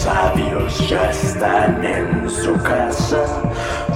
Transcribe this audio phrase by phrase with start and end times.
[0.00, 3.22] sabios ya están en su casa,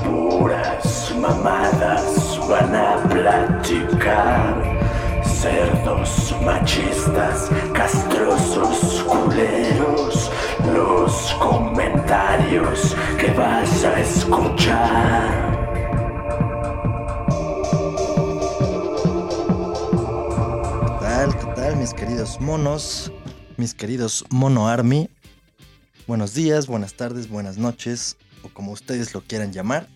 [0.05, 4.63] puras mamadas van a platicar.
[5.25, 10.31] Cerdos machistas, castrosos culeros,
[10.75, 15.55] los comentarios que vas a escuchar.
[20.83, 21.39] ¿Qué tal?
[21.39, 23.11] ¿Qué tal, mis queridos monos?
[23.57, 25.09] Mis queridos Mono Army.
[26.07, 29.89] Buenos días, buenas tardes, buenas noches, o como ustedes lo quieran llamar.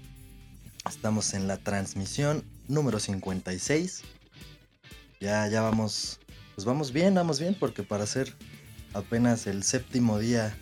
[0.89, 4.05] Estamos en la transmisión número 56.
[5.21, 6.19] Ya, ya vamos,
[6.55, 8.33] pues vamos bien, vamos bien, porque para ser
[8.95, 10.57] apenas el séptimo día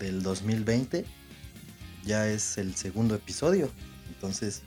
[0.00, 1.04] del 2020,
[2.04, 3.70] ya es el segundo episodio.
[4.08, 4.62] Entonces,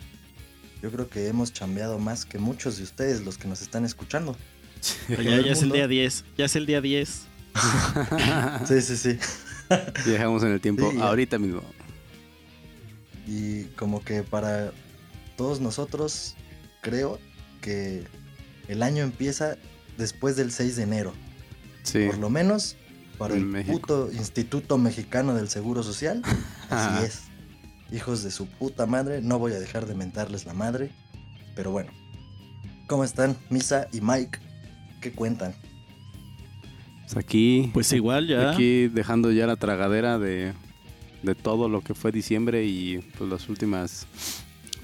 [0.81, 4.37] yo creo que hemos chambeado más que muchos de ustedes, los que nos están escuchando.
[5.09, 6.23] Ya, ya es el día 10.
[6.37, 7.27] Ya es el día 10.
[8.65, 9.19] Sí, sí, sí.
[10.05, 11.61] Viajamos en el tiempo Sí, ahorita mismo.
[13.27, 14.71] Y como que para
[15.37, 16.35] todos nosotros,
[16.81, 17.19] creo
[17.61, 18.03] que
[18.67, 19.57] el año empieza
[19.97, 21.13] después del 6 de enero.
[21.83, 22.07] Sí.
[22.07, 22.75] Por lo menos
[23.17, 23.79] para En el México.
[23.79, 26.21] puto Instituto Mexicano del Seguro Social.
[26.69, 27.21] Así es.
[27.91, 30.91] Hijos de su puta madre, no voy a dejar de mentarles la madre.
[31.55, 31.91] Pero bueno.
[32.87, 34.39] ¿Cómo están Misa y Mike?
[35.01, 35.53] ¿Qué cuentan?
[37.13, 38.51] Pues aquí, Pues igual ya.
[38.51, 40.53] aquí dejando ya la tragadera de,
[41.23, 44.07] de todo lo que fue diciembre y pues las últimas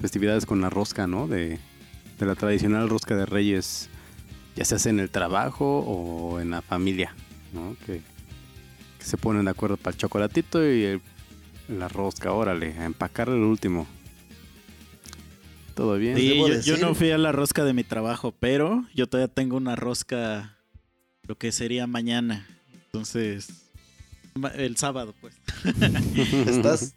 [0.00, 1.26] festividades con la rosca, ¿no?
[1.26, 1.58] De,
[2.18, 3.88] de la tradicional rosca de reyes,
[4.56, 7.14] ya se hace en el trabajo o en la familia,
[7.54, 7.76] ¿no?
[7.86, 8.02] Que,
[8.98, 11.00] que se ponen de acuerdo para el chocolatito y el-
[11.68, 13.86] la rosca, órale, a empacarle el último.
[15.74, 16.16] ¿Todo bien?
[16.16, 19.76] Sí, yo no fui a la rosca de mi trabajo, pero yo todavía tengo una
[19.76, 20.57] rosca,
[21.28, 22.48] lo que sería mañana.
[22.86, 23.48] Entonces,
[24.54, 25.34] el sábado, pues.
[26.48, 26.94] ¿Estás,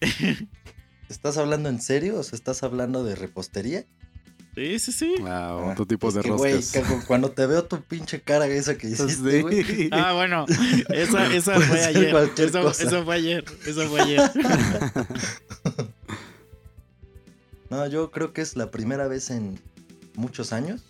[1.09, 2.17] ¿Estás hablando en serio?
[2.17, 3.85] ¿O sea, estás hablando de repostería?
[4.55, 5.15] Sí, sí, sí.
[5.19, 7.05] Wow, Ah, otro tipo es de que, roscas.
[7.07, 9.63] cuando te veo tu pinche cara esa que hiciste, güey.
[9.63, 9.89] Sí.
[9.93, 10.45] Ah, bueno,
[10.89, 12.15] esa, esa fue ayer.
[12.37, 13.45] eso fue ayer.
[13.65, 14.31] Eso fue ayer.
[17.69, 19.59] No, yo creo que es la primera vez en
[20.15, 20.81] muchos años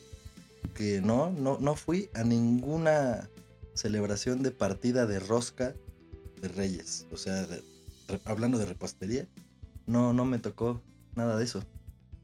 [0.73, 3.29] que no, no, no fui a ninguna
[3.73, 5.73] celebración de partida de rosca
[6.41, 7.07] de Reyes.
[7.11, 7.63] O sea, de-
[8.07, 9.27] re- hablando de repostería,
[9.87, 10.81] no, no me tocó
[11.15, 11.63] nada de eso.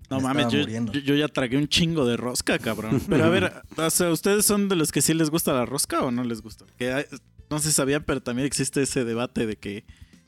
[0.10, 3.02] No Me mames, yo, yo- yo ya tragué un chingo de rosca, cabrón.
[3.10, 6.02] Pero a ver, o sea, ¿ustedes son de los que sí les gusta la rosca
[6.02, 6.66] o no les gusta?
[6.78, 7.06] Que hay-
[7.50, 9.86] no se sabían, pero también existe ese debate de que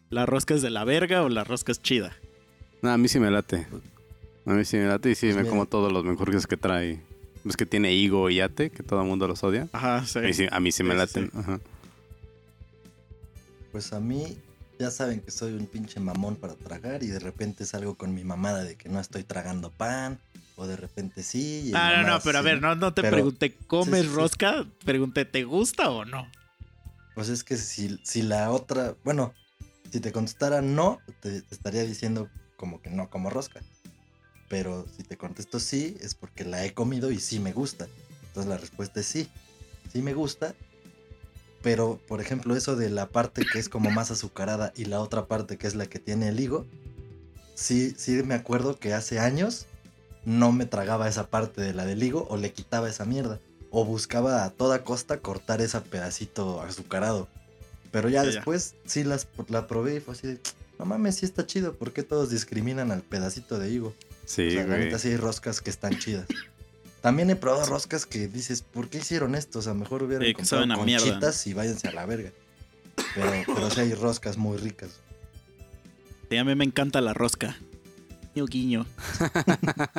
[0.10, 2.14] la rosca es de la verga o la rosca es chida.
[2.82, 3.68] No, a mí sí me late.
[4.46, 5.50] A mí sí me late y sí Pues me mira.
[5.52, 7.02] como todos los mejores que trae.
[7.46, 9.68] Es que tiene higo y ate, que todo el mundo los odia.
[9.72, 10.20] Ajá, sí.
[10.20, 11.32] A mí sí, a mí sí me Sí, laten.
[11.32, 11.38] sí.
[11.40, 11.60] Ajá.
[13.72, 14.38] Pues a mí,
[14.80, 18.24] ya saben que soy un pinche mamón para tragar y de repente salgo con mi
[18.24, 20.20] mamada de que no estoy tragando pan.
[20.56, 21.70] O de repente sí.
[21.70, 24.14] y Ah, no, no, pero a ver, no, no te Pero- pregunté, ¿comes sí, sí.
[24.14, 24.66] rosca?
[24.84, 26.28] Pregunté, ¿te gusta o no?
[27.16, 29.34] Pues es que si, si la otra, bueno,
[29.90, 33.62] si te contestara no, te, te estaría diciendo como que no como rosca.
[34.50, 37.88] Pero si te contesto sí, es porque la he comido y sí me gusta.
[38.28, 39.30] Entonces la respuesta es sí.
[39.94, 40.56] Sí me gusta.
[41.62, 45.26] Pero, por ejemplo, eso de la parte que es como más azucarada y la otra
[45.28, 46.66] parte que es la que tiene el higo,
[47.54, 49.66] sí, sí me acuerdo que hace años
[50.26, 53.40] no me tragaba esa parte de la del higo o le quitaba esa mierda.
[53.72, 57.28] O buscaba a toda costa cortar ese pedacito azucarado.
[57.92, 58.36] Pero ya Ya, ya.
[58.38, 60.40] después sí las, la probé y fue así de,
[60.80, 61.74] no mames, sí está chido.
[61.76, 63.94] ¿Por qué todos discriminan al pedacito de higo?
[64.30, 64.86] Sí, o sea, la güey.
[64.86, 66.28] neta sí hay roscas que están chidas.
[67.02, 69.60] También he probado roscas que dices, ¿por qué hicieron esto?
[69.60, 71.12] O sea, mejor hubieran Sí, comprado saben a mierda, ¿no?
[71.14, 72.32] conchitas y váyanse a la verga.
[73.16, 75.00] Pero, pero sí hay roscas muy ricas.
[76.30, 77.58] Sí, a mí me encanta la rosca.
[78.36, 78.86] Guiño, guiño.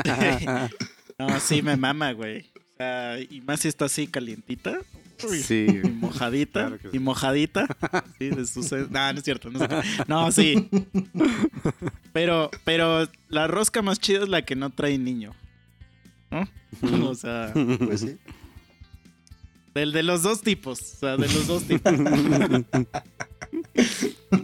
[1.19, 2.47] No, sí me mama, güey.
[2.57, 4.79] O sea, y más si está así calientita.
[5.29, 5.67] Sí.
[5.85, 6.67] Y mojadita.
[6.69, 6.89] Claro sí.
[6.93, 7.67] Y mojadita.
[8.19, 8.71] Sí, de sus...
[8.73, 9.51] No, no es cierto.
[9.51, 10.05] No, es cierto.
[10.09, 10.69] No, sí.
[12.13, 15.35] Pero, pero la rosca más chida es la que no trae niño.
[16.83, 17.09] ¿No?
[17.11, 18.17] O sea, Pues sí.
[19.75, 20.81] del de los dos tipos.
[20.81, 21.93] O sea, de los dos tipos.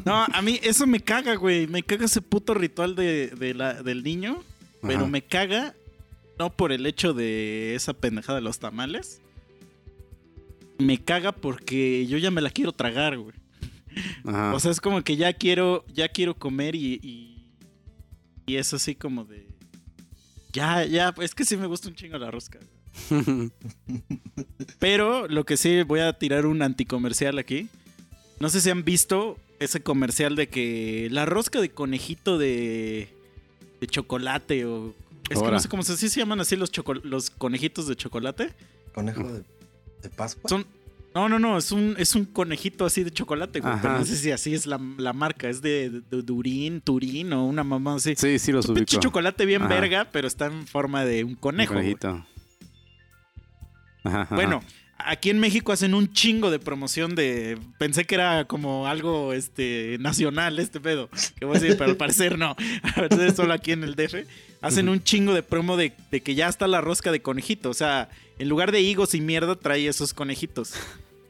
[0.05, 1.67] No, a mí eso me caga, güey.
[1.67, 4.43] Me caga ese puto ritual de, de la, del niño.
[4.83, 5.07] Pero Ajá.
[5.09, 5.75] me caga
[6.39, 9.21] no por el hecho de esa pendejada de los tamales.
[10.79, 13.35] Me caga porque yo ya me la quiero tragar, güey.
[14.25, 14.55] Ajá.
[14.55, 17.49] O sea, es como que ya quiero, ya quiero comer y, y,
[18.47, 19.47] y es así como de...
[20.53, 22.59] Ya, ya, es que sí me gusta un chingo la rosca.
[24.79, 27.69] Pero lo que sí voy a tirar un anticomercial aquí.
[28.41, 33.09] No sé si han visto ese comercial de que la rosca de conejito de,
[33.81, 34.95] de chocolate o...
[35.29, 36.71] Es que no sé cómo se, ¿sí se llaman así los,
[37.03, 38.55] los conejitos de chocolate.
[38.95, 39.43] Conejo de,
[40.09, 40.49] de Pascua.
[40.49, 40.67] Son...
[41.15, 43.73] No, no, no, es un, es un conejito así de chocolate, güey.
[43.81, 45.49] Pero no sé si así es la, la marca.
[45.49, 48.15] Es de, de Durín, Turín o una mamá así.
[48.17, 49.09] Sí, sí los Un pinche ubico.
[49.09, 49.75] chocolate bien Ajá.
[49.75, 51.73] verga, pero está en forma de un Un conejo.
[51.73, 51.95] güey.
[51.95, 52.27] conejito.
[54.05, 54.35] Ajá, ajá.
[54.35, 54.63] Bueno,
[54.99, 57.59] aquí en México hacen un chingo de promoción de.
[57.79, 61.09] Pensé que era como algo este nacional este pedo.
[61.39, 62.57] Que voy a decir, pero al parecer no.
[62.83, 64.27] Al parecer solo aquí en el DF.
[64.63, 67.71] Hacen un chingo de promo de, de que ya está la rosca de conejito.
[67.71, 68.09] O sea,
[68.39, 70.75] en lugar de higos y mierda, trae esos conejitos.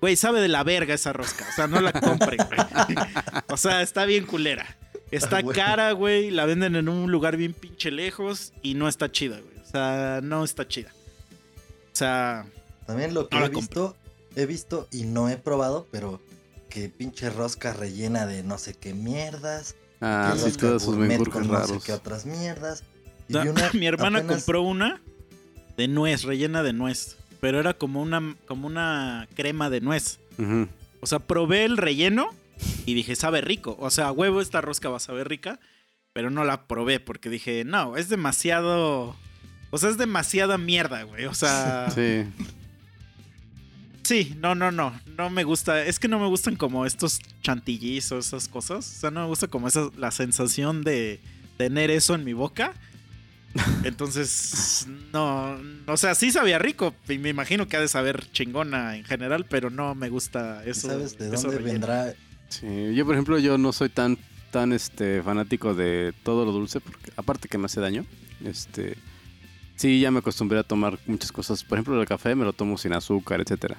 [0.00, 1.46] Güey, sabe de la verga esa rosca.
[1.50, 2.96] O sea, no la compren, güey.
[3.48, 4.76] O sea, está bien culera.
[5.10, 6.30] Está Ah, cara, güey.
[6.30, 9.56] La venden en un lugar bien pinche lejos y no está chida, güey.
[9.58, 10.92] O sea, no está chida.
[11.92, 12.44] O sea,
[12.86, 13.96] También lo que No he visto,
[14.36, 16.20] he visto y no he probado, pero
[16.68, 19.74] que pinche rosca rellena de no sé qué mierdas.
[20.00, 21.70] Ah, sí, esos gourmet menjurjes con no raros.
[21.70, 22.82] sé qué otras mierdas.
[23.28, 25.00] Y una mi hermana apenas- compró una
[25.76, 27.16] de nuez, rellena de nuez.
[27.40, 30.18] Pero era como una, como una crema de nuez.
[31.00, 32.30] O sea, probé el relleno
[32.86, 33.76] y dije, sabe rico.
[33.78, 35.60] O sea, a huevo, esta rosca va a saber rica.
[36.12, 39.14] Pero no la probé porque dije, no, es demasiado.
[39.70, 41.26] O sea, es demasiada mierda, güey.
[41.26, 42.24] O sea, sí.
[44.06, 44.36] Sí.
[44.40, 44.92] no, no, no.
[45.16, 45.84] No me gusta.
[45.84, 48.96] Es que no me gustan como estos chantillis o esas cosas.
[48.96, 51.20] O sea, no me gusta como esa, la sensación de
[51.56, 52.74] tener eso en mi boca.
[53.84, 58.96] Entonces, no, o sea, sí sabía rico y me imagino que ha de saber chingona
[58.96, 60.88] en general, pero no me gusta ¿y eso.
[60.88, 61.72] ¿Sabes de eso dónde relleno.
[61.72, 62.14] vendrá?
[62.48, 64.18] Sí, yo por ejemplo yo no soy tan
[64.50, 68.04] tan este fanático de todo lo dulce porque aparte que me hace daño,
[68.44, 68.96] este
[69.76, 72.78] sí ya me acostumbré a tomar muchas cosas, por ejemplo el café me lo tomo
[72.78, 73.78] sin azúcar, etcétera.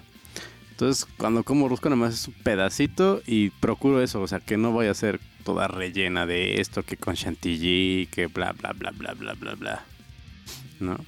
[0.77, 4.57] Entonces, cuando como rosca nada más es un pedacito y procuro eso, o sea, que
[4.57, 8.91] no vaya a ser toda rellena de esto que con chantilly, que bla bla bla
[8.91, 9.85] bla bla bla bla.
[10.79, 11.03] ¿No?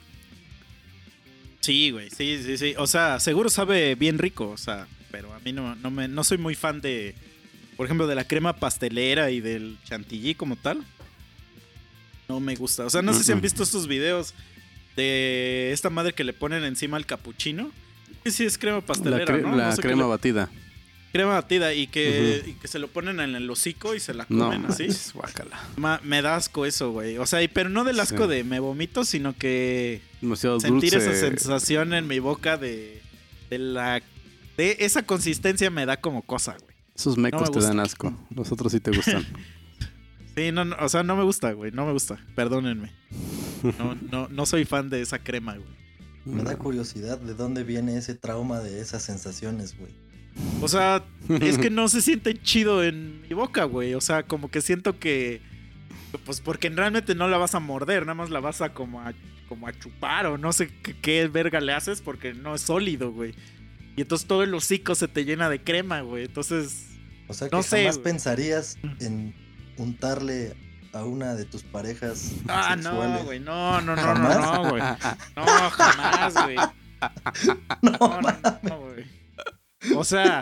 [1.60, 2.74] Sí, güey, sí, sí, sí.
[2.80, 6.24] O sea, seguro sabe bien rico, o sea, pero a mí no, no, me, no
[6.24, 7.14] soy muy fan de,
[7.78, 10.84] por ejemplo, de la crema pastelera y del chantilly como tal.
[12.28, 12.88] No me gusta.
[12.88, 14.34] O sea, no sé si han visto estos videos
[14.96, 17.72] de esta madre que le ponen encima al capuchino.
[18.32, 19.56] Sí, sí, es crema pastelera, la cre- ¿no?
[19.56, 20.50] la No sé qué crema le- batida.
[21.12, 24.26] crema batida y que, y que se lo ponen en el hocico y se la
[24.30, 24.84] No, comen así.
[24.84, 25.60] manches, guácala.
[25.78, 27.18] Ma- me da asco eso, güey.
[27.18, 28.30] O sea, y- pero no del asco Sí.
[28.30, 31.12] de me vomito, sino que Demasiado sentir dulce.
[31.12, 33.02] esa sensación en mi boca de,
[33.50, 34.02] de la
[34.58, 36.76] de esa consistencia me da como cosa, güey.
[36.96, 38.14] Esos mecos me te dan asco.
[38.36, 39.26] Los otros sí te gustan.
[40.36, 42.18] Sí, no, no, o sea, no me gusta, güey, no me gusta.
[42.36, 42.94] Perdónenme.
[43.78, 45.68] No, no, no soy fan de esa crema, güey.
[46.30, 49.94] Me da curiosidad de dónde viene ese trauma de esas sensaciones, güey.
[50.62, 51.04] O sea,
[51.42, 53.94] es que no se siente chido en mi boca, güey.
[53.96, 55.42] O sea, como que siento que
[56.26, 59.14] pues porque realmente no la vas a morder, nada más la vas a como a
[59.48, 63.12] como a chupar o no sé qué, qué verga le haces porque no es sólido,
[63.12, 63.34] güey.
[63.96, 66.26] Y entonces todo el hocico se te llena de crema, güey.
[66.26, 66.86] Entonces,
[67.28, 68.04] O sea que No sé, jamás güey.
[68.04, 69.34] pensarías en
[69.78, 70.56] untarle
[70.94, 73.26] a una de tus parejas Ah, no, sexuales.
[73.26, 73.40] güey.
[73.40, 74.82] No, no, no, no, no, güey.
[75.36, 76.56] No, jamás, güey.
[77.82, 79.06] No, No, no, no, güey.
[79.96, 80.42] O sea,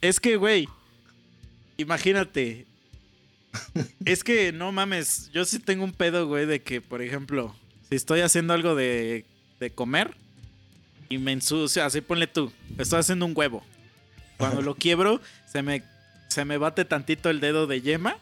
[0.00, 0.68] es que, güey,
[1.76, 2.66] imagínate.
[4.04, 7.54] Es que, no mames, yo sí tengo un pedo, güey, de que, por ejemplo,
[7.88, 9.24] si estoy haciendo algo de,
[9.58, 10.16] de comer
[11.08, 13.64] y me ensucio, así ponle tú, estoy haciendo un huevo.
[14.36, 15.20] Cuando lo quiebro,
[15.52, 15.82] se me,
[16.28, 18.16] se me bate tantito el dedo de yema,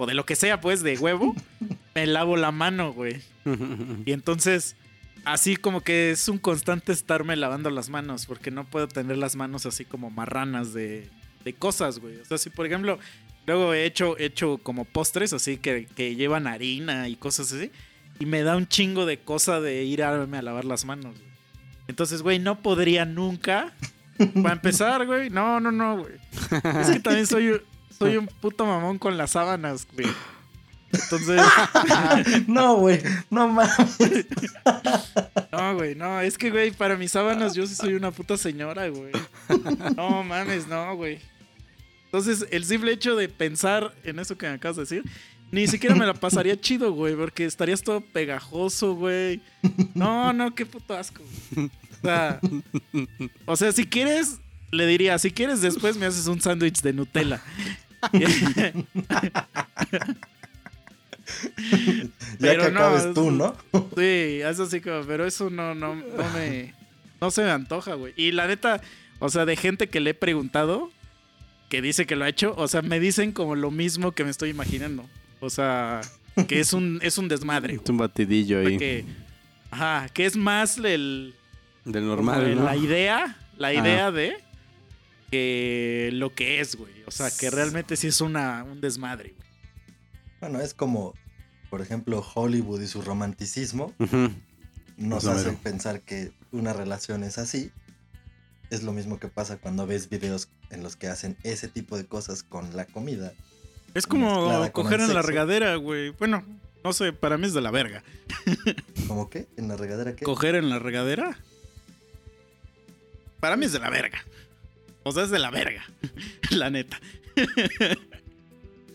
[0.00, 1.36] o de lo que sea, pues, de huevo,
[1.94, 3.20] me lavo la mano, güey.
[4.06, 4.76] Y entonces,
[5.24, 9.36] así como que es un constante estarme lavando las manos, porque no puedo tener las
[9.36, 11.10] manos así como marranas de,
[11.44, 12.16] de cosas, güey.
[12.16, 12.98] O sea, si por ejemplo,
[13.46, 17.70] luego he hecho, he hecho como postres así que, que llevan harina y cosas así,
[18.18, 21.30] y me da un chingo de cosa de ir a, a lavar las manos, güey.
[21.88, 23.74] Entonces, güey, no podría nunca.
[24.42, 26.14] Para empezar, güey, no, no, no, güey.
[26.80, 27.60] Es que también soy,
[28.00, 30.08] soy un puto mamón con las sábanas, güey.
[30.90, 31.40] Entonces,
[32.46, 33.98] no, güey, no mames.
[35.52, 38.88] No, güey, no, es que, güey, para mis sábanas yo sí soy una puta señora,
[38.88, 39.12] güey.
[39.96, 41.18] No mames, no, güey.
[42.06, 45.04] Entonces, el simple hecho de pensar en eso que me acabas de decir,
[45.50, 49.42] ni siquiera me la pasaría chido, güey, porque estarías todo pegajoso, güey.
[49.94, 51.22] No, no, qué puto asco.
[51.54, 51.66] güey.
[51.66, 52.40] O sea,
[53.44, 54.38] o sea, si quieres,
[54.70, 57.42] le diría, si quieres después me haces un sándwich de Nutella.
[62.38, 63.54] Ya Pero que no, acabes tú, es- ¿no?
[63.96, 66.74] Sí, eso sí, como, pero eso no, no, no me,
[67.20, 68.12] no se me antoja, güey.
[68.16, 68.80] Y la neta,
[69.18, 70.90] o sea, de gente que le he preguntado,
[71.68, 74.30] que dice que lo ha hecho, o sea, me dicen como lo mismo que me
[74.30, 75.08] estoy imaginando.
[75.40, 76.00] O sea,
[76.48, 77.74] que es un, es un desmadre.
[77.82, 78.76] Es un batidillo ahí.
[78.76, 79.04] Que,
[79.70, 81.34] ajá, que es más el,
[81.84, 82.64] Del normal, ¿no?
[82.64, 83.74] la idea, la Ah.
[83.74, 84.36] idea de
[85.30, 87.02] que lo que es, güey.
[87.06, 89.48] O sea, que realmente sí es una, un desmadre, güey.
[90.40, 91.14] Bueno, es como,
[91.68, 93.94] por ejemplo, Hollywood y su romanticismo
[94.96, 97.70] nos hacen pensar que una relación es así.
[98.70, 102.06] Es lo mismo que pasa cuando ves videos en los que hacen ese tipo de
[102.06, 103.32] cosas con la comida.
[103.94, 106.10] Es como coger en la regadera, güey.
[106.10, 106.44] Bueno,
[106.84, 108.02] no sé, para mí es de la verga.
[109.08, 109.48] ¿Cómo qué?
[109.56, 110.24] ¿En la regadera qué?
[110.24, 111.36] ¿Coger en la regadera?
[113.40, 114.24] Para mí es de la verga.
[115.02, 115.84] O sea, es de la verga.
[116.50, 117.00] la neta.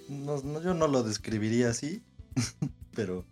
[0.10, 2.02] No, no, yo no lo describiría así,
[2.96, 3.26] pero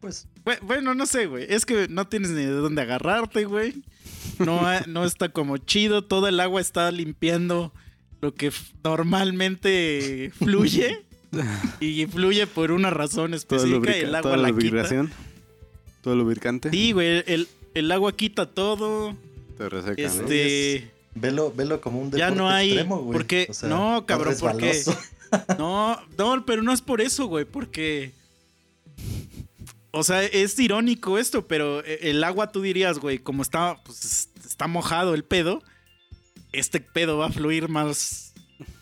[0.00, 1.46] pues Bu- Bueno, no sé, güey.
[1.48, 3.82] Es que no tienes ni de dónde agarrarte, güey.
[4.38, 6.04] No, ha- no está como chido.
[6.04, 7.72] Todo el agua está limpiando
[8.20, 8.52] lo que
[8.84, 11.04] normalmente fluye.
[11.80, 15.06] Y fluye por una razón Todo específica el agua toda la la quita.
[16.00, 16.70] Todo lubricante.
[16.70, 17.22] Sí, güey.
[17.26, 19.14] El, el agua quita todo.
[19.58, 20.08] Te reseca, ¿no?
[21.20, 23.12] Velo, velo como un deporte Ya no hay- extremo, güey.
[23.12, 24.82] porque- no, cabrón, porque-.
[25.58, 28.12] No, no, pero no es por eso, güey, porque.
[29.90, 34.04] O sea, es irónico esto, pero e- el agua tú dirías, güey, como está, pues,
[34.04, 35.62] es- está mojado el pedo,
[36.52, 38.32] este pedo va a fluir más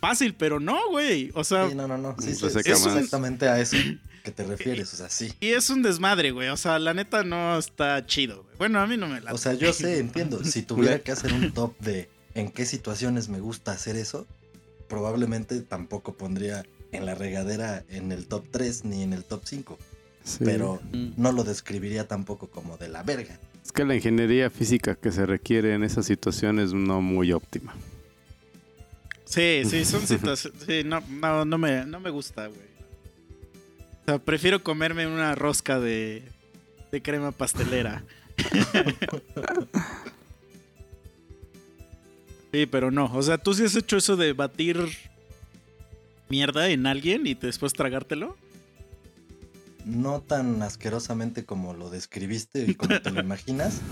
[0.00, 1.30] fácil, pero no, güey.
[1.34, 2.16] O sea, Sí, no, no, no.
[2.18, 3.76] Sí, sí, Reseca sí, es exactamente a eso
[4.24, 5.32] que te refieres, o sea, sí.
[5.40, 6.48] y es un desmadre, güey.
[6.48, 8.56] O sea, la neta no está chido, güey.
[8.58, 9.32] Bueno, a mí no me la.
[9.32, 10.42] O sea, yo sé, entiendo.
[10.44, 14.26] Si tuviera que hacer un top de en qué situaciones me gusta hacer eso,
[14.88, 19.78] probablemente tampoco pondría en la regadera en el top 3 ni en el top 5.
[20.24, 20.38] Sí.
[20.44, 21.12] Pero Mm.
[21.16, 23.38] no lo describiría tampoco como de la verga.
[23.64, 27.74] Es que la ingeniería física que se requiere en esas situaciones no muy óptima.
[29.24, 30.62] Sí, sí, son situaciones.
[30.66, 32.60] Sí, no, no, no me, no me gusta, güey.
[34.02, 36.22] O sea, prefiero comerme una rosca de,
[36.92, 38.04] de crema pastelera.
[42.56, 43.10] sí, pero no.
[43.12, 44.88] O sea, ¿tú sí has hecho eso de batir
[46.28, 48.36] mierda en alguien y después tragártelo?
[49.84, 53.80] No tan asquerosamente como lo describiste y como te lo imaginas.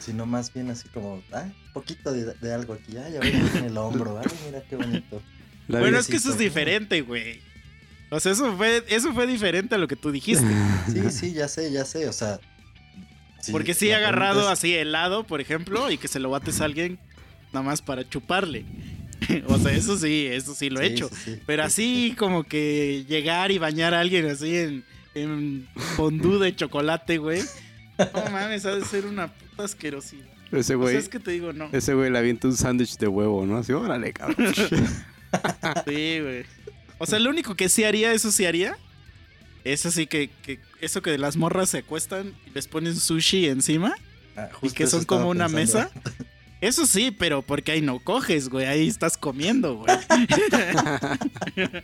[0.00, 2.96] Sino más bien así como, ah, poquito de, de algo aquí.
[2.96, 4.18] Ay, a ver, en el hombro.
[4.18, 5.22] Ay, mira qué bonito.
[5.68, 7.40] La bueno, es que eso es diferente, güey.
[8.10, 10.46] O sea, eso fue, eso fue diferente a lo que tú dijiste.
[10.90, 12.08] Sí, sí, ya sé, ya sé.
[12.08, 12.40] O sea.
[13.40, 16.60] Sí, Porque sí he agarrado es- así helado, por ejemplo, y que se lo bates
[16.60, 16.98] a alguien
[17.52, 18.64] nada más para chuparle.
[19.48, 21.08] o sea, eso sí, eso sí lo he Sí, hecho.
[21.08, 21.40] sí, sí.
[21.46, 27.18] Pero así como que llegar y bañar a alguien así en, en fondue de chocolate,
[27.18, 27.42] güey.
[27.98, 30.24] No mames, ha de ser una puta asquerosidad.
[30.52, 31.68] Ese O güey, sea, es que te digo, no.
[31.72, 33.56] ese güey le avienta un sándwich de huevo, ¿no?
[33.58, 34.54] Así, órale, cabrón.
[35.86, 36.44] Sí, güey.
[36.98, 38.76] O sea, lo único que sí haría, eso sí haría.
[39.72, 43.94] Es así que, que eso que las morras se acuestan y les ponen sushi encima.
[44.36, 45.90] Ah, Y que son como una pensando.
[45.94, 46.24] mesa.
[46.60, 48.66] Eso sí, pero porque ahí no coges, güey.
[48.66, 49.96] Ahí estás comiendo, güey.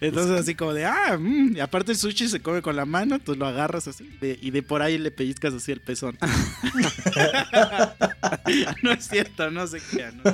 [0.00, 3.18] Entonces así como de, ah, mm, y aparte el sushi se come con la mano,
[3.18, 6.16] tú lo agarras así de- y de por ahí le pellizcas así el pezón.
[8.82, 10.20] no es cierto, no se crean.
[10.24, 10.32] ¿no?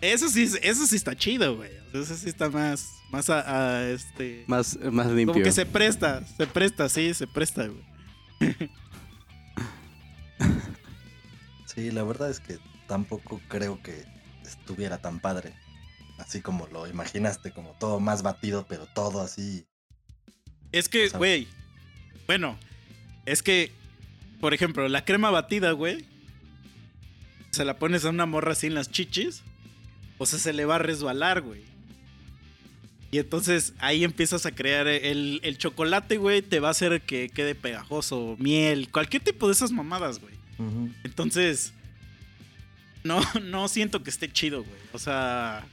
[0.00, 1.70] Eso sí, eso sí está chido, güey.
[1.92, 4.44] Eso sí está más, más a, a, este...
[4.46, 5.34] más, más limpio.
[5.34, 7.84] Como que se presta, se presta, sí, se presta, güey.
[11.66, 14.04] Sí, la verdad es que tampoco creo que
[14.44, 15.54] estuviera tan padre.
[16.18, 19.66] Así como lo imaginaste, como todo más batido, pero todo así.
[20.72, 21.48] Es que, güey.
[22.26, 22.58] Bueno,
[23.26, 23.72] es que,
[24.40, 26.04] por ejemplo, la crema batida, güey.
[27.50, 29.42] Se la pones a una morra así en las chichis.
[30.20, 31.62] O sea, se le va a resbalar, güey.
[33.10, 36.42] Y entonces ahí empiezas a crear el, el chocolate, güey.
[36.42, 40.34] Te va a hacer que quede pegajoso, miel, cualquier tipo de esas mamadas, güey.
[41.04, 41.72] Entonces,
[43.02, 44.78] no, no siento que esté chido, güey.
[44.92, 45.64] O sea,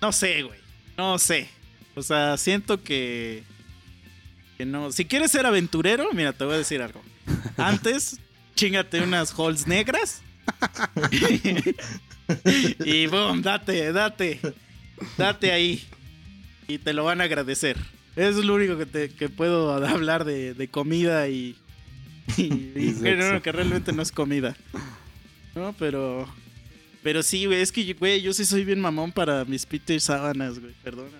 [0.00, 0.60] no sé, güey.
[0.96, 1.48] No sé.
[1.96, 3.42] O sea, siento que,
[4.58, 4.92] que no.
[4.92, 7.02] Si quieres ser aventurero, mira, te voy a decir algo.
[7.56, 8.20] Antes,
[8.54, 10.22] chingate unas holes negras.
[12.84, 14.40] y boom, date, date.
[15.16, 15.84] Date ahí.
[16.68, 17.76] Y te lo van a agradecer.
[18.16, 21.56] Eso es lo único que, te, que puedo hablar de, de comida y,
[22.36, 22.94] y, y
[23.42, 24.56] que realmente no es comida.
[25.54, 26.26] No, pero.
[27.02, 30.58] Pero sí, güey, es que, güey, yo sí soy bien mamón para mis Peter sábanas,
[30.58, 31.16] güey, perdóname.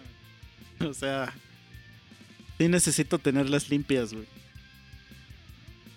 [0.80, 1.32] O sea,
[2.58, 4.26] sí necesito tenerlas limpias, güey.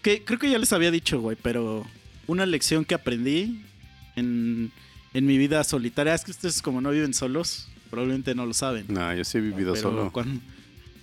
[0.03, 1.85] Que creo que ya les había dicho, güey, pero
[2.27, 3.63] una lección que aprendí
[4.15, 4.71] en,
[5.13, 6.13] en mi vida solitaria.
[6.13, 8.85] Es que ustedes como no viven solos, probablemente no lo saben.
[8.87, 10.11] No, yo sí he vivido Pero solo.
[10.11, 10.41] Cuando,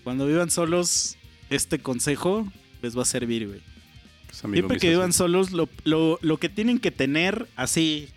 [0.05, 1.17] cuando vivan solos,
[1.51, 2.51] este consejo
[2.83, 3.61] les va a servir, güey.
[4.27, 8.09] Pues, Siempre que vivan solos, lo, lo- lo que tienen que tener así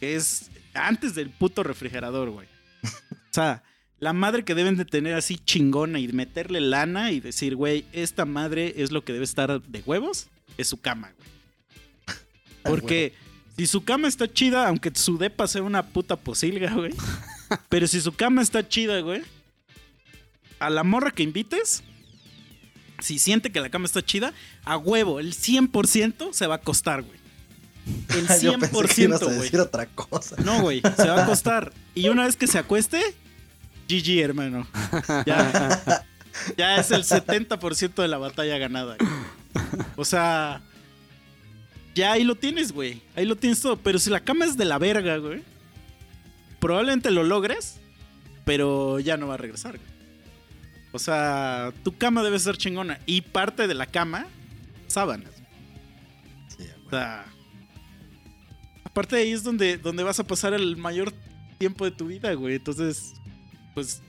[0.00, 2.46] es antes del puto refrigerador, güey.
[2.84, 3.62] O sea,
[4.00, 8.24] la madre que deben de tener así chingona y meterle lana y decir, güey, esta
[8.24, 11.28] madre es lo que debe estar de huevos, es su cama, güey.
[12.62, 13.12] Porque
[13.58, 16.94] si su cama está chida, aunque su depa sea una puta posilga, güey.
[17.68, 19.22] Pero si su cama está chida, güey,
[20.60, 21.82] a la morra que invites,
[23.00, 24.32] si siente que la cama está chida,
[24.64, 27.18] a huevo, el 100% se va a costar, güey.
[28.10, 30.36] El Yo pensé que ibas 100%, a decir otra cosa.
[30.44, 31.72] No, güey, se va a costar.
[31.96, 33.02] Y una vez que se acueste,
[33.88, 34.68] GG, hermano.
[35.26, 36.04] Ya,
[36.56, 38.96] ya es el 70% de la batalla ganada.
[38.96, 39.10] güey.
[39.96, 40.60] O sea,
[41.98, 43.02] ya ahí lo tienes, güey.
[43.16, 43.76] Ahí lo tienes todo.
[43.76, 45.42] Pero si la cama es de la verga, güey,
[46.60, 47.78] probablemente lo logres,
[48.44, 49.88] pero ya no va a regresar, güey.
[50.92, 52.98] O sea, tu cama debe ser chingona.
[53.04, 54.26] Y parte de la cama,
[54.86, 55.30] sábanas.
[56.56, 56.90] Sí, O güey.
[56.90, 57.26] sea,
[58.84, 61.12] aparte de ahí es donde, donde vas a pasar el mayor
[61.58, 62.54] tiempo de tu vida, güey.
[62.54, 63.14] Entonces,
[63.74, 64.02] pues,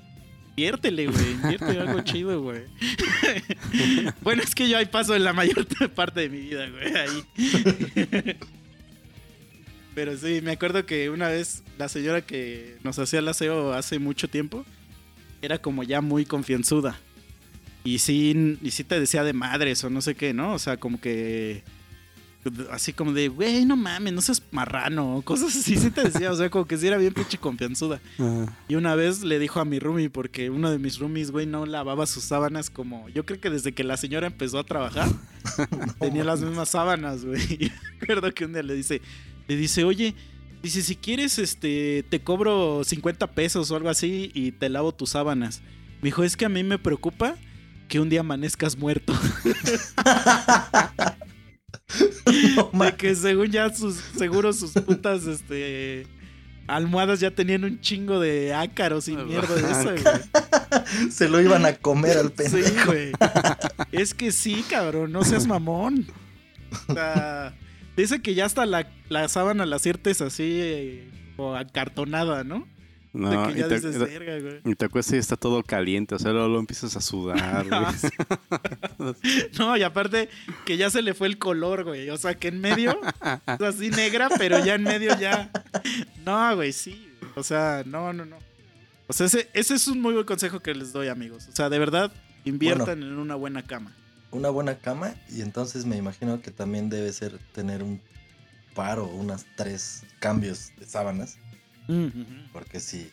[0.60, 1.32] inviértele, güey.
[1.32, 2.64] Invierte en algo chido, güey.
[4.22, 6.96] bueno, es que yo ahí paso en la mayor parte de mi vida, güey.
[6.96, 8.36] Ahí.
[9.96, 14.00] Pero sí, me acuerdo que una vez la señora que nos hacía el aseo hace
[14.00, 14.66] mucho tiempo
[15.42, 17.00] era como ya muy confianzuda.
[17.86, 20.54] Y sí, y sí te decía de madres o no sé qué, ¿no?
[20.54, 21.64] O sea, como que
[22.72, 26.36] así como de, güey, no mames, no seas marrano, cosas así, sí te decía, o
[26.36, 28.00] sea, como que sí era bien pinche confianzuda.
[28.68, 31.66] Y una vez le dijo a mi roomie, porque uno de mis roomies, güey, no
[31.66, 35.10] lavaba sus sábanas como, yo creo que desde que la señora empezó a trabajar,
[36.00, 37.42] tenía las mismas sábanas, güey.
[37.60, 39.02] Y me acuerdo que un día le dice,
[39.48, 40.16] le dice, oye,
[40.64, 45.12] dice, si quieres, este, te cobro 50 pesos o algo así y te lavo tus
[45.12, 45.62] sábanas.
[46.02, 47.36] Me dijo, es que a mí me preocupa
[47.90, 49.14] que un día amanezcas muerto.
[52.74, 56.06] No De que según ya sus, seguro sus putas, este,
[56.68, 61.12] almohadas ya tenían un chingo de ácaros y mierda de eso, güey.
[61.12, 62.86] Se lo iban a comer al Sí, pendejo.
[62.86, 63.12] güey.
[63.92, 66.06] Es que sí, cabrón, no seas mamón.
[66.88, 67.56] O sea,
[67.98, 72.68] dice que ya hasta la, la sábana la ciertes así, eh, o acartonada, ¿no?
[73.12, 74.62] No, de que y ya te, dices, verga, güey.
[74.66, 77.66] y te acuestas y está todo caliente, o sea, luego, luego empiezas a sudar,
[79.00, 79.14] güey.
[79.58, 80.30] No, y aparte
[80.66, 82.10] que ya se le fue el color, güey.
[82.12, 83.00] O sea, que en medio
[83.48, 85.52] es así negra, pero ya en medio ya.
[86.24, 87.10] No, güey, sí.
[87.36, 88.38] O sea, no, no, no.
[89.08, 91.48] O sea, ese, ese es un muy buen consejo que les doy, amigos.
[91.48, 92.12] O sea, de verdad,
[92.46, 93.96] inviertan en una buena cama.
[94.32, 98.00] Una buena cama y entonces me imagino que también debe ser tener un
[98.76, 101.40] par o unas tres cambios de sábanas.
[102.54, 103.10] Porque sí.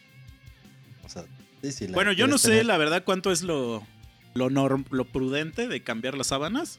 [1.04, 1.24] O sea,
[1.62, 1.86] sí, sí.
[1.88, 3.86] la Bueno, yo no sé, la verdad, cuánto es lo,
[4.34, 6.78] lo, norm- lo prudente de cambiar las sábanas.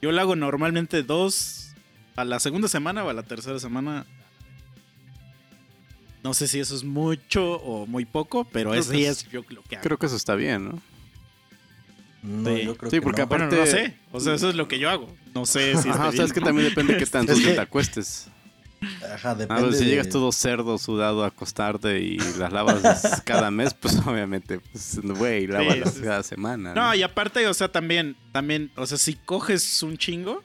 [0.00, 1.72] Yo lo hago normalmente dos
[2.16, 4.06] a la segunda semana o a la tercera semana.
[6.22, 9.30] No sé si eso es mucho o muy poco, pero Creo es, sí es- es
[9.30, 9.82] yo lo que hago.
[9.84, 10.82] Creo que eso está bien, ¿no?
[12.22, 12.64] No, Sí.
[12.64, 13.28] yo creo Sí, que porque no.
[13.28, 13.96] Bueno, aparte- no sé.
[14.10, 15.14] O sea, eso es lo que yo hago.
[15.34, 17.50] No sé si Ajá, o sea, es que también depende de qué tan Es sucio
[17.50, 18.28] que- te acuestes.
[19.14, 19.62] Ajá, A depende.
[19.62, 23.96] ver, si de- llegas todo cerdo, sudado a acostarte y las lavas cada mes, pues
[24.06, 26.74] obviamente, pues, güey, lávalas sí, cada semana.
[26.74, 30.42] No, y aparte, o sea, también, también, o sea, si coges un chingo,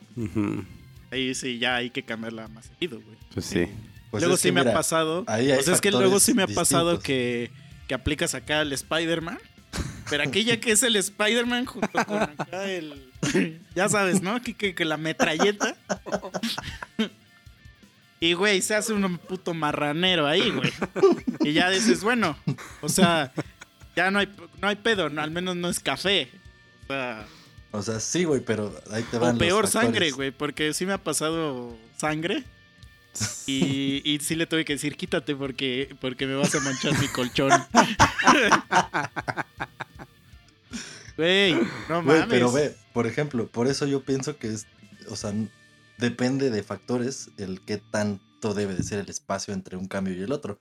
[1.10, 3.16] ahí sí ya hay que cambiarla más seguido, güey.
[3.32, 3.66] Pues sí.
[4.10, 5.24] Pues luego sí me mira, ha pasado.
[5.26, 7.50] ahí hay o sea, es que luego sí me ha pasado que,
[7.88, 9.38] que aplicas acá el Spider-Man.
[10.08, 13.10] Pero aquella que es el Spider-Man junto con acá el.
[13.74, 14.40] Ya sabes, ¿no?
[14.40, 15.74] Que, que, que la metralleta.
[18.24, 20.72] Y, güey, se hace un puto marranero ahí, güey.
[21.40, 22.38] Y ya dices, bueno,
[22.80, 23.32] o sea,
[23.94, 26.30] ya no hay, no hay pedo, no, al menos no es café.
[26.84, 27.26] O sea,
[27.70, 30.94] O sea, sí, güey, pero ahí te van o peor sangre, güey, porque sí me
[30.94, 32.44] ha pasado sangre.
[33.46, 37.08] Y, y sí le tuve que decir, quítate porque, porque me vas a manchar mi
[37.08, 37.50] colchón.
[41.16, 41.54] Güey,
[41.88, 42.26] no Güey, mames.
[42.28, 44.66] pero ve, por ejemplo, por eso yo pienso que es,
[45.08, 45.32] o sea,
[45.98, 50.22] depende de factores el qué tanto debe de ser el espacio entre un cambio y
[50.22, 50.60] el otro.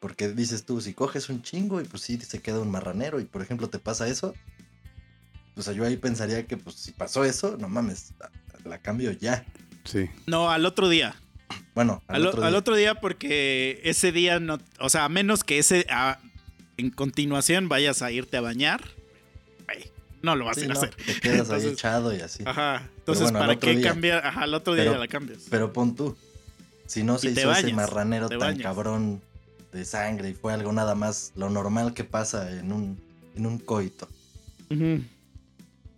[0.00, 3.24] Porque dices tú, si coges un chingo y pues sí se queda un marranero y
[3.24, 4.34] por ejemplo te pasa eso,
[5.56, 8.30] o sea, yo ahí pensaría que pues si pasó eso, no mames, la-
[8.68, 9.44] la cambio ya.
[9.84, 10.10] Sí.
[10.26, 11.16] No, al otro día.
[11.74, 12.58] Bueno, al, Al, otro al día.
[12.58, 14.58] otro día porque ese día no...
[14.80, 15.86] O sea, a menos que ese...
[15.88, 16.18] a-
[16.78, 18.82] en continuación vayas a irte a bañar.
[20.26, 20.94] No lo vas a hacer.
[20.94, 22.42] te quedas ahí ejado y así.
[22.46, 22.88] Ajá.
[22.98, 23.88] Entonces, bueno, ¿para qué día.
[23.88, 24.26] cambiar?
[24.26, 25.44] Ajá, al otro día Pero- ya la cambias.
[25.48, 26.16] Pero pon tú,
[26.86, 28.62] si no se hizo ese marranero tan bañas.
[28.62, 29.22] cabrón
[29.72, 33.00] de sangre y fue algo nada más lo normal que pasa en un,
[33.36, 34.08] en un coito.
[34.70, 35.02] Ujú.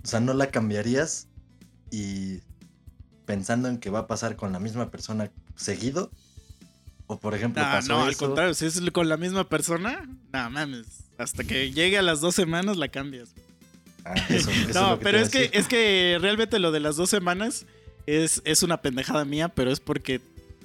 [0.04, 1.26] O sea, no la cambiarías
[1.90, 2.40] y
[3.26, 6.10] pensando en que va a pasar con la misma persona seguido.
[7.06, 10.50] O por ejemplo, Ah, pasó no, al contrario, si es con la misma persona, no
[10.50, 10.86] mames.
[11.16, 13.30] Hasta que llegue a las dos semanas la cambias.
[14.04, 16.80] Ah, eso- eso no, lo que te pero es que, es que realmente lo de
[16.80, 17.66] las dos semanas
[18.06, 20.20] es, es una pendejada mía, pero es porque,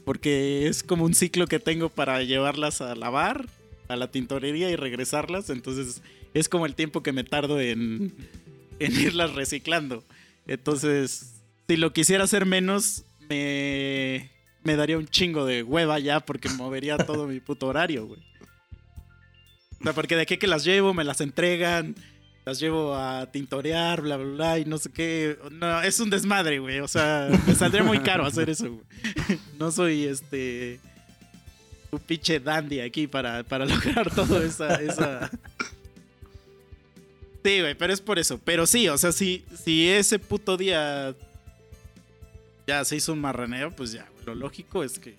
[0.06, 3.48] porque es como un ciclo que tengo para llevarlas a lavar,
[3.90, 5.50] a la tintorería y regresarlas.
[5.50, 6.02] Entonces
[6.34, 8.14] es como el tiempo que me tardo en,
[8.80, 10.04] en irlas reciclando.
[10.48, 11.34] Entonces,
[11.68, 14.30] si lo quisiera hacer menos, me,
[14.64, 18.22] me daría un chingo de hueva ya porque movería todo mi puto horario, güey.
[19.80, 21.96] O sea, porque de aquí que las llevo, me las entregan,
[22.46, 25.38] las llevo a tintorear, bla, bla, bla, y no sé qué.
[25.52, 26.80] No, es un desmadre, güey.
[26.80, 29.40] O sea, me saldría muy caro hacer eso, güey.
[29.60, 30.80] No soy este.
[31.92, 34.76] Un pinche dandy aquí para, para lograr todo esa.
[34.76, 35.30] esa...
[37.44, 38.40] Sí, güey, pero es por eso.
[38.44, 41.16] Pero sí, o sea, si, si ese puto día
[42.66, 45.16] ya se hizo un marraneo, pues ya, lo lógico es que.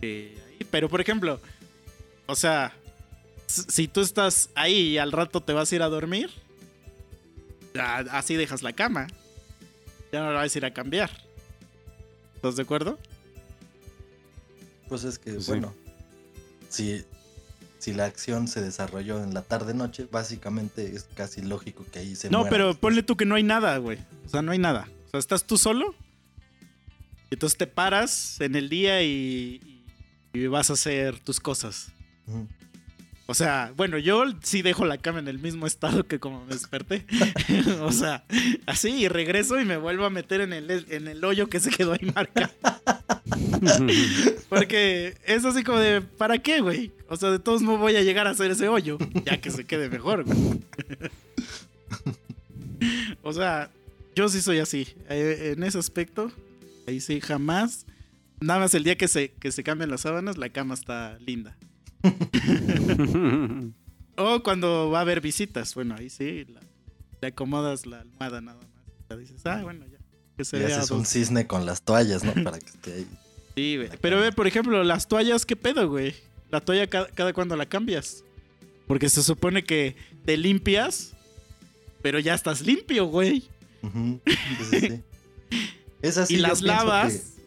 [0.00, 0.66] que ahí.
[0.70, 1.40] Pero por ejemplo,
[2.26, 2.74] o sea,
[3.48, 6.30] si tú estás ahí y al rato te vas a ir a dormir,
[7.74, 9.06] ya así dejas la cama.
[10.12, 11.10] Ya no la vas a ir a cambiar.
[12.36, 12.98] ¿Estás de acuerdo?
[14.88, 15.46] Pues es que, sí.
[15.48, 15.74] bueno,
[16.70, 17.04] si,
[17.78, 22.30] si la acción se desarrolló en la tarde-noche, básicamente es casi lógico que ahí se
[22.30, 22.80] No, muera pero después.
[22.80, 23.98] ponle tú que no hay nada, güey.
[24.24, 24.88] O sea, no hay nada.
[25.08, 25.94] O sea, estás tú solo.
[27.30, 29.84] Y entonces te paras en el día y,
[30.32, 31.88] y vas a hacer tus cosas.
[33.30, 36.54] O sea, bueno, yo sí dejo la cama en el mismo estado que como me
[36.54, 37.04] desperté.
[37.82, 38.24] o sea,
[38.64, 41.68] así y regreso y me vuelvo a meter en el, en el hoyo que se
[41.68, 42.50] quedó ahí marcado.
[44.48, 46.90] Porque es así como de, ¿para qué, güey?
[47.10, 49.66] O sea, de todos modos voy a llegar a hacer ese hoyo, ya que se
[49.66, 50.62] quede mejor, güey.
[53.22, 53.70] o sea,
[54.16, 54.88] yo sí soy así.
[55.10, 56.32] Eh, en ese aspecto,
[56.86, 57.84] ahí sí, jamás.
[58.40, 61.58] Nada más el día que se, que se cambian las sábanas, la cama está linda.
[64.20, 66.60] O cuando va a haber visitas, bueno, ahí sí, la-
[67.20, 68.68] le acomodas la almohada nada más.
[69.08, 69.98] Ya dices, ah, bueno, ya.
[70.36, 72.32] Que se Y vea haces un cisne con las toallas, ¿no?
[72.42, 73.06] Para que esté ahí.
[73.54, 73.90] Sí, güey.
[74.00, 76.14] Pero ve, por ejemplo, las toallas, ¿qué pedo, güey?
[76.50, 78.24] La toalla cada, cada cuando la cambias.
[78.88, 81.12] Porque se supone que te limpias,
[82.02, 83.42] pero ya estás limpio, güey.
[83.82, 84.34] Sí,
[84.70, 85.02] sí, sí.
[86.02, 86.34] Es así.
[86.34, 87.37] y las lavas.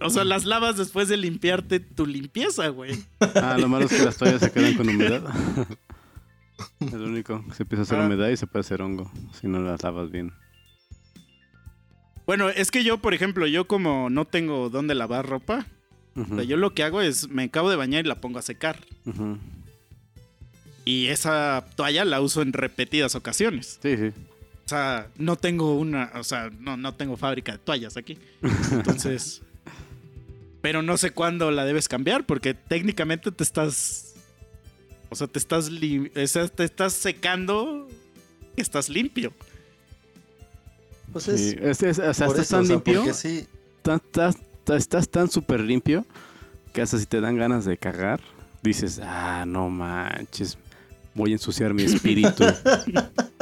[0.00, 2.98] O sea, las lavas después de limpiarte tu limpieza, güey.
[3.20, 5.22] ah, lo malo es que las toallas se quedan con humedad.
[6.80, 7.44] es lo único.
[7.54, 8.06] Se empieza a hacer Ah.
[8.06, 10.32] humedad y se puede hacer hongo si no las lavas bien.
[12.26, 15.66] Bueno, es que yo, por ejemplo, yo como no tengo dónde lavar ropa,
[16.14, 18.42] o sea, yo lo que hago es me acabo de bañar y la pongo a
[18.42, 18.84] secar.
[20.84, 23.78] Y esa toalla la uso en repetidas ocasiones.
[23.82, 24.06] Sí, sí.
[24.64, 28.18] O sea, no tengo una, o sea, no, no tengo fábrica de toallas aquí.
[28.72, 29.42] Entonces,
[30.62, 34.14] pero no sé cuándo la debes cambiar porque técnicamente te estás,
[35.10, 37.86] o sea, te estás, lim- o sea, te estás secando,
[38.56, 39.34] estás limpio.
[41.12, 43.46] pues es, Sí, es- es- o sea, estás eso, tan o sea, limpio, sí,
[43.82, 44.36] tan- estás,
[44.78, 46.06] estás tan súper limpio
[46.72, 48.20] que hasta si te dan ganas de cagar,
[48.62, 50.56] dices, ah, no manches,
[51.14, 52.44] voy a ensuciar mi espíritu.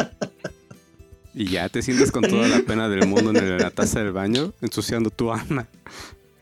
[1.35, 4.53] y ya te sientes con toda la pena del mundo en la taza del baño,
[4.61, 5.69] ensuciando tu alma.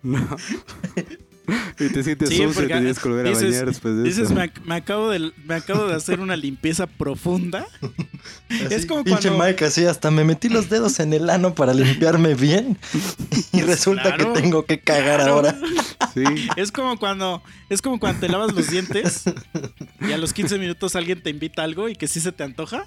[0.08, 0.36] No.
[1.80, 4.02] y te sientes Sí, sucio y te tienes que volver a dices- bañar después de
[4.02, 4.34] Dices, eso.
[4.34, 7.66] me, ac- me acabo de, me acabo de hacer una limpieza profunda.
[8.50, 11.54] así, Es como pinche cuando- Mike así, hasta me metí los dedos en el ano
[11.54, 12.76] para limpiarme bien.
[13.52, 15.32] Y resulta Claro, que tengo que cagar claro.
[15.34, 15.58] ahora.
[16.14, 16.22] Sí.
[16.56, 19.24] Es como cuando es como cuando te lavas los dientes
[20.06, 22.44] y a los 15 minutos alguien te invita a algo y que sí se te
[22.44, 22.86] antoja.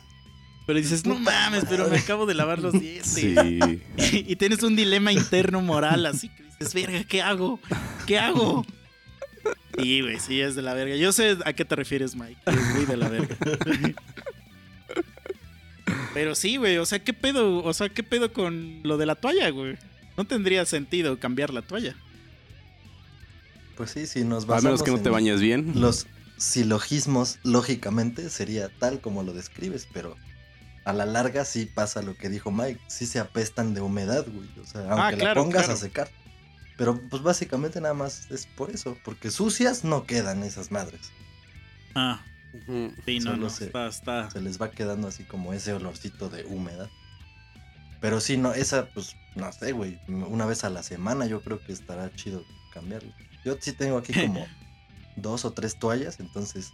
[0.67, 1.99] Pero dices, no mames, pero me madre".
[2.03, 3.07] acabo de lavar los dientes.
[3.11, 3.35] Sí.
[4.27, 7.59] Y, tienes un dilema interno moral, así que dices, verga, ¿qué hago?
[8.07, 8.65] ¿Qué hago?
[9.77, 10.95] Sí, güey, sí, es de la verga.
[10.95, 12.37] Yo sé a qué te refieres, Mike.
[12.45, 13.35] Es muy de la verga.
[16.13, 17.63] Pero sí, güey, o sea, ¿qué pedo?
[17.63, 19.77] O sea, ¿qué pedo con lo de la toalla, güey?
[20.17, 21.95] No tendría sentido cambiar la toalla.
[23.77, 25.71] Pues sí, si nos A basamos menos que no te bañes bien.
[25.75, 30.17] Los silogismos, lógicamente, sería tal como lo describes, pero
[30.83, 32.79] a la larga sí pasa lo que dijo Mike.
[32.87, 34.49] Sí se apestan de humedad, güey.
[34.61, 35.73] O sea, aunque Ah, claro, la pongas claro.
[35.73, 36.09] a secar.
[36.81, 38.97] Pero pues básicamente nada más es por eso.
[39.05, 41.11] Porque sucias no quedan esas madres.
[41.93, 42.23] Ah.
[42.53, 42.91] Ujú.
[43.05, 44.31] Sí, no, no, se- está, está.
[44.31, 46.89] Se les va quedando así como ese olorcito de humedad.
[47.99, 49.99] Pero sí, no, esa, pues, no sé, güey.
[50.07, 53.13] Una vez a la semana yo creo que estará chido cambiarlo.
[53.45, 54.47] Yo sí tengo aquí como
[55.17, 56.71] dos o tres toallas, entonces,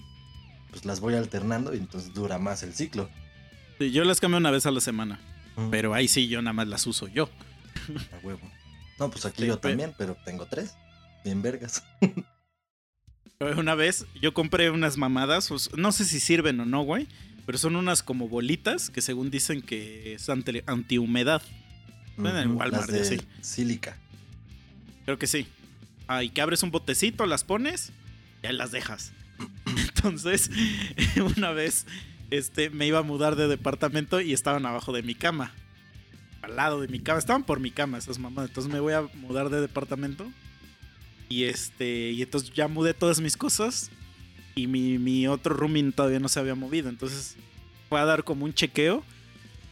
[0.70, 3.10] pues las voy alternando y entonces dura más el ciclo.
[3.78, 5.20] Sí, yo las cambio una vez a la semana,
[5.58, 7.30] Mm, pero ahí sí yo nada más las uso yo.
[8.14, 8.50] A huevo.
[9.00, 10.76] No, pues aquí Sí, yo también, pero tengo tres.
[11.24, 11.84] Bien vergas.
[13.58, 17.08] Una vez yo compré unas mamadas, no sé si sirven o no, güey,
[17.46, 21.44] pero son unas como bolitas que según dicen que es anti- antihumedad.
[22.18, 23.28] Bueno, en Walmart, Las de sí.
[23.42, 23.96] sílica.
[25.06, 25.48] Creo que sí.
[26.08, 27.92] Ah, y que abres un botecito, las pones
[28.42, 29.12] y ahí las dejas.
[29.68, 30.50] Entonces,
[31.38, 31.86] una vez
[32.32, 35.54] este, me iba a mudar de departamento y estaban abajo de mi cama.
[36.48, 37.20] Al lado de mi cama.
[37.20, 38.48] Estaban por mi cama esas mamás.
[38.48, 40.32] Entonces me voy a mudar de departamento.
[41.30, 42.12] Y este.
[42.12, 43.92] Y entonces ya mudé todas mis cosas.
[44.56, 46.90] Y mi, mi otro rooming todavía no se había movido.
[46.90, 47.36] Entonces
[47.90, 49.04] fue a dar como un chequeo.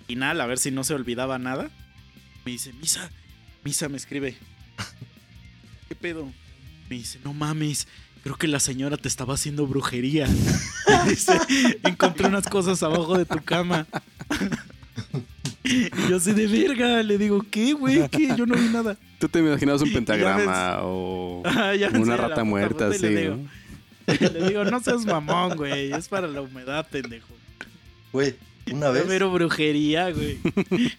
[0.08, 1.70] Y nada, a ver si no se olvidaba nada.
[2.46, 3.10] Me dice, Misa,
[3.64, 4.38] Misa me escribe.
[5.88, 6.32] ¿Qué pedo?
[6.90, 7.88] Me dice, no mames,
[8.22, 10.28] creo que la señora te estaba haciendo brujería.
[11.84, 13.88] Encontré unas cosas abajo de tu cama.
[15.66, 18.08] Y yo así de verga, le digo, ¿qué, güey?
[18.10, 18.36] ¿Qué?
[18.36, 18.98] Yo no vi nada.
[19.20, 23.02] ¿Tú te imaginabas un pentagrama o Ah, sé, una rata muerta así?
[23.02, 23.50] Le digo, ¿no?
[24.30, 27.34] le digo, no seas mamón, güey, es para la humedad, pendejo.
[28.14, 28.36] Güey,
[28.72, 30.38] una vez, mero brujería, güey.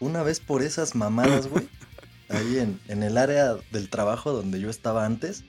[0.00, 1.66] una vez por esas mamadas, güey,
[2.28, 5.44] ahí en, en el área del trabajo donde yo estaba antes,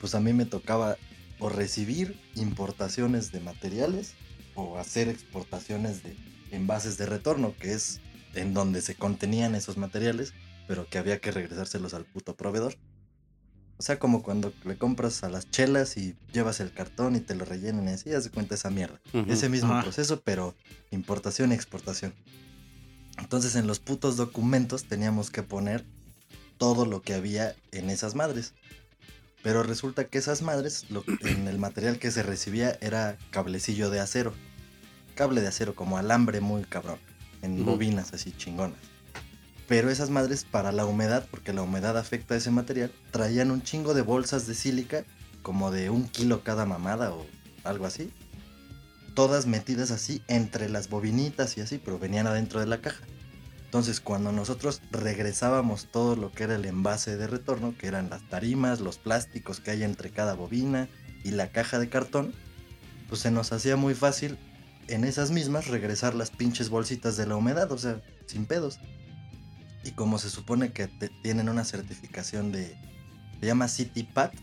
[0.00, 0.98] pues a mí me tocaba
[1.38, 4.14] o recibir importaciones de materiales
[4.54, 6.14] o hacer exportaciones de
[6.54, 8.00] envases de retorno, que es
[8.34, 10.32] en donde se contenían esos materiales,
[10.66, 12.76] pero que había que regresárselos al puto proveedor.
[13.76, 17.34] O sea, como cuando le compras a las chelas y llevas el cartón y te
[17.34, 19.00] lo rellenan y así, haz de cuenta esa mierda.
[19.32, 20.54] Ese mismo proceso, pero
[20.90, 22.14] importación y exportación.
[23.18, 25.84] Entonces en los putos documentos teníamos que poner
[26.58, 28.54] todo lo que había en esas madres.
[29.42, 34.00] Pero resulta que esas madres, lo- en el material que se recibía era cablecillo de
[34.00, 34.32] acero.
[35.14, 36.98] Cable de acero como alambre muy cabrón.
[37.42, 37.72] En Ujú.
[37.72, 38.78] bobinas así chingonas.
[39.68, 43.62] Pero esas madres para la humedad, porque la humedad afecta a ese material, traían un
[43.62, 45.04] chingo de bolsas de sílica,
[45.42, 47.26] como de un kilo cada mamada o
[47.64, 48.10] algo así.
[49.14, 53.04] Todas metidas así entre las bobinitas y así, pero venían adentro de la caja.
[53.64, 58.22] Entonces, cuando nosotros regresábamos todo lo que era el envase de retorno, que eran las
[58.28, 60.88] tarimas, los plásticos que hay entre cada bobina
[61.24, 62.34] y la caja de cartón,
[63.08, 64.38] pues se nos hacía muy fácil
[64.88, 68.78] en esas mismas regresar las pinches bolsitas de la humedad, o sea, sin pedos.
[69.84, 70.88] Y como se supone que
[71.22, 72.76] tienen una certificación de.
[73.40, 74.34] Se llama CityPat.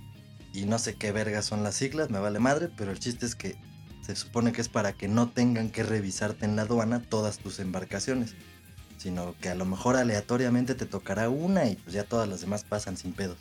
[0.54, 3.36] Y no sé qué vergas son las siglas, me vale madre, pero el chiste es
[3.36, 3.58] que
[4.02, 7.60] se supone que es para que no tengan que revisarte en la aduana todas tus
[7.60, 8.36] embarcaciones.
[8.98, 12.66] Sino que a lo mejor aleatoriamente te tocará una y pues ya todas las demás
[12.66, 13.38] pasan sin pedos.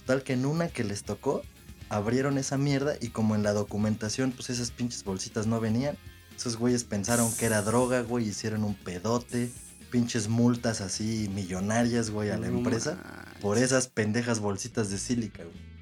[0.00, 1.42] Total que en una que les tocó,
[1.88, 5.96] abrieron esa mierda y como en la documentación, pues esas pinches bolsitas no venían.
[6.36, 9.50] Esos güeyes pensaron que era droga, güey, hicieron un pedote,
[9.90, 12.98] pinches multas así millonarias, güey, a la No empresa
[13.40, 15.72] por esas pendejas bolsitas de sílica, güey.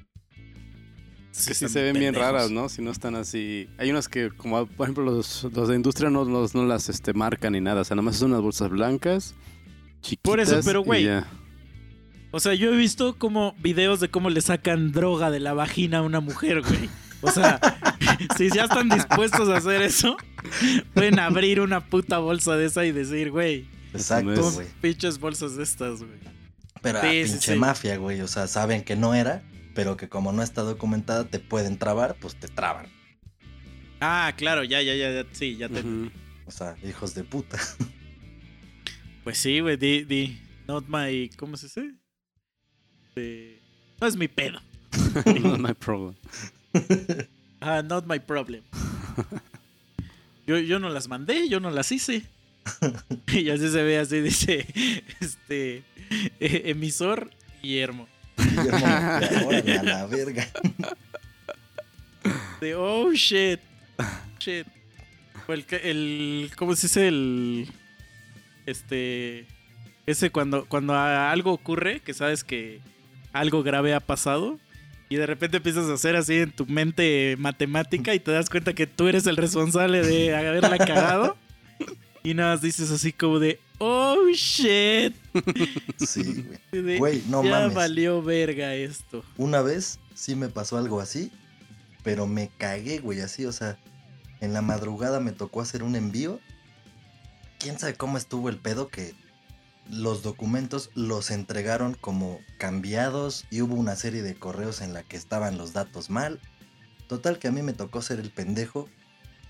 [1.31, 2.67] Sí están se ven bien raras, ¿no?
[2.67, 3.69] Si no están así.
[3.77, 7.13] Hay unas que, como por ejemplo, los, los de industria no, no, no las este,
[7.13, 7.81] marcan ni nada.
[7.81, 9.33] O sea, nomás son unas bolsas blancas,
[10.01, 10.29] chiquitas.
[10.29, 11.07] Por eso, pero, güey.
[12.31, 15.99] O sea, yo he visto como videos de cómo le sacan droga de la vagina
[15.99, 16.89] a una mujer, güey.
[17.21, 17.59] O sea,
[18.37, 20.17] si ya están dispuestos a hacer eso,
[20.93, 24.67] pueden abrir una puta bolsa de esa y decir, güey, Exacto, es- güey.
[24.81, 26.19] pinches bolsas de estas, güey.
[26.81, 27.59] Pero a Sí, sí, pinche sí.
[27.59, 28.21] mafia, güey.
[28.21, 29.43] O sea, saben que no era,
[29.75, 32.87] pero que como no está documentada te pueden trabar, pues te traban.
[33.99, 35.83] Ah, claro, ya, ya, ya, ya, sí, ya te...
[36.47, 37.57] O sea, hijos de puta.
[39.23, 41.91] Pues sí, güey, di, di, not my, ¿cómo se dice?
[44.01, 44.59] No es mi pedo.
[45.43, 46.15] Not my problem.
[47.59, 48.63] Ah, not my problem.
[50.47, 52.23] Yo, yo no las mandé, yo no las hice.
[53.33, 54.67] Y así se ve, así dice,
[55.19, 55.83] este,
[56.39, 57.31] eh, emisor
[57.61, 58.07] Guillermo.
[58.37, 58.77] Guillermo,
[59.47, 60.47] órale, a la verga.
[62.59, 63.59] De, oh, shit,
[64.39, 64.67] shit.
[65.47, 67.07] O el, el, ¿cómo se dice?
[67.07, 67.67] El,
[68.65, 69.47] este,
[70.05, 72.81] ese cuando, cuando algo ocurre, que sabes que
[73.33, 74.59] algo grave ha pasado.
[75.11, 78.73] Y de repente empiezas a hacer así en tu mente matemática y te das cuenta
[78.73, 81.37] que tú eres el responsable de haberla cagado.
[82.23, 85.15] Y nada más dices así como de, oh shit.
[85.97, 86.97] Sí, güey.
[86.99, 87.73] Güey, no ya mames.
[87.73, 89.25] valió verga esto.
[89.37, 91.31] Una vez sí me pasó algo así.
[92.03, 93.77] pero me cagué, güey, así, o sea,
[94.39, 96.39] en la madrugada me tocó hacer un envío.
[97.57, 99.15] ¿Quién sabe cómo estuvo el pedo que
[99.91, 105.17] los documentos los entregaron como cambiados y hubo una serie de correos en la que
[105.17, 106.39] estaban los datos mal?
[107.07, 108.87] Total que a mí me tocó ser el pendejo.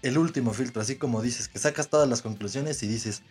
[0.01, 3.21] El último filtro, así como dices, que sacas todas las conclusiones y dices,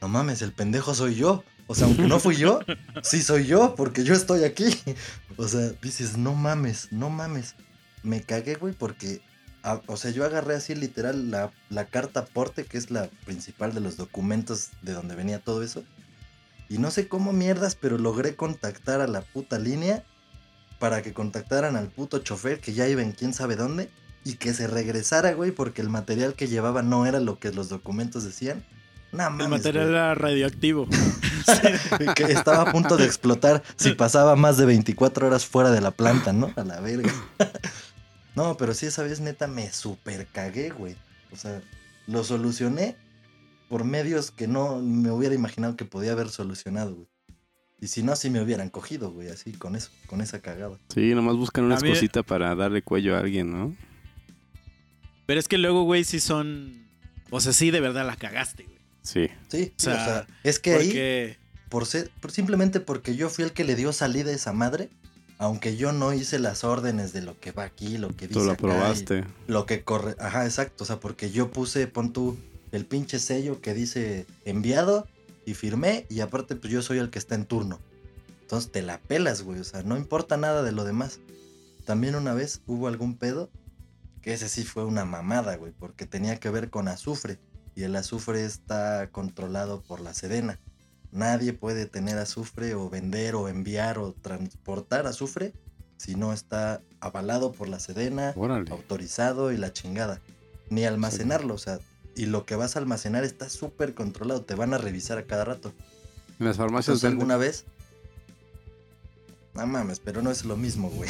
[0.00, 1.44] no mames, el pendejo soy yo.
[1.66, 2.60] O sea, aunque no fui yo,
[3.02, 4.64] sí soy yo, porque yo estoy aquí.
[5.36, 7.56] O sea, dices, no mames, no mames.
[8.04, 9.20] Me cagué, güey, porque,
[9.64, 13.74] a- o sea, yo agarré así literal la, la carta aporte, que es la principal
[13.74, 15.82] de los documentos de donde venía todo eso.
[16.68, 20.04] Y no sé cómo mierdas, pero logré contactar a la puta línea
[20.78, 23.90] para que contactaran al puto chofer que ya iba en quién sabe dónde
[24.24, 27.68] y que se regresara, güey, porque el material que llevaba no era lo que los
[27.68, 28.64] documentos decían.
[29.12, 29.96] No mames, El material güey.
[29.96, 30.88] era radioactivo.
[32.16, 35.90] que estaba a punto de explotar si pasaba más de 24 horas fuera de la
[35.90, 36.52] planta, ¿no?
[36.56, 37.12] A la verga.
[38.34, 40.96] No, pero sí, esa vez neta me super cagué, güey.
[41.32, 41.62] O sea,
[42.08, 42.96] lo solucioné
[43.68, 47.08] por medios que no me hubiera imaginado que podía haber solucionado, güey.
[47.80, 50.78] Y si no, sí me hubieran cogido, güey, así, con eso, con esa cagada.
[50.94, 53.74] Sí, nomás buscan unas A mí- cositas para darle cuello a alguien, ¿no?
[55.26, 56.84] Pero es que luego, güey, sí son.
[57.30, 58.78] O sea, sí, de verdad la cagaste, güey.
[59.02, 59.72] Sí, Sí.
[59.76, 61.36] O sea, o sea, es que ahí,
[61.68, 64.88] por ser, por- simplemente porque yo fui el que le dio salida a esa madre,
[65.38, 68.46] aunque yo no hice las órdenes de lo que va aquí, lo que dice Tú
[68.46, 69.24] lo acá probaste.
[69.46, 72.38] Lo que corre, ajá, exacto, o sea, porque yo puse, pon tú,
[72.74, 75.06] el pinche sello que dice enviado
[75.46, 77.78] y firmé y aparte pues yo soy el que está en turno.
[78.42, 81.20] Entonces te la pelas, güey, o sea, no importa nada de lo demás.
[81.84, 83.50] También una vez hubo algún pedo
[84.22, 87.38] que ese sí fue una mamada, güey, porque tenía que ver con azufre
[87.74, 90.58] y el azufre está controlado por la Sedena.
[91.12, 95.52] Nadie puede tener azufre o vender o enviar o transportar azufre
[95.96, 98.70] si no está avalado por la Sedena, Órale.
[98.72, 100.20] autorizado y la chingada.
[100.70, 101.78] Ni almacenarlo, o sea,
[102.16, 105.44] y lo que vas a almacenar está súper controlado, te van a revisar a cada
[105.44, 105.72] rato.
[106.38, 107.64] En las farmacias Entonces, alguna vez...
[109.54, 111.08] No mames, pero no es lo mismo, güey.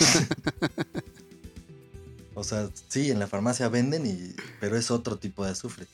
[2.34, 5.86] o sea, sí, en la farmacia venden, y, pero es otro tipo de azufre.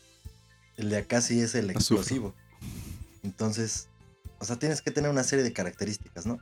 [0.77, 1.75] El de acá sí es el Azufre.
[1.75, 2.35] explosivo.
[3.23, 3.89] Entonces,
[4.41, 6.41] o sea, tienes que tener una serie de características, ¿no?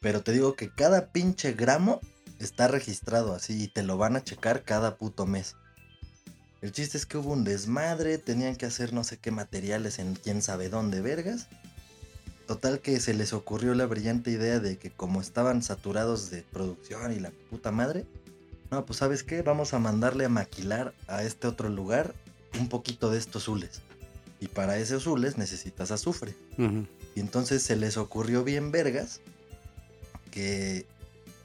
[0.00, 2.00] Pero te digo que cada pinche gramo
[2.38, 5.56] está registrado así y te lo van a checar cada puto mes.
[6.62, 10.14] El chiste es que hubo un desmadre, tenían que hacer no sé qué materiales en
[10.14, 11.48] quién sabe dónde, vergas.
[12.46, 17.12] Total que se les ocurrió la brillante idea de que como estaban saturados de producción
[17.12, 18.06] y la puta madre,
[18.70, 22.14] no, pues sabes qué, vamos a mandarle a maquilar a este otro lugar
[22.60, 23.82] un poquito de estos zules.
[24.38, 26.34] Y para esos zules necesitas azufre.
[26.56, 29.20] Y entonces se les ocurrió bien vergas
[30.30, 30.86] que,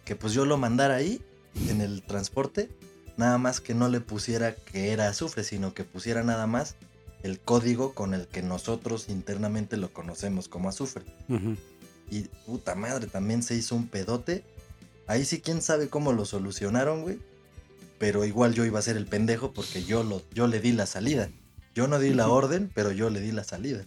[0.06, 1.22] que pues yo lo mandara ahí
[1.70, 2.70] en el transporte,
[3.18, 6.76] nada más que no le pusiera que era azufre, sino que pusiera nada más
[7.24, 11.04] el código con el que nosotros internamente lo conocemos como azufre.
[12.10, 14.44] Y puta madre, también se hizo un pedote.
[15.08, 17.20] Ahí sí quién sabe cómo lo solucionaron, güey.
[17.98, 20.86] Pero igual yo iba a ser el pendejo porque yo, lo, yo le di la
[20.86, 21.30] salida.
[21.74, 23.84] Yo no di la orden, pero yo le di la salida.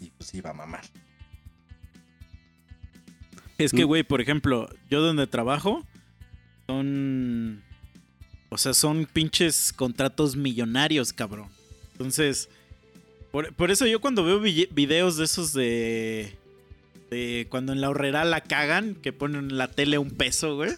[0.00, 0.84] Y pues iba a mamar.
[3.58, 3.88] Es que, Mm.
[3.88, 5.84] güey, por ejemplo, yo donde trabajo
[6.66, 7.62] son.
[8.50, 11.48] O sea, son pinches contratos millonarios, cabrón.
[11.92, 12.48] Entonces,
[13.30, 16.34] por, por eso yo cuando veo vi- videos de esos de.
[17.10, 20.72] de cuando en la horrera la cagan, que ponen en la tele un peso, güey.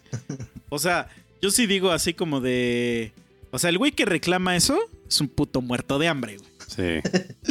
[0.69, 1.09] O sea,
[1.41, 3.13] yo sí digo así como de.
[3.51, 6.51] O sea, el güey que reclama eso es un puto muerto de hambre, güey.
[6.69, 7.09] Sí.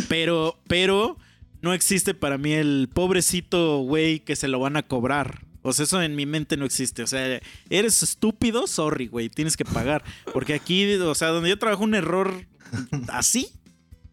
[0.08, 1.18] Pero, pero
[1.62, 5.46] no existe para mí el pobrecito güey que se lo van a cobrar.
[5.64, 7.04] O sea, eso en mi mente no existe.
[7.04, 10.04] O sea, eres estúpido, sorry, güey, tienes que pagar.
[10.34, 12.46] Porque aquí, o sea, donde yo trabajo un error
[13.10, 13.50] así,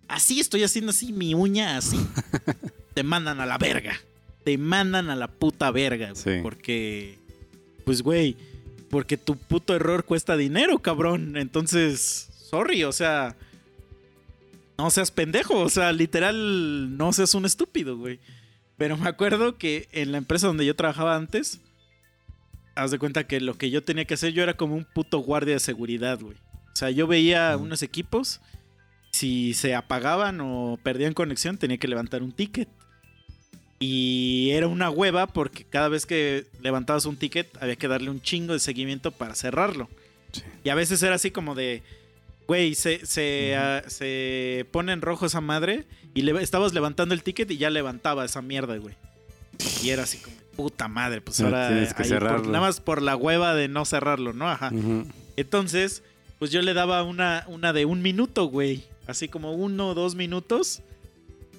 [0.09, 1.99] así estoy haciendo así mi uña así.
[2.95, 3.99] Te mandan a la verga.
[4.45, 6.23] Te mandan a la puta verga, güey.
[6.23, 6.43] Sí.
[6.43, 7.19] Porque,
[7.85, 8.37] pues, güey,
[8.91, 11.37] porque tu puto error cuesta dinero, cabrón.
[11.37, 13.37] Entonces, sorry, o sea,
[14.77, 18.21] no seas pendejo, o sea, literal, no seas un estúpido, güey.
[18.79, 21.61] Pero me acuerdo que en la empresa donde yo trabajaba antes,
[22.77, 25.19] haz de cuenta que lo que yo tenía que hacer, yo era como un puto
[25.19, 26.37] guardia de seguridad, güey.
[26.73, 28.41] O sea, yo veía unos equipos,
[29.11, 32.69] si se apagaban o perdían conexión, tenía que levantar un ticket.
[33.81, 38.21] Y era una hueva porque cada vez que levantabas un ticket había que darle un
[38.21, 39.89] chingo de seguimiento para cerrarlo.
[40.33, 40.43] Sí.
[40.63, 41.83] Y a veces era así como de,
[42.47, 45.85] güey, se, se, ah, se pone en rojo esa madre
[46.19, 48.95] y le, estabas levantando el ticket y ya levantaba esa mierda, güey.
[49.83, 52.47] Y era así como, puta madre, pues ahora tienes que ahí por- cerrarlo.
[52.47, 54.49] nada más por la hueva de no cerrarlo, ¿no?
[54.49, 54.71] Ajá.
[55.37, 56.03] Entonces,
[56.39, 58.85] pues yo le daba una, una de un minuto, güey.
[59.07, 60.81] Así como uno o dos minutos.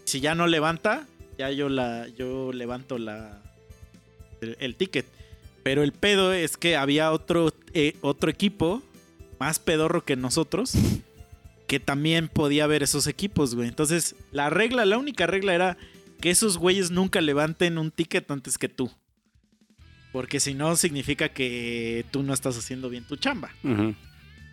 [0.06, 1.08] Si ya no levanta,
[1.38, 2.08] ya yo la.
[2.18, 3.42] Yo levanto la.
[4.42, 5.06] el, el ticket.
[5.64, 8.82] Pero el pedo es que había otro, eh, otro equipo,
[9.40, 10.74] más pedorro que nosotros,
[11.70, 13.68] que también podía ver esos equipos, güey.
[13.68, 15.78] Entonces, la regla, la única regla era
[16.20, 18.92] que esos güeyes nunca levanten un ticket antes que tú.
[20.12, 23.52] Porque si no, significa que tú no estás haciendo bien tu chamba.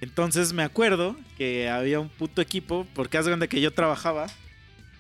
[0.03, 4.27] Entonces me acuerdo que había un puto equipo, porque haz de que yo trabajaba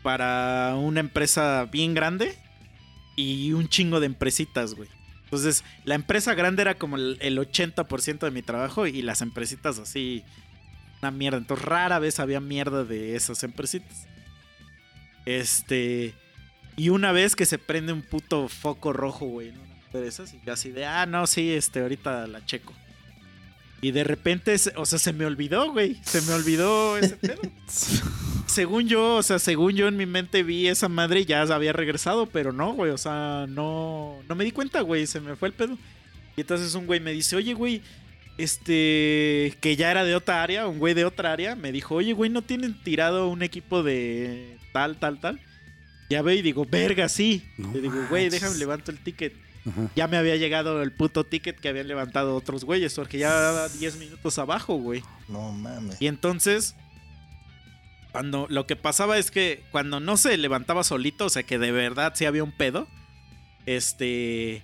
[0.02, 2.34] para una empresa bien grande
[3.14, 4.88] y un chingo de empresitas, güey.
[5.24, 9.78] Entonces, la empresa grande era como el, el 80% de mi trabajo y las empresitas
[9.78, 10.24] así,
[11.00, 11.38] una mierda.
[11.38, 14.06] Entonces, rara vez había mierda de esas empresitas.
[15.24, 16.14] Este.
[16.76, 20.34] Y una vez que se prende un puto foco rojo, güey, en una de esas,
[20.34, 22.74] y yo así de, ah, no, sí, este, ahorita la checo.
[23.80, 26.00] Y de repente, o sea, se me olvidó, güey.
[26.02, 27.40] Se me olvidó ese pedo.
[28.46, 31.72] según yo, o sea, según yo en mi mente vi esa madre y ya había
[31.72, 32.90] regresado, pero no, güey.
[32.90, 35.06] O sea, no, no me di cuenta, güey.
[35.06, 35.76] Se me fue el pedo.
[36.36, 37.82] Y entonces un güey me dice, oye, güey,
[38.38, 42.12] este, que ya era de otra área, un güey de otra área, me dijo, oye,
[42.12, 45.40] güey, ¿no tienen tirado un equipo de tal, tal, tal?
[46.10, 47.44] Ya ve y digo, verga, sí.
[47.56, 49.34] No Le digo, güey, déjame levanto el ticket
[49.66, 49.90] Ajá.
[49.96, 53.68] ya me había llegado el puto ticket que habían levantado otros güeyes, porque ya daba
[53.68, 55.02] 10 minutos abajo, güey.
[55.28, 56.00] No mames.
[56.00, 56.76] Y entonces,
[58.12, 61.72] cuando lo que pasaba es que cuando no se levantaba solito, o sea que de
[61.72, 62.86] verdad sí había un pedo,
[63.64, 64.62] este,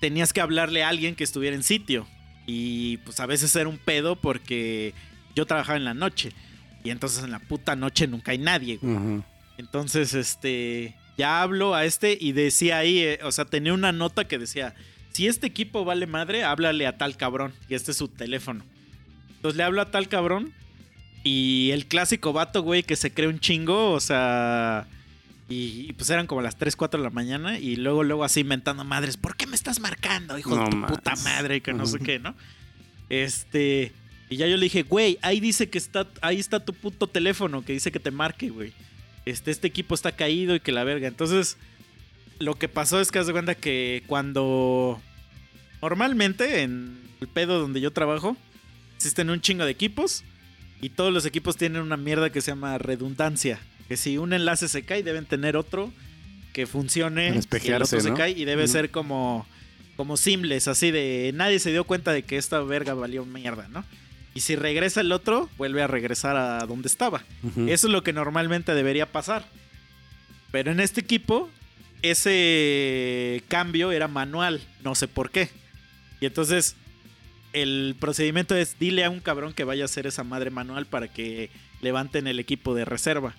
[0.00, 2.06] tenías que hablarle a alguien que estuviera en sitio.
[2.50, 4.94] Y pues a veces era un pedo porque
[5.36, 6.32] yo trabajaba en la noche.
[6.82, 9.22] Y entonces en la puta noche nunca hay nadie, güey.
[9.58, 14.26] Entonces, este, ya hablo a este y decía ahí, eh, o sea, tenía una nota
[14.26, 14.74] que decía,
[15.12, 17.52] si este equipo vale madre, háblale a tal cabrón.
[17.68, 18.64] Y este es su teléfono.
[19.36, 20.54] Entonces le hablo a tal cabrón
[21.24, 24.86] y el clásico vato, güey, que se cree un chingo, o sea...
[25.48, 28.40] Y, y pues eran como las 3, 4 de la mañana y luego, luego así
[28.40, 30.92] inventando madres, ¿por qué me estás marcando, hijo No de tu más.
[30.92, 31.56] puta madre?
[31.56, 32.34] Y que no sé qué, ¿no?
[33.08, 33.92] Este...
[34.30, 37.64] Y ya yo le dije, güey, ahí dice que está, ahí está tu puto teléfono,
[37.64, 38.74] que dice que te marque, güey
[39.30, 41.08] este, este equipo está caído y que la verga.
[41.08, 41.56] Entonces,
[42.38, 45.00] lo que pasó es que haz de cuenta que cuando
[45.82, 48.36] normalmente en el pedo donde yo trabajo,
[48.96, 50.24] existen un chingo de equipos
[50.80, 53.58] y todos los equipos tienen una mierda que se llama redundancia.
[53.88, 55.92] Que si un enlace se cae, deben tener otro
[56.52, 57.40] que funcione.
[57.62, 59.46] Y el otro se cae y debe ser como,
[59.96, 63.84] como simples, así de nadie se dio cuenta de que esta verga valió mierda, ¿no?
[64.34, 67.24] Y si regresa el otro, vuelve a regresar a donde estaba.
[67.66, 69.44] Eso es lo que normalmente debería pasar.
[70.52, 71.50] Pero en este equipo,
[72.02, 75.48] ese cambio era manual, no sé por qué.
[76.20, 76.76] Y entonces,
[77.52, 81.08] el procedimiento es dile a un cabrón que vaya a hacer esa madre manual para
[81.08, 83.34] que levanten el equipo de reserva.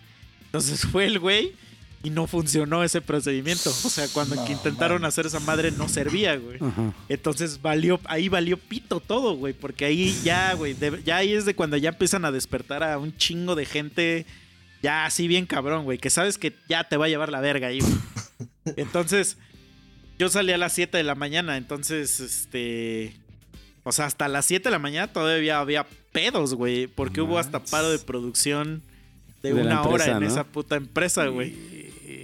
[0.50, 1.54] Entonces fue el güey
[2.02, 3.70] y no funcionó ese procedimiento.
[3.70, 6.58] O sea, cuando No, que intentaron hacer esa madre no servía, güey.
[6.62, 6.93] Ajá.
[7.10, 11.45] Entonces valió, ahí valió pito todo, güey, porque ahí ya, güey, de- ya ahí es
[11.45, 14.26] de cuando ya empiezan a despertar a un chingo de gente,
[14.82, 17.68] ya así bien cabrón, güey, que sabes que ya te va a llevar la verga
[17.68, 17.93] ahí, güey.
[18.78, 19.38] Entonces,
[20.18, 23.14] yo salí a las 7 de la mañana, entonces, este,
[23.84, 27.64] o sea, hasta las 7 de la mañana todavía había pedos, güey, porque hubo hasta
[27.64, 28.82] paro de producción
[29.42, 30.28] de, una hora en ¿no?
[30.28, 31.56] esa puta empresa, güey.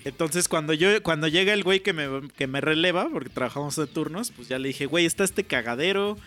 [0.04, 3.88] Entonces, cuando yo, cuando llega el güey que me, que me releva, porque trabajamos de
[3.88, 6.18] turnos, pues ya le dije, güey, está este cagadero.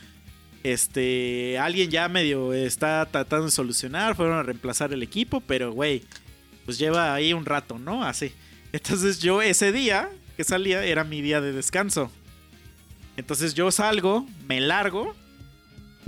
[0.65, 6.03] Este, alguien ya medio está tratando de solucionar, fueron a reemplazar el equipo, pero güey,
[6.65, 8.05] pues lleva ahí un rato, ¿no?
[8.05, 8.33] Así.
[8.73, 12.11] Entonces yo ese día que salía era mi día de descanso.
[13.17, 15.15] Entonces yo salgo, me largo,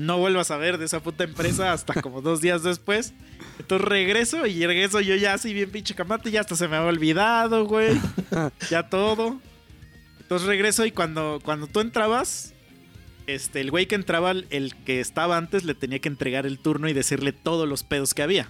[0.01, 3.14] no vuelvo a saber de esa puta empresa hasta como dos días después.
[3.59, 6.88] Entonces regreso y regreso yo ya así bien pinche camate, ya hasta se me había
[6.88, 7.98] olvidado, güey.
[8.70, 9.38] ya todo.
[10.20, 12.55] Entonces regreso y cuando, cuando tú entrabas,
[13.26, 16.88] este, el güey que entraba, el que estaba antes, le tenía que entregar el turno
[16.88, 18.48] y decirle todos los pedos que había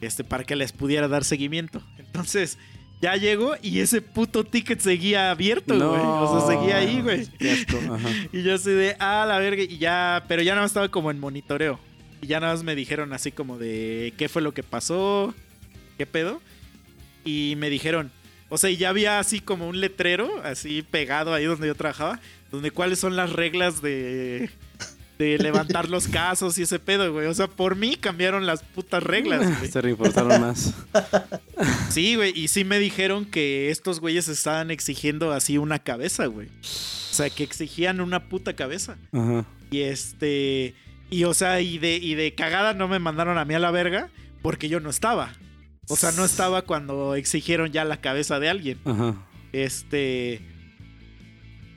[0.00, 1.82] este, para que les pudiera dar seguimiento.
[1.98, 2.58] Entonces,
[3.00, 5.88] ya llegó y ese puto ticket seguía abierto, No.
[5.90, 6.02] güey.
[6.04, 7.26] O sea, seguía ahí, güey.
[8.32, 11.10] Y yo así de, ah, la verga, y ya, pero ya nada más estaba como
[11.10, 11.78] en monitoreo.
[12.22, 15.34] Y ya nada más me dijeron así como de, ¿qué fue lo que pasó?
[15.96, 16.40] ¿Qué pedo?
[17.24, 18.10] Y me dijeron,
[18.50, 22.20] o sea, y ya había así como un letrero, así pegado ahí donde yo trabajaba,
[22.50, 24.50] donde cuáles son las reglas de,
[25.18, 27.26] de levantar los casos y ese pedo, güey.
[27.26, 29.70] O sea, por mí cambiaron las putas reglas, güey.
[29.70, 30.74] Se reportaron más.
[31.90, 36.48] Sí, güey, y sí me dijeron que estos güeyes estaban exigiendo así una cabeza, güey.
[36.48, 38.96] O sea, que exigían una puta cabeza.
[39.12, 39.44] Ajá.
[39.70, 40.74] Y este.
[41.10, 43.70] Y o sea, y de, y de cagada no me mandaron a mí a la
[43.70, 44.10] verga
[44.42, 45.32] porque yo no estaba.
[45.88, 48.78] O sea, no estaba cuando exigieron ya la cabeza de alguien.
[48.84, 49.16] Ajá.
[49.52, 50.40] Este.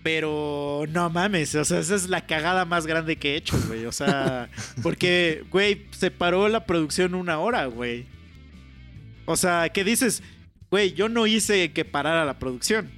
[0.03, 3.85] Pero no mames, o sea, esa es la cagada más grande que he hecho, güey.
[3.85, 4.49] O sea,
[4.83, 8.05] porque, güey, se paró la producción una hora, güey.
[9.25, 10.21] O sea, ¿qué dices?
[10.69, 12.89] Güey, yo no hice que parara la producción.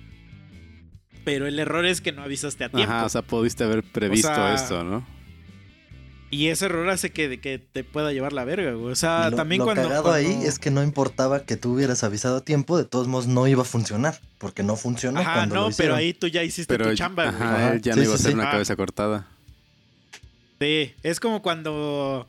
[1.23, 2.91] Pero el error es que no avisaste a tiempo.
[2.93, 5.05] Ajá, o sea, pudiste haber previsto O sea, esto, ¿no?
[6.31, 8.91] Y ese error hace que, que te pueda llevar la verga, güey.
[8.91, 9.83] O sea, lo, también lo cuando.
[9.83, 13.07] cagado cuando- ahí es que no importaba que tú hubieras avisado a tiempo, de todos
[13.07, 16.27] modos no iba a funcionar, porque no funcionó Ajá, cuando no, lo pero ahí tú
[16.27, 17.35] ya hiciste Pero tu chamba, güey.
[17.41, 18.35] ajá, él ya sí, no iba a sí, ser sí.
[18.37, 18.51] una Ah.
[18.51, 19.27] cabeza cortada.
[20.59, 22.27] Sí, es como cuando.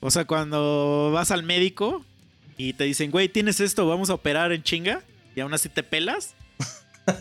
[0.00, 2.04] O sea, cuando vas al médico
[2.56, 5.02] y te dicen, güey, tienes esto, vamos a operar en chinga.
[5.34, 6.34] Y aún así te pelas.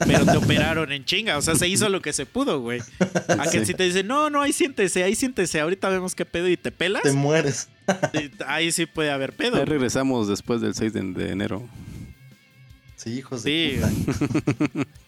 [0.05, 1.37] Pero te operaron en chinga.
[1.37, 2.81] O sea, se hizo lo que se pudo, güey.
[3.29, 3.65] A que Sí.
[3.67, 6.71] si te dicen, no, no, ahí siéntese, ahí siéntese, ahorita vemos qué pedo y te
[6.71, 7.01] pelas.
[7.03, 7.69] Te mueres.
[8.45, 9.57] Ahí sí puede haber pedo.
[9.57, 11.67] Ahí regresamos después del 6 de, enero.
[12.95, 13.77] Sí, hijos Sí.
[13.77, 14.85] de puta.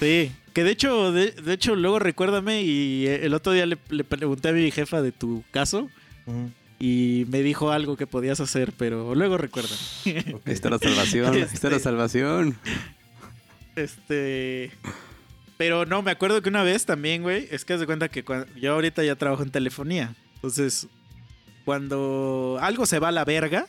[0.00, 0.32] Sí.
[0.54, 4.04] Que de hecho, de, de hecho, luego recuérdame y eh, el otro día le, le
[4.04, 5.90] pregunté a mi jefa de tu caso
[6.26, 6.50] Ujú,
[6.84, 9.70] y me dijo algo que podías hacer, pero luego recuerda.
[10.34, 10.42] ok.
[10.46, 12.58] Ahí está la salvación, ahí está la Este- salvación.
[13.76, 14.70] Este.
[15.56, 18.24] Pero no, me acuerdo que una vez también, güey, es que haz de cuenta que
[18.60, 20.14] yo ahorita ya trabajo en telefonía.
[20.36, 20.88] Entonces,
[21.64, 23.68] cuando algo se va a la verga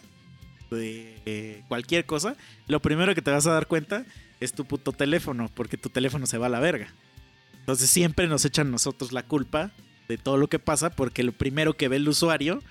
[0.71, 2.35] de eh, cualquier cosa,
[2.67, 4.05] lo primero que te vas a dar cuenta
[4.39, 6.87] es tu puto teléfono, porque tu teléfono se va a la verga.
[7.59, 9.71] Entonces siempre nos echan nosotros la culpa
[10.09, 12.61] de todo lo que pasa, porque lo primero que ve el usuario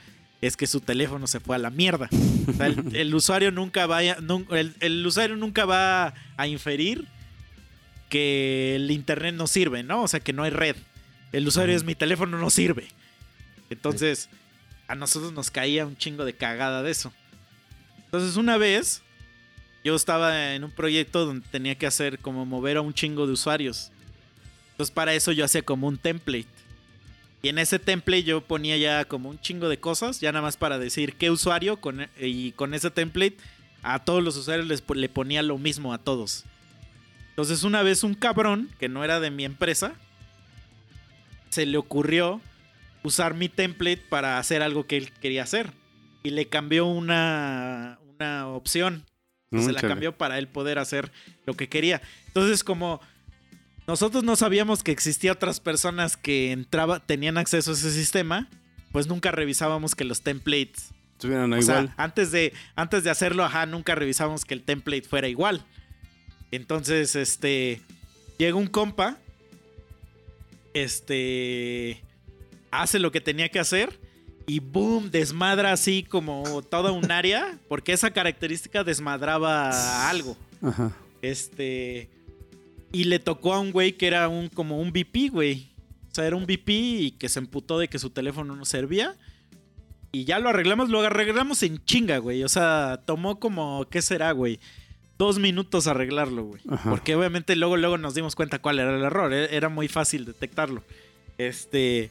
[0.43, 2.11] es que su teléfono se fue a la mierda.
[2.49, 4.18] O sea, el, el usuario nunca vaya,
[4.80, 7.07] el usuario nunca va a inferir
[8.11, 10.03] que el internet no sirve, ¿no?
[10.03, 10.76] O sea, que no hay red.
[11.30, 12.88] El usuario es mi teléfono no sirve.
[13.70, 14.28] Entonces,
[14.86, 17.12] a nosotros nos caía un chingo de cagada de eso.
[18.05, 19.03] Entonces, una vez
[19.84, 23.32] yo estaba en un proyecto donde tenía que hacer como mover a un chingo de
[23.32, 23.90] usuarios.
[24.72, 26.49] Entonces, para eso yo hacía como un template.
[27.43, 30.57] Y en ese template yo ponía ya como un chingo de cosas, ya nada más
[30.57, 33.36] para decir qué usuario con, y con ese template
[33.82, 36.45] a todos los usuarios les, le ponía lo mismo a todos.
[37.30, 39.95] Entonces una vez un cabrón, que no era de mi empresa,
[41.51, 42.40] se le ocurrió
[43.03, 45.72] usar mi template para hacer algo que él quería hacer.
[46.22, 49.05] Y le cambió una, una opción.
[49.51, 49.93] Mm, se la chale.
[49.93, 51.11] cambió para él poder hacer
[51.45, 52.01] lo que quería.
[52.28, 53.01] Entonces como
[53.87, 58.49] nosotros no sabíamos que existía otras personas que entraba, tenían acceso a ese sistema,
[58.93, 61.87] pues nunca revisábamos que los templates Estuvieran o igual.
[61.87, 65.64] sea, antes de, antes de hacerlo, ajá, nunca revisamos que el template fuera igual.
[66.51, 67.80] Entonces, este.
[68.39, 69.18] Llega un compa.
[70.74, 72.03] Este.
[72.72, 74.01] Hace lo que tenía que hacer.
[74.49, 77.57] Y boom, desmadra así como toda un área.
[77.68, 80.37] Porque esa característica desmadraba algo.
[80.61, 80.91] Ajá.
[81.22, 82.11] Este.
[82.93, 85.68] Y le tocó a un güey que era un como un VP, güey.
[86.11, 89.14] O sea, era un VP y que se emputó de que su teléfono no servía.
[90.12, 92.45] Y ya lo arreglamos, lo arreglamos en chinga, güey.
[92.45, 94.61] O sea, tomó como, ¿qué será, güey?
[95.16, 96.61] Dos minutos arreglarlo, güey.
[96.68, 96.90] Ajá.
[96.90, 99.32] Porque obviamente luego, luego nos dimos cuenta cuál era el error.
[99.32, 100.82] e- Era muy fácil detectarlo.
[101.38, 102.11] Este.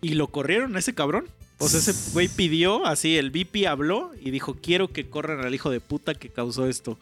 [0.00, 1.26] Y lo corrieron a ese cabrón.
[1.58, 5.54] O sea, ese güey pidió, así, el VP habló y dijo, quiero que corran al
[5.54, 6.98] hijo de puta que causó esto.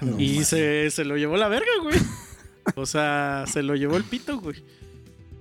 [0.00, 1.96] No Y se, se lo llevó la verga, güey.
[2.74, 4.62] O sea, se lo llevó el pito, güey.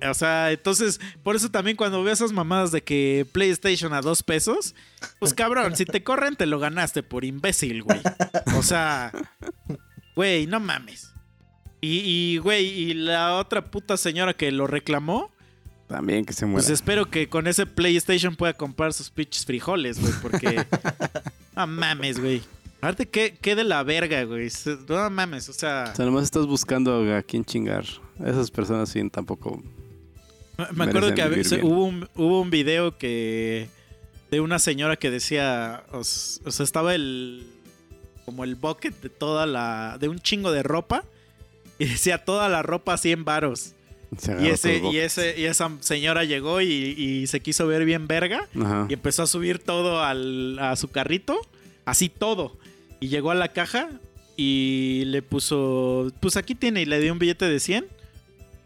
[0.08, 4.24] O sea, entonces, por eso también cuando veo esas mamadas de que PlayStation a dos
[4.24, 4.76] pesos,
[5.20, 8.02] pues cabrón, si te corren, te lo ganaste por imbécil, güey.
[8.58, 9.12] O sea,
[10.16, 11.12] güey, no mames.
[11.82, 15.32] Y, y, güey, y la otra puta señora que lo reclamó,
[15.88, 16.56] También que se muera.
[16.66, 20.66] pues espero que con ese PlayStation pueda comprar sus pinches frijoles, güey, porque.
[21.56, 22.42] no mames, güey.
[22.86, 24.48] Aparte, ¿qué, qué de la verga, güey?
[24.88, 25.90] No mames, o sea.
[25.92, 27.84] O sea, nomás estás buscando a quién chingar.
[28.24, 29.60] Esas personas sí tampoco.
[30.58, 33.70] Me- Me acuerdo que a veces hubo un, hubo un video que.
[34.30, 35.84] de una señora que decía.
[35.94, 37.48] O, sea, estaba el.
[38.24, 39.98] como el bucket de toda la.
[40.00, 41.04] de un chingo de ropa.
[41.80, 43.74] Y decía toda la ropa 100 varos.
[44.40, 48.48] Y, ese, y, ese, y esa señora llegó y, y se quiso ver bien verga.
[48.62, 48.86] Ajá.
[48.90, 51.42] Y empezó a subir todo al, a su carrito.
[51.84, 52.58] Así todo.
[53.00, 53.90] Y llegó a la caja
[54.38, 56.12] y le puso.
[56.20, 56.82] Pues aquí tiene.
[56.82, 57.86] Y le dio un billete de 100.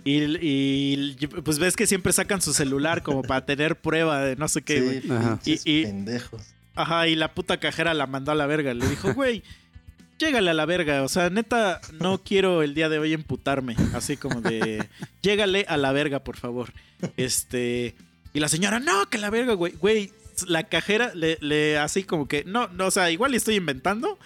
[0.05, 4.47] Y, y, pues ves que siempre sacan su celular como para tener prueba de no
[4.47, 5.01] sé qué, güey.
[5.01, 5.39] Sí, Ajá.
[5.43, 6.41] pinches Y- y- pendejos.
[6.75, 8.73] Ajá, y la puta cajera la mandó a la verga.
[8.73, 9.43] Le dijo, güey,
[10.17, 11.03] llégale a la verga.
[11.03, 13.75] O sea, neta, no quiero el día de hoy emputarme.
[13.93, 14.87] Así como de,
[15.21, 16.71] llégale a la verga, por favor.
[17.17, 17.95] Este.
[18.33, 19.73] Y la señora, no, que la verga, güey.
[19.73, 20.11] Güey,
[20.47, 24.17] la cajera le, le así como que, no, no, o sea, igual estoy inventando,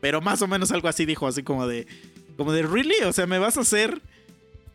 [0.00, 1.86] pero más o menos algo así dijo, así como de,
[2.36, 3.00] como de, ¿really?
[3.04, 4.00] O sea, me vas a hacer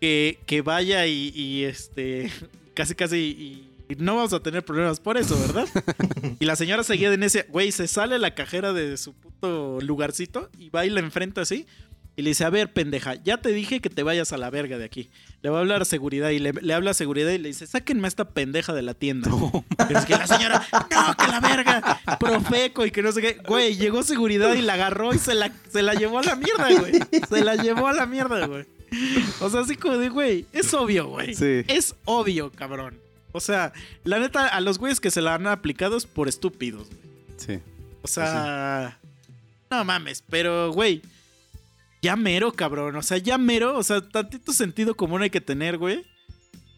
[0.02, 2.32] que, que vaya y, y, este,
[2.74, 5.68] casi, casi, y, y no vamos a tener problemas por eso, ¿verdad?
[6.40, 10.50] y la señora seguía en ese, güey, se sale la cajera de su puto lugarcito
[10.58, 11.66] y va y la enfrenta así.
[12.16, 14.78] Y le dice, a ver, pendeja, ya te dije que te vayas a la verga
[14.78, 15.10] de aquí.
[15.44, 18.06] Le va a hablar seguridad y le, le habla a seguridad y le dice, sáquenme
[18.06, 19.30] a esta pendeja de la tienda.
[19.78, 23.34] Pero es que la señora, no, que la verga, profeco y que no sé qué.
[23.46, 26.70] Güey, llegó seguridad y la agarró y se la, se la llevó a la mierda,
[26.80, 26.94] güey.
[27.28, 28.66] Se la llevó a la mierda, güey.
[29.42, 31.36] O sea, así como de, güey, es obvio, güey.
[31.36, 31.66] Sí.
[31.68, 32.98] Es obvio, cabrón.
[33.34, 33.74] O sea,
[34.06, 37.02] la neta, a los güeyes que se la han aplicado es por estúpidos, güey.
[37.36, 37.60] Sí.
[38.02, 38.98] O sea,
[39.70, 41.02] no mames, pero güey,
[42.04, 42.96] ya mero, cabrón.
[42.98, 46.06] O sea, ya mero, o sea, tantito sentido común hay que tener, güey.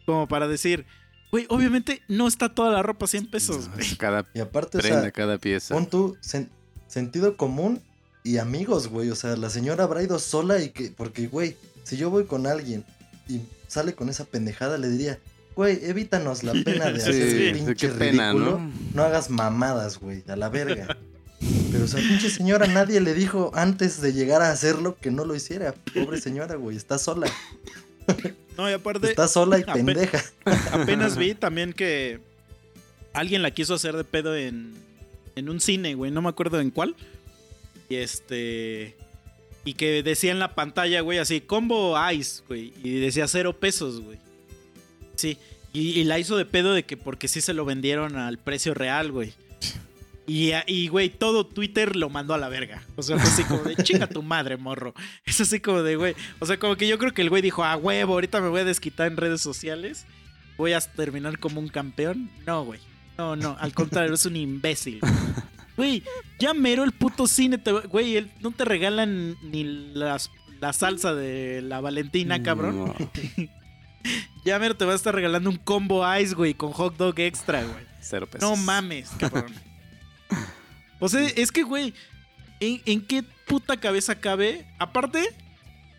[0.05, 0.85] Como para decir,
[1.31, 3.95] güey, obviamente no está toda la ropa a 100 pesos, güey.
[3.97, 5.73] Cada Y aparte, o prenda, sea, cada pieza.
[5.75, 5.89] pon
[6.21, 6.47] sen-
[6.87, 7.81] sentido común
[8.23, 9.09] y amigos, güey.
[9.09, 10.91] O sea, la señora habrá ido sola y que.
[10.95, 12.85] Porque, güey, si yo voy con alguien
[13.27, 15.19] y sale con esa pendejada, le diría,
[15.55, 18.59] güey, evítanos la pena de Sí, hacer sí, sí, pinche qué pena, ridículo.
[18.59, 18.71] ¿no?
[18.93, 20.95] No hagas mamadas, güey, a la verga.
[21.71, 25.25] Pero, o sea, pinche señora, nadie le dijo antes de llegar a hacerlo que no
[25.25, 25.73] lo hiciera.
[25.93, 27.27] Pobre señora, güey, está sola.
[28.57, 30.23] No, y aparte, Está sola y pendeja.
[30.71, 32.19] apenas vi también que
[33.13, 34.73] alguien la quiso hacer de pedo en,
[35.35, 36.11] en un cine, güey.
[36.11, 36.95] No me acuerdo en cuál.
[37.89, 38.95] Y este.
[39.65, 42.71] Y que decía en la pantalla, güey, así, combo ice, güey.
[42.83, 44.19] Y decía cero pesos, güey.
[45.15, 45.37] Sí.
[45.73, 48.73] Y, y la hizo de pedo de que porque sí se lo vendieron al precio
[48.73, 49.33] real, güey.
[50.27, 52.81] Y, y, güey, todo Twitter lo mandó a la verga.
[52.95, 54.93] O sea, fue así como de chinga tu madre, morro.
[55.25, 56.15] Es así como de, güey.
[56.39, 58.61] O sea, como que yo creo que el güey dijo, ah, huevo, ahorita me voy
[58.61, 60.05] a desquitar en redes sociales.
[60.57, 62.31] Voy a terminar como un campeón.
[62.45, 62.79] No, güey.
[63.17, 64.99] No, no, al contrario, es un imbécil.
[65.77, 66.03] Güey,
[66.39, 67.59] ya mero el puto cine.
[67.89, 72.77] Güey, no te regalan ni las, la salsa de la Valentina, cabrón.
[72.85, 72.95] No,
[74.45, 77.61] Ya mero te va a estar regalando un combo ice, güey, con hot dog extra,
[77.63, 77.83] güey.
[77.99, 78.49] cero pesos.
[78.49, 79.53] No mames, cabrón.
[81.05, 81.93] O sea, es que, güey,
[82.59, 84.65] ¿en, en qué puta cabeza cabe?
[84.79, 85.23] Aparte,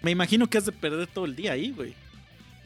[0.03, 1.95] me imagino que has de perder todo el día ahí, güey.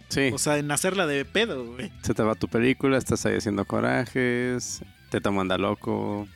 [0.08, 0.30] Sí.
[0.32, 1.92] O sea, en hacerla de pedo, güey.
[2.02, 4.80] Se te va tu película, estás ahí haciendo corajes,
[5.10, 6.26] te te manda loco.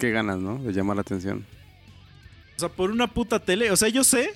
[0.00, 0.58] Qué ganas, ¿no?
[0.58, 1.46] De llamar la atención.
[2.56, 3.70] O sea, por una puta tele.
[3.70, 4.32] O sea, yo sé,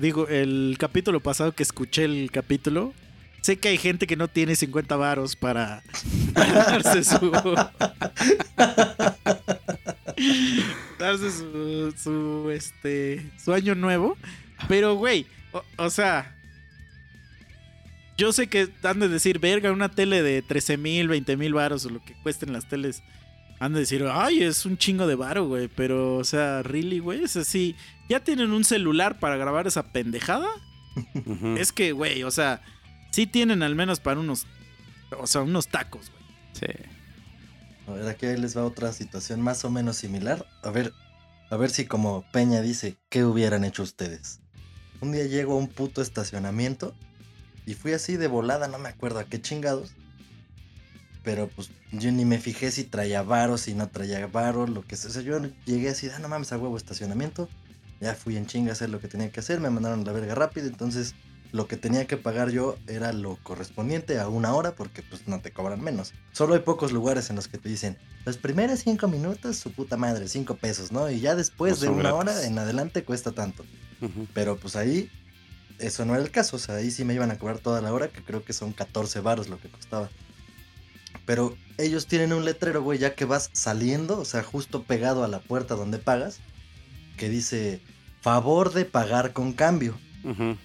[0.00, 2.92] digo, el capítulo pasado que escuché el capítulo,
[3.42, 5.84] sé que hay gente que no tiene 50 varos para,
[6.34, 7.16] para darse su...
[10.98, 14.16] darse su, su, este, su año nuevo.
[14.68, 16.36] Pero, güey, o, o sea...
[18.18, 21.86] Yo sé que han de decir, verga, una tele de 13 mil, 20 mil varos
[21.86, 23.02] o lo que cuesten las teles.
[23.58, 25.68] Han de decir, ay, es un chingo de varo, güey.
[25.68, 27.74] Pero, o sea, really, güey, es así.
[28.08, 30.48] ¿Ya tienen un celular para grabar esa pendejada?
[31.56, 32.60] Es que, güey, o sea,
[33.10, 34.46] sí tienen al menos para unos,
[35.18, 36.22] o sea, unos tacos, güey.
[36.52, 36.82] Sí.
[37.86, 40.46] A ver, aquí les va otra situación más o menos similar.
[40.62, 40.92] A ver,
[41.50, 44.40] a ver si como Peña dice, ¿qué hubieran hecho ustedes?
[45.00, 46.94] Un día llego a un puto estacionamiento
[47.66, 49.94] y fui así de volada, no me acuerdo a qué chingados.
[51.24, 54.96] Pero pues yo ni me fijé si traía varos, si no traía varos, lo que
[54.96, 55.10] sea.
[55.10, 57.48] O sea, yo llegué así, ah, no mames, a huevo estacionamiento.
[58.00, 60.34] Ya fui en chinga a hacer lo que tenía que hacer, me mandaron la verga
[60.34, 61.14] rápido, entonces
[61.52, 65.40] lo que tenía que pagar yo era lo correspondiente a una hora porque pues no
[65.40, 66.12] te cobran menos.
[66.32, 69.96] Solo hay pocos lugares en los que te dicen, los primeros cinco minutos, su puta
[69.98, 71.10] madre, cinco pesos, ¿no?
[71.10, 72.18] Y ya después No de una gratis.
[72.20, 73.64] hora en adelante cuesta tanto.
[74.00, 74.26] Ujú.
[74.32, 75.10] Pero pues ahí,
[75.78, 77.92] eso no era el caso, o sea, ahí sí me iban a cobrar toda la
[77.92, 80.08] hora, que creo que son 14 varos lo que costaba.
[81.26, 85.28] Pero ellos tienen un letrero, güey, ya que vas saliendo, o sea, justo pegado a
[85.28, 86.38] la puerta donde pagas,
[87.18, 87.80] que dice,
[88.22, 89.98] favor de pagar con cambio.
[90.24, 90.56] Ujú.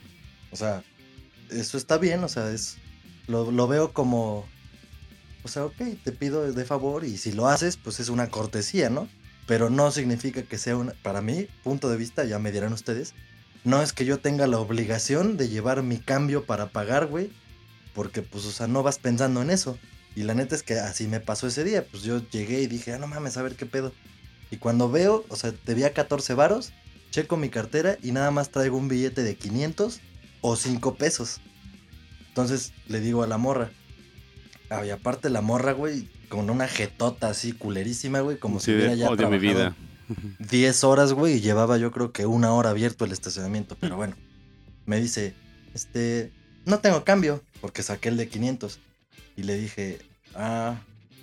[0.52, 0.84] O sea,
[1.50, 2.78] eso está bien, o sea, es
[3.28, 4.45] lo, lo veo como,
[5.43, 8.89] o sea, ok, te pido de favor y si lo haces, pues es una cortesía,
[8.89, 9.08] ¿no?
[9.45, 13.14] Pero no significa que sea una, para mí, punto de vista, ya me dirán ustedes,
[13.64, 17.32] no es que yo tenga la obligación de llevar mi cambio para pagar, güey,
[17.93, 19.78] porque pues, o sea, no vas pensando en eso.
[20.16, 22.93] Y la neta es que así me pasó ese día, pues yo llegué y dije,
[22.93, 23.93] ah, no mames, a ver qué pedo.
[24.50, 26.72] Y cuando veo, o sea, debía 14 varos,
[27.12, 30.00] checo mi cartera y nada más traigo un billete de 500
[30.50, 31.41] o 5 pesos.
[32.30, 33.72] Entonces le digo a la morra.
[34.70, 38.72] Ah, y aparte la morra, güey, con una jetota así culerísima, güey, como Sí, si
[38.74, 39.76] hubiera de, ya odio mi trabajado vida.
[40.39, 43.78] 10 horas, güey, y llevaba yo creo que una hora abierto el estacionamiento.
[43.80, 44.16] Pero bueno,
[44.86, 45.34] me dice,
[45.74, 46.32] este,
[46.66, 48.80] no tengo cambio, porque saqué el de 500.
[49.36, 50.00] Y le dije,
[50.38, 50.76] Ah,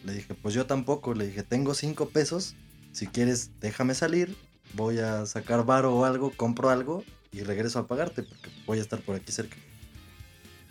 [0.04, 1.14] le dije, pues yo tampoco.
[1.14, 2.56] Le dije, tengo cinco pesos.
[2.92, 4.36] Si quieres, déjame salir.
[4.74, 7.04] Voy a sacar varo o algo, compro algo
[7.34, 9.56] y regreso a pagarte porque voy a estar por aquí cerca.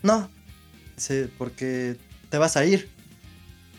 [0.01, 0.30] No,
[0.95, 1.97] dice, porque
[2.30, 2.89] te vas a ir.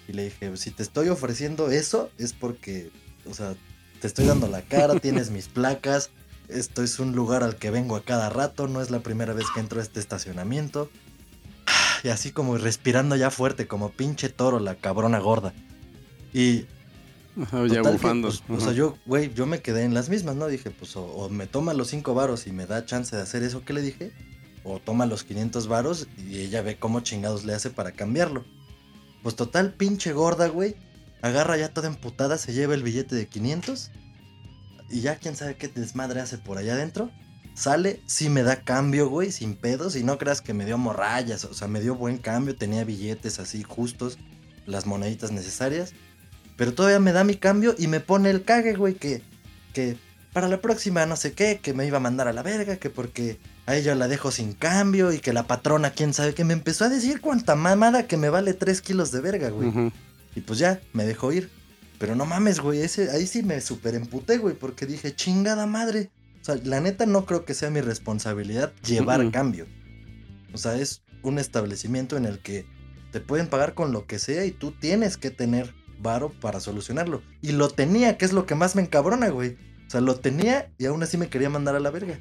[0.07, 2.91] Y le dije, si te estoy ofreciendo eso es porque,
[3.29, 3.55] o sea,
[4.01, 6.11] te estoy dando la cara, tienes mis placas,
[6.49, 9.47] esto es un lugar al que vengo a cada rato, no es la primera vez
[9.55, 10.91] que entro a este estacionamiento.
[12.03, 15.55] Y así como respirando ya fuerte, como pinche toro, la cabrona gorda.
[16.35, 16.67] Y
[17.41, 18.29] Ajá, ya que, bufando.
[18.29, 20.47] pues, o sea, yo, güey, yo me quedé en las mismas, ¿no?
[20.47, 23.43] Dije, pues, o, o me toma los 5 varos y me da chance de hacer
[23.43, 24.13] eso que le dije,
[24.63, 28.45] o toma los 500 varos y ella ve cómo chingados le hace para cambiarlo.
[29.23, 30.77] Pues total, pinche gorda, güey,
[31.23, 33.91] agarra ya toda emputada, se lleva el billete de 500
[34.91, 37.11] y ya quién sabe qué desmadre hace por allá adentro.
[37.55, 39.97] Sale, sí me da cambio, güey, sin pedos.
[39.97, 41.45] Y no creas que me dio morrayas.
[41.45, 42.57] O sea, me dio buen cambio.
[42.57, 44.19] Tenía billetes así justos.
[44.67, 45.95] Las moneditas necesarias.
[46.57, 49.23] Pero todavía me da mi cambio y me pone el cague, güey, que,
[49.73, 49.97] que
[50.33, 52.91] para la próxima no sé qué, que me iba a mandar a la verga, que
[52.91, 56.53] porque a ella la dejo sin cambio y que la patrona, quién sabe, que me
[56.53, 59.93] empezó a decir cuánta mamada que me vale 3 kilos de verga, güey.
[60.35, 61.51] Y pues ya, me dejó ir.
[61.99, 66.11] Pero no mames, güey, ese, ahí sí me super emputé, güey, porque dije, chingada madre.
[66.43, 69.67] O sea, la neta no creo que sea mi responsabilidad llevar cambio.
[70.53, 72.67] O sea, es un establecimiento en el que
[73.13, 75.73] te pueden pagar con lo que sea y tú tienes que tener
[76.05, 77.23] varo para solucionarlo.
[77.43, 79.57] Y lo tenía, que es lo que más me encabrona, güey.
[79.89, 82.21] O sea, lo tenía y aún así me quería mandar a la verga.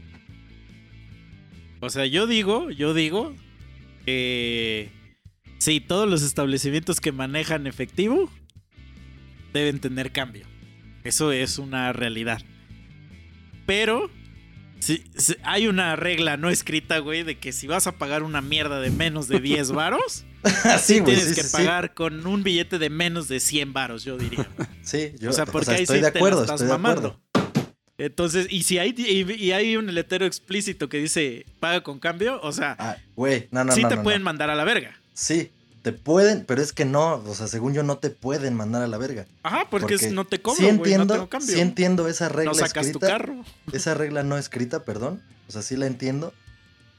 [1.81, 3.35] O sea, yo digo, yo digo
[4.05, 4.89] que
[5.59, 8.31] sí, todos los establecimientos que manejan efectivo
[9.53, 10.47] deben tener cambio.
[11.03, 12.41] Eso es una realidad.
[13.65, 14.09] Pero
[14.79, 18.41] sí, sí, hay una regla no escrita, güey, de que si vas a pagar una
[18.41, 20.25] mierda de menos de 10 varos,
[20.81, 21.15] sí güey.
[21.15, 21.57] tienes sí, que sí, sí.
[21.57, 24.47] pagar con un billete de menos de 100 varos, yo diría.
[24.83, 27.19] Sí, yo o sea, porque ahí estoy de acuerdo, estás estoy de mamando.
[27.33, 27.53] acuerdo.
[27.97, 32.39] Entonces, y si hay y, y hay un letrero explícito que dice paga con cambio,
[32.41, 33.89] o sea, Ah, güey, no, no, sí no.
[33.89, 34.25] te no, pueden no.
[34.25, 34.99] mandar a la verga.
[35.13, 35.51] Sí,
[35.83, 38.87] te pueden, pero es que no, o sea, según yo no te pueden mandar a
[38.87, 39.25] la verga.
[39.43, 41.53] Ajá, porque, es- no te cobro, sí entiendo, no tengo cambio.
[41.55, 43.45] sí entiendo esa regla no sacas tu escrita, carro.
[43.71, 46.33] esa regla no escrita, perdón, o sea, sí la entiendo.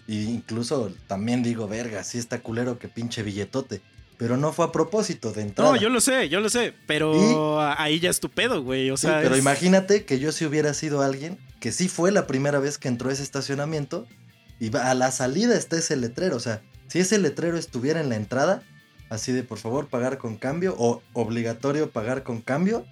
[0.07, 3.81] Y incluso también digo, verga, sí está culero que pinche billetote,
[4.19, 5.73] pero no fue a propósito de entrada.
[5.73, 8.97] No, yo lo sé, yo lo sé, pero ahí ya es tu pedo, güey, o
[8.97, 12.27] Sí, sea, pero es- imagínate que yo si hubiera sido alguien que sí fue la
[12.27, 14.07] primera vez que entró a ese estacionamiento
[14.61, 18.17] y a la salida está ese letrero, o sea, si ese letrero estuviera en la
[18.17, 18.63] entrada,
[19.09, 22.85] así de por favor pagar con cambio o obligatorio pagar con cambio,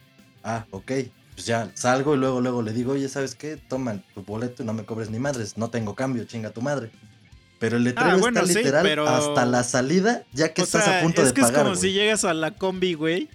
[0.43, 0.91] ah, ok,
[1.35, 3.57] pues ya salgo y luego luego le digo, oye, ¿sabes qué?
[3.57, 6.91] Toma tu boleto y no me cobres ni madres, no tengo cambio, chinga tu madre.
[7.59, 10.65] Pero el letrero Ah, bueno, está sí, literal pero- hasta la salida, ya que o
[10.65, 11.55] estás sea, a punto es de que pagar.
[11.55, 11.81] es como güey.
[11.81, 13.29] si llegas a la combi, güey,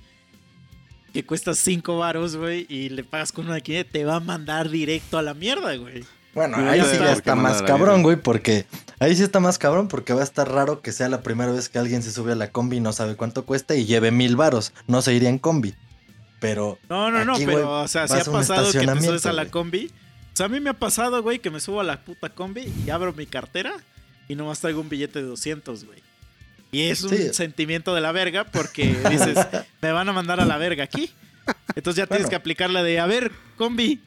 [1.13, 4.69] que cuesta 5 varos, güey, y le pagas con una 500, te va a mandar
[4.69, 6.03] directo a la mierda, güey.
[6.35, 7.05] Bueno, No ahí ya sí está.
[7.05, 8.67] ya ¿Por qué está más cabrón, güey, porque
[8.99, 11.67] ahí sí está más cabrón porque va a estar raro que sea la primera vez
[11.69, 14.35] que alguien se sube a la combi y no sabe cuánto cuesta y lleve mil
[14.35, 14.71] varos.
[14.85, 15.73] No se iría en combi.
[16.39, 19.47] Pero No, no, no, pero, o sea, si ha pasado que te subes a la
[19.47, 19.91] combi.
[20.33, 22.71] O sea, a mí me ha pasado, güey, que me subo a la puta combi
[22.85, 23.73] y abro mi cartera
[24.27, 26.03] y nomás traigo un billete de 200, güey.
[26.71, 27.33] Y es un Sí.
[27.33, 29.35] sentimiento de la verga porque dices,
[29.81, 31.11] me van a mandar a la verga aquí.
[31.75, 34.01] Entonces ya tienes que aplicar la de, a ver, combi,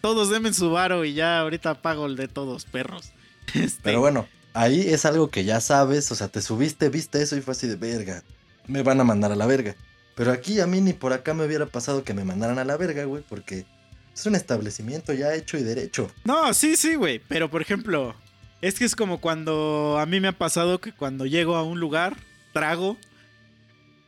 [0.00, 3.10] todos denme su varo y ya ahorita pago el de todos, perros.
[3.54, 7.34] Este, Pero bueno, ahí es algo que ya sabes, o sea, te subiste, viste eso
[7.36, 8.22] y fue así de verga.
[8.66, 9.74] Me van a mandar a la verga.
[10.18, 12.76] Pero aquí a mí ni por acá me hubiera pasado que me mandaran a la
[12.76, 13.64] verga, güey, porque
[14.12, 16.10] es un establecimiento ya hecho y derecho.
[16.24, 17.20] No, sí, sí, güey.
[17.28, 18.16] Pero por ejemplo,
[18.60, 21.78] es que es como cuando a mí me ha pasado que cuando llego a un
[21.78, 22.16] lugar,
[22.52, 22.96] trago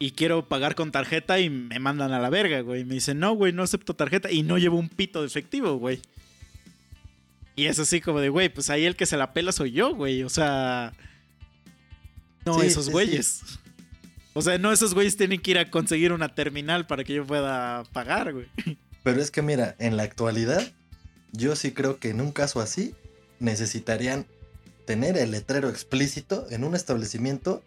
[0.00, 2.84] y quiero pagar con tarjeta y me mandan a la verga, güey.
[2.84, 6.00] Me dicen, no, güey, no acepto tarjeta y no llevo un pito de efectivo, güey.
[7.54, 9.94] Y es así como de, güey, pues ahí el que se la pela soy yo,
[9.94, 10.24] güey.
[10.24, 10.92] O sea,
[12.44, 13.59] no Sí, esos sí, güeyes.
[14.32, 17.26] O sea, no esos güeyes tienen que ir a conseguir una terminal para que yo
[17.26, 18.46] pueda pagar, güey.
[19.02, 20.62] Pero es que mira, en la actualidad,
[21.32, 22.94] yo sí creo que en un caso así,
[23.40, 24.26] necesitarían
[24.84, 27.62] tener el letrero explícito en un establecimiento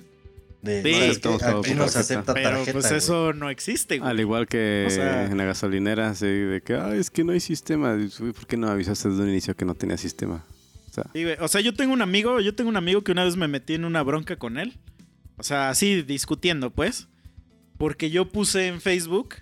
[0.62, 1.12] de Sí, "¿Sabes qué?
[1.12, 2.14] estamos pagando aquí con no se tarjeta".
[2.20, 2.98] acepta Pero pues güey".
[2.98, 4.10] eso no existe, güey.
[4.10, 7.34] Al igual que O sea- en la gasolinera, sí, de que, "Ay, es que no
[7.34, 7.96] hay sistema.
[7.98, 10.46] Dices, "Uy, ¿Por qué no avisaste desde un inicio que no tenía sistema?
[10.90, 11.36] O sea, Sí, güey.
[11.40, 13.74] O sea, yo tengo un amigo, yo tengo un amigo que una vez me metí
[13.74, 14.78] en una bronca con él.
[15.44, 17.10] O sea, así discutiendo, pues.
[17.78, 19.36] Porque yo puse en Facebook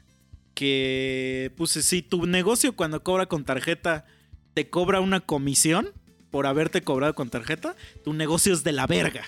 [0.56, 4.08] que puse, si tu negocio cuando cobra con tarjeta
[4.56, 5.90] te cobra una comisión
[6.32, 9.24] por haberte cobrado con tarjeta, tu negocio es de la verga.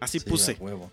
[0.00, 0.56] Así Sí, puse.
[0.58, 0.90] huevo.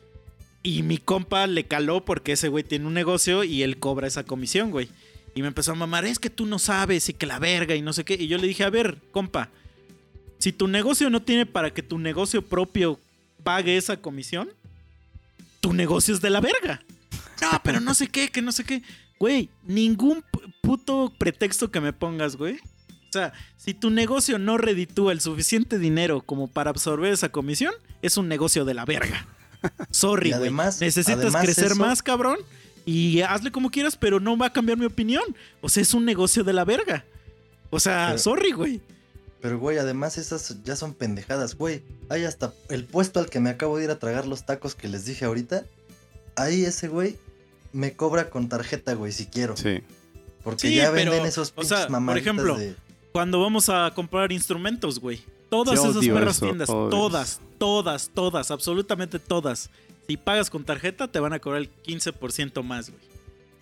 [0.62, 4.24] Y mi compa le caló porque ese güey tiene un negocio y él cobra esa
[4.26, 4.88] comisión, güey.
[5.34, 7.82] Y me empezó a mamar, es que tú no sabes y que la verga y
[7.82, 8.14] no sé qué.
[8.14, 9.50] Y yo le dije, a ver, compa,
[10.38, 13.00] si tu negocio no tiene para que tu negocio propio
[13.44, 14.52] pague esa comisión,
[15.64, 16.84] tu negocio es de la verga.
[17.42, 18.84] No, pero no sé qué, que no sé qué.
[19.18, 22.56] Güey, ningún pu- puto pretexto que me pongas, güey.
[22.56, 27.74] O sea, si tu negocio no reditúa el suficiente dinero como para absorber esa comisión,
[28.02, 29.26] es un negocio de la verga.
[29.90, 30.52] Sorry, güey.
[30.52, 32.40] Necesitas además crecer eso- más, cabrón.
[32.86, 35.24] Y hazle como quieras, pero no va a cambiar mi opinión.
[35.62, 37.06] O sea, es un negocio de la verga.
[37.70, 38.82] O sea, Pero- sorry, güey.
[39.44, 41.84] Pero, güey, además esas ya son pendejadas, güey.
[42.08, 44.88] Hay hasta el puesto al que me acabo de ir a tragar los tacos que
[44.88, 45.66] les dije ahorita.
[46.38, 47.18] Ahí ese güey
[47.74, 49.58] me cobra con tarjeta, güey, si quiero.
[49.58, 49.82] Sí.
[50.46, 52.74] Porque Sí, ya pero, venden esos o sea, por ejemplo, de...
[53.12, 55.22] Cuando vamos a comprar instrumentos, güey.
[55.50, 59.70] Todas esas perras eso, tiendas, todas, todas, todas, absolutamente todas.
[60.08, 63.02] Si pagas con tarjeta, te van a cobrar el 15% más, güey.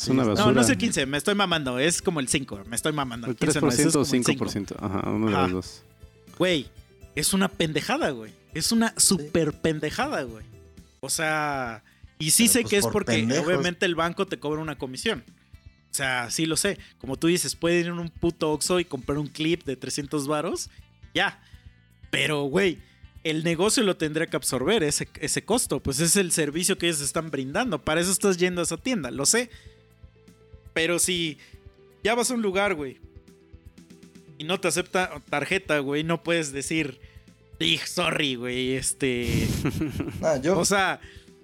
[0.02, 0.46] Es una Sí, basura.
[0.48, 3.28] No, no es el 15, me estoy mamando, es como el 5, me estoy mamando.
[3.28, 4.76] El 15 no es, es 3% o como el 5.
[4.76, 4.76] 5%.
[4.80, 5.44] Ajá, uno de Ajá.
[5.44, 5.84] los dos.
[6.38, 6.68] Güey,
[7.16, 8.34] es una pendejada, güey.
[8.54, 10.46] Es una super pendejada, güey.
[11.00, 11.84] O sea,
[12.20, 13.46] y sí Pero, sé pues, que es por porque pendejos.
[13.48, 15.24] obviamente el banco te cobra una comisión.
[15.90, 16.78] O sea, sí lo sé.
[17.00, 20.28] Como tú dices, pueden ir a un puto Oxxo y comprar un clip de 300
[20.28, 20.70] varos.
[21.14, 21.42] Ya.
[22.12, 22.78] Pero, güey,
[23.24, 25.80] el negocio lo tendría que absorber, ese, ese costo.
[25.82, 27.84] Pues es el servicio que ellos están brindando.
[27.84, 29.50] Para eso estás yendo a esa tienda, lo sé.
[30.74, 31.38] Pero si
[32.04, 32.98] ya vas a un lugar, güey,
[34.38, 37.00] y no te acepta tarjeta, güey, no puedes decir,
[37.60, 39.48] "Ij, sorry, güey, este...
[40.24, 41.00] Ah, yo, O sea,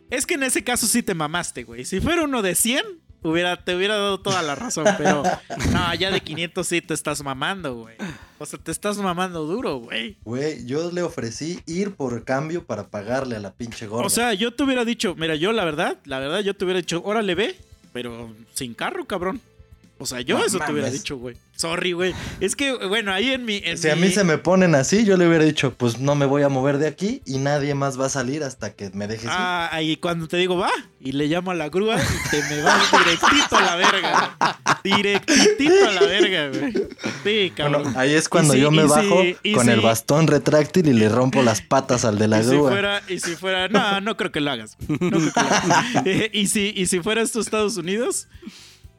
[0.09, 1.85] es que en ese caso sí te mamaste, güey.
[1.85, 2.83] Si fuera uno de 100,
[3.23, 5.21] hubiera, te hubiera dado toda la razón, pero
[5.71, 7.95] no, ya de 500 sí te estás mamando, güey.
[8.39, 10.17] O sea, te estás mamando duro, güey.
[10.23, 14.05] güey, yo le ofrecí ir por cambio para pagarle a la pinche gorda.
[14.05, 16.79] O sea, yo te hubiera dicho, mira, yo la verdad, la verdad, yo te hubiera
[16.79, 17.55] dicho, órale, ve,
[17.93, 19.41] pero sin carro, cabrón.
[19.99, 21.35] O sea, yo No eso te hubiera dicho, güey.
[21.55, 22.13] Sorry, güey.
[22.39, 23.57] Es que, bueno, ahí en mi...
[23.65, 26.27] en si a mí se me ponen así, yo le hubiera dicho, pues no me
[26.27, 29.23] voy a mover de aquí y nadie más va a salir hasta que me dejes
[29.25, 29.31] ir.
[29.33, 30.69] Ah, ahí cuando te digo va
[30.99, 34.37] y le llamo a la grúa y te me vas directito a la verga.
[34.83, 34.97] güey.
[34.97, 36.73] Directito a la verga, güey.
[37.23, 37.83] Sí, cabrón.
[37.83, 39.81] Bueno, ahí es cuando Y si- yo me y si- bajo y con si- el
[39.81, 42.69] bastón retráctil y le rompo las patas al de la y si grúa.
[42.69, 44.77] fuera, y si fuera, no, no creo que lo hagas.
[44.87, 46.05] No creo que lo hagas.
[46.33, 48.27] Y si, y si fuera esto Estados Unidos,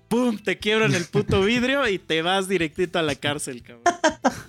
[0.09, 3.83] pum, te quiebran el puto vidrio y te vas directito a la cárcel, cabrón.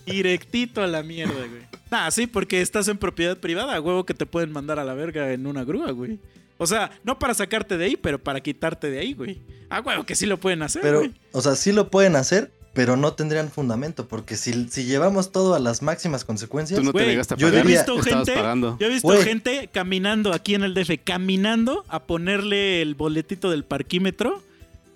[0.06, 1.62] Directito a la mierda, güey.
[1.92, 4.94] Nah, sí, porque estás en propiedad privada, a huevo que te pueden mandar a la
[4.94, 6.20] verga en una grúa, güey.
[6.58, 9.40] O sea, no para sacarte de ahí, pero para quitarte de ahí, güey.
[9.70, 11.14] A huevo que sí lo pueden hacer, Pero, güey.
[11.32, 15.54] o sea, sí lo pueden hacer, pero no tendrían fundamento, porque si, si llevamos todo
[15.56, 17.66] a las máximas consecuencias, Tú no te negaste a yo pagar.
[17.66, 18.78] diría- visto gente, pagando.
[18.80, 23.64] Yo he visto gente caminando aquí en el DF, caminando a ponerle el boletito del
[23.64, 24.42] parquímetro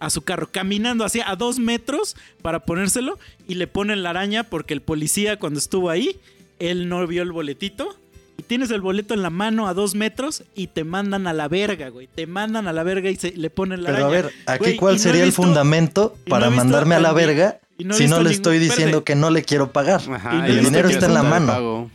[0.06, 4.43] a su carro, caminando así a dos metros para ponérselo y le ponen la araña
[4.43, 6.18] porque el policía cuando estuvo ahí,
[6.60, 7.97] él no vio el boletito.
[8.36, 11.47] Y tienes el boleto en la mano a dos metros y te mandan a la
[11.47, 12.08] verga, güey.
[12.08, 14.24] Te mandan a la verga y se, le ponen la pero a araña.
[14.24, 17.14] ver, aquí Güey, cuál no sería el visto- fundamento no para mandarme a la a
[17.14, 20.01] verga y no he si no le ningún- estoy diciendo que no le quiero pagar.
[20.12, 21.91] Ajá, Y no y he visto dinero está en la mano.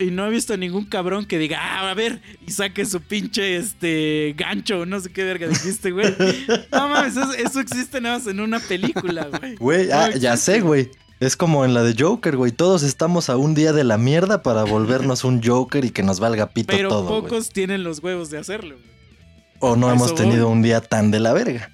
[0.00, 3.56] Y no he visto ningún cabrón que diga, ah, a ver, y saque su pinche
[3.58, 6.14] este gancho, no sé qué verga dijiste, güey.
[6.72, 9.56] No mames, eso, eso existe nada más en una película, güey.
[9.56, 10.90] Güey, ah, ya sé, güey.
[11.20, 12.50] Es como en la de Joker, güey.
[12.50, 16.18] Todos estamos a un día de la mierda para volvernos un Joker y que nos
[16.18, 17.22] valga pito Pero todo, güey.
[17.22, 18.90] pocos tienen los huevos de hacerlo, güey.
[19.58, 20.54] O no hemos tenido voy.
[20.54, 21.70] un día tan de la verga.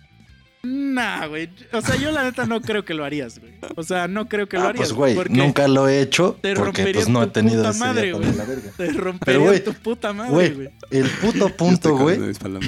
[0.96, 1.50] Nah, güey.
[1.72, 3.52] O sea, yo la neta no creo que lo harías, güey.
[3.76, 4.88] O sea, no creo que lo Ah, harías.
[4.88, 7.78] pues, güey, porque nunca lo he hecho te porque pues no he tenido puta ese
[7.78, 8.30] madre, güey.
[8.30, 8.70] de la verga.
[8.76, 12.18] Te rompería güey, tu puta madre, Güey, el puto punto, güey,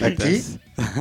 [0.05, 0.45] aquí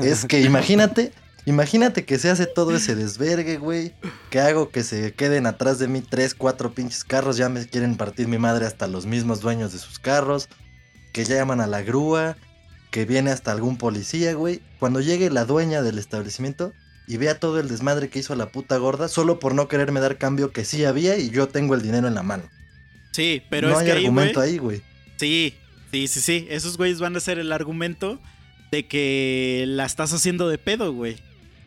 [0.03, 1.11] es que imagínate,
[1.45, 3.93] imagínate que se hace todo ese desvergue, güey.
[4.30, 7.36] Que hago que se queden atrás de mí tres, cuatro pinches carros.
[7.36, 10.47] Ya me quieren partir mi madre hasta los mismos dueños de sus carros.
[11.13, 12.38] Que ya llaman a la grúa.
[12.89, 14.61] Que viene hasta algún policía, güey.
[14.80, 16.71] Cuando llegue la dueña del establecimiento
[17.08, 20.18] y vea todo el desmadre que hizo la puta gorda, solo por no quererme dar
[20.18, 22.43] cambio que sí había y yo tengo el dinero en la mano.
[23.14, 24.82] Sí, pero no es hay que argumento ahí, güey.
[25.16, 25.55] Sí,
[25.91, 26.47] sí, sí, sí.
[26.49, 28.20] Esos güeyes van a ser el argumento
[28.72, 31.18] de que la estás haciendo de pedo, güey.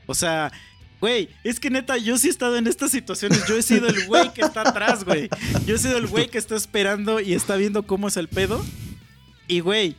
[0.07, 0.53] O sea,
[1.01, 3.47] güey, es que neta, yo sí he estado en estas situaciones.
[3.49, 5.31] Yo he sido el güey que está atrás, güey.
[5.67, 8.65] Yo he sido el güey que está esperando y está viendo cómo es el pedo.
[9.49, 9.97] Y, güey,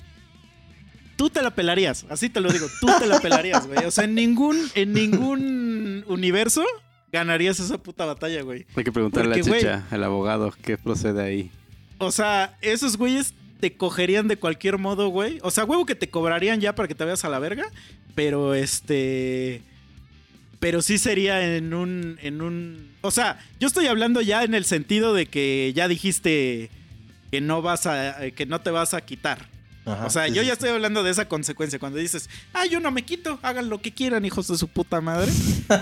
[1.21, 2.03] tú te la pelarías.
[2.09, 3.85] Así te lo digo, tú te la pelarías, güey.
[3.85, 6.65] O sea, en ningún, en ningún universo
[7.11, 8.65] ganarías esa puta batalla, güey.
[8.75, 11.51] Hay que preguntarle Porque, a güey- Chicha, el abogado, qué procede ahí.
[11.99, 15.37] O sea, esos güeyes te cogerían de cualquier modo, güey.
[15.43, 17.65] O sea, huevo que te cobrarían ya para que te vayas a la verga.
[18.15, 19.61] Pero este.
[20.59, 22.17] Pero sí sería en un.
[22.23, 22.95] en un.
[23.01, 26.71] O sea, yo estoy hablando ya en el sentido de que ya dijiste
[27.29, 28.31] que no vas a.
[28.31, 29.50] que no te vas a quitar.
[29.85, 31.79] Ajá, O sea, sí, yo sí, ya estoy hablando de esa consecuencia.
[31.79, 35.01] Cuando dices, ah, yo no me quito, hagan lo que quieran, hijos de su puta
[35.01, 35.31] madre.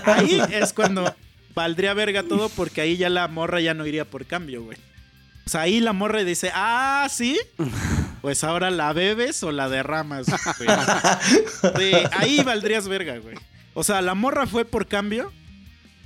[0.04, 1.14] Ahí es cuando
[1.54, 4.78] valdría verga todo porque ahí ya la morra ya no iría por cambio, güey.
[5.46, 7.38] O sea, ahí la morra dice, ah, sí,
[8.22, 10.26] pues ahora la bebes o la derramas,
[10.58, 10.68] güey.
[11.78, 13.36] Sí, ahí valdrías verga, güey.
[13.74, 15.32] O sea, la morra fue por cambio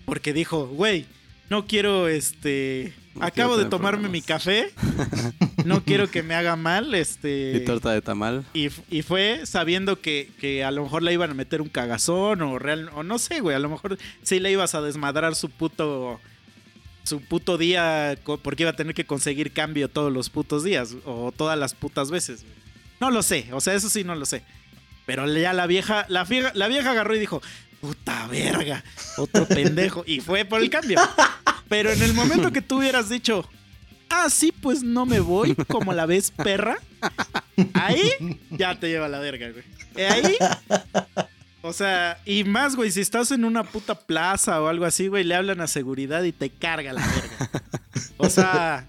[0.04, 1.06] porque dijo, güey,
[1.50, 2.94] no quiero, este...
[3.14, 4.44] No acabo quiero de tomarme mi problemas".
[4.44, 4.72] café.
[5.64, 7.56] No quiero que me haga mal, este...
[7.56, 8.44] Y torta de tamal.
[8.54, 12.42] Y, y fue sabiendo que, que a lo mejor le iban a meter un cagazón
[12.42, 15.50] o real, o no sé, güey, a lo mejor sí le ibas a desmadrar su
[15.50, 16.20] puto
[17.04, 21.32] su puto día porque iba a tener que conseguir cambio todos los putos días o
[21.32, 22.42] todas las putas veces.
[22.42, 22.54] güey.
[23.00, 24.42] No lo sé, o sea, eso sí no lo sé.
[25.06, 27.42] Pero ya la vieja, la vieja, la vieja agarró y dijo,
[27.80, 28.82] puta verga,
[29.18, 30.02] otro pendejo.
[30.06, 30.98] Y fue por el cambio.
[31.68, 33.48] Pero en el momento que tú hubieras dicho,
[34.14, 36.78] ah, sí, pues no me voy, como la ves perra,
[37.74, 38.10] ahí
[38.50, 39.64] ya te lleva la verga, güey.
[39.96, 40.36] Eh, Ahí,
[41.62, 45.24] o sea, y más, güey, si estás en una puta plaza o algo así, güey,
[45.24, 47.50] le hablan a seguridad y te carga la verga.
[48.16, 48.86] O sea,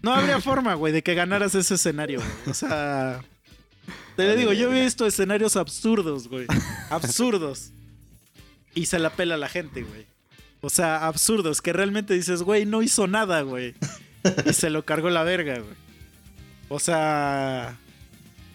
[0.00, 2.30] no habría forma, güey, de que ganaras ese escenario, güey.
[2.46, 3.20] O sea,
[4.16, 6.46] te le digo, yo he visto escenarios absurdos, güey.
[6.90, 7.72] Absurdos.
[8.74, 10.06] Y se la pela la gente, güey.
[10.60, 13.74] O sea, absurdos, que realmente dices, güey, no hizo nada, güey.
[14.46, 15.74] Y se lo cargó la verga, güey.
[16.68, 17.78] O sea...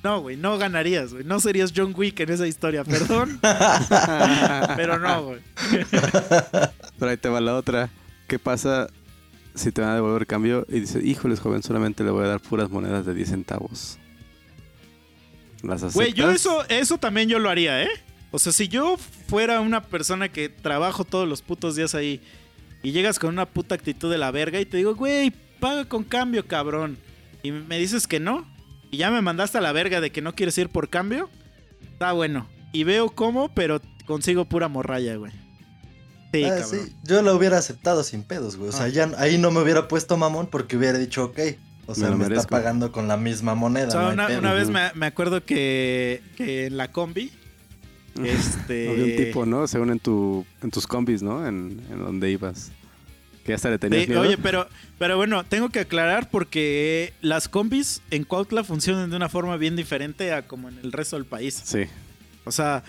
[0.04, 1.26] No, güey, no ganarías, güey.
[1.26, 3.40] No serías John Wick en esa historia, perdón.
[4.78, 5.42] Pero no, güey.
[7.00, 7.90] Pero ahí te va la otra.
[8.28, 8.88] ¿Qué pasa
[9.56, 12.40] si te van a devolver cambio y dices, híjoles, joven, solamente le voy a dar
[12.40, 13.98] puras monedas de 10 centavos?
[15.64, 15.96] ¿Las aceptas?
[15.96, 17.90] Güey, yo eso, eso también yo lo haría, ¿eh?
[18.32, 18.98] O sea, si yo
[19.28, 22.22] fuera una persona que trabajo todos los putos días ahí
[22.84, 26.04] y llegas con una puta actitud de la verga y te digo, güey, paga con
[26.04, 26.98] cambio, cabrón.
[27.44, 28.46] Y me dices que no,
[28.92, 31.30] y ya me mandaste a la verga de que no quieres ir por cambio,
[31.94, 32.48] está bueno.
[32.74, 35.32] Y veo cómo, pero consigo pura morralla, güey.
[36.34, 36.70] Sí, Ah, cabrón.
[36.70, 38.70] sí, yo lo hubiera aceptado sin pedos, güey.
[38.70, 38.90] O sea, Ah.
[38.90, 41.40] ya ahí no me hubiera puesto mamón porque hubiera dicho, ok.
[41.86, 43.88] O sea, lo me, está pagando con la misma moneda.
[43.88, 47.32] O sea, no una, vez me, me acuerdo que, que en la combi,
[48.24, 48.90] este...
[48.90, 49.68] Había un tipo, ¿no?
[49.68, 51.48] Según en, tu, en tus combis, ¿no?
[51.48, 52.72] En, en donde ibas.
[53.48, 54.22] Que hasta le tenías Sí, miedo.
[54.22, 54.68] oye, pero,
[55.00, 59.76] pero bueno, tengo que aclarar porque las combis en Cuautla funcionan de una forma bien
[59.76, 61.60] diferente a como en el resto del país.
[61.64, 61.86] Sí,
[62.44, 62.84] O sea,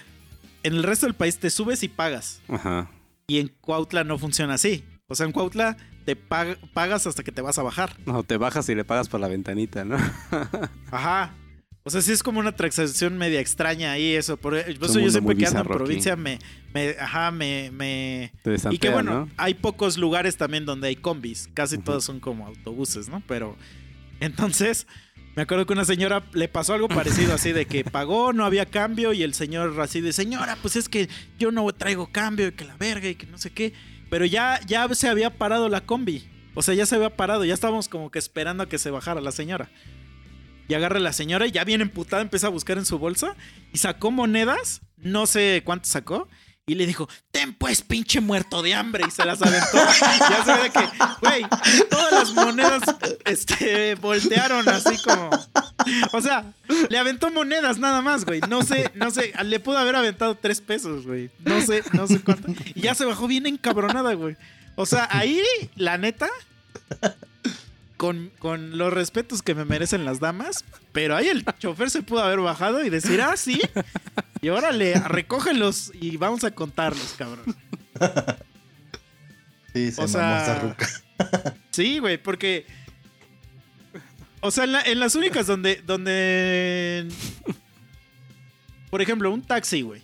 [0.64, 2.40] en el resto del país te subes y pagas.
[2.48, 2.90] ajá.
[3.28, 4.84] Y en Cuautla no funciona así.
[5.06, 7.94] O sea, en Cuautla te pag- pagas hasta que te vas a bajar.
[8.06, 9.96] No, te bajas y le pagas por la ventanita, ¿no?
[10.90, 11.34] Ajá.
[11.84, 14.36] O sea, sí es como una transacción media extraña ahí eso.
[14.36, 15.74] Por, por un eso yo siempre que ando en aquí.
[15.74, 16.38] provincia me,
[16.74, 19.30] me, ajá, me, me, Te Y que bueno, ¿no?
[19.36, 21.48] hay pocos lugares también donde hay combis.
[21.54, 23.22] Casi todos son como autobuses, ¿no?
[23.26, 23.56] Pero
[24.20, 24.86] entonces,
[25.36, 28.66] me acuerdo que una señora le pasó algo parecido así de que pagó, no había
[28.66, 31.08] cambio y el señor así de, señora, pues es que
[31.38, 33.72] yo no traigo cambio y que la verga y que no sé qué.
[34.10, 36.28] Pero ya, ya se había parado la combi.
[36.54, 39.20] O sea, ya se había parado, ya estábamos como que esperando a que se bajara
[39.20, 39.70] la señora.
[40.68, 43.34] Y agarra la señora y ya bien emputada empieza a buscar en su bolsa
[43.72, 46.28] y sacó monedas, no sé cuánto sacó,
[46.68, 49.78] y le dijo, ten pues pinche muerto de hambre y se las aventó.
[50.30, 50.88] ya se ve que,
[51.22, 51.46] güey,
[51.88, 52.82] todas las monedas
[53.24, 55.30] este, voltearon así como...
[56.12, 56.52] O sea,
[56.90, 58.40] le aventó monedas nada más, güey.
[58.50, 61.30] No sé, no sé, le pudo haber aventado tres pesos, güey.
[61.38, 62.52] No sé, no sé cuánto.
[62.74, 64.36] Y ya se bajó bien encabronada, güey.
[64.76, 65.40] O sea, ahí,
[65.74, 66.28] la neta,
[67.98, 72.20] con, con los respetos que me merecen las damas, pero ahí el chofer se pudo
[72.22, 73.60] haber bajado y decir, ah, sí.
[74.40, 77.44] Y órale, recógelos y vamos a contarlos, cabrón.
[79.74, 80.88] Sí, se o sea- ruca.
[81.70, 82.64] Sí, güey, porque.
[84.40, 85.76] O sea, en, la- en las únicas donde.
[85.84, 87.06] donde.
[88.90, 90.02] Por ejemplo, un taxi, güey.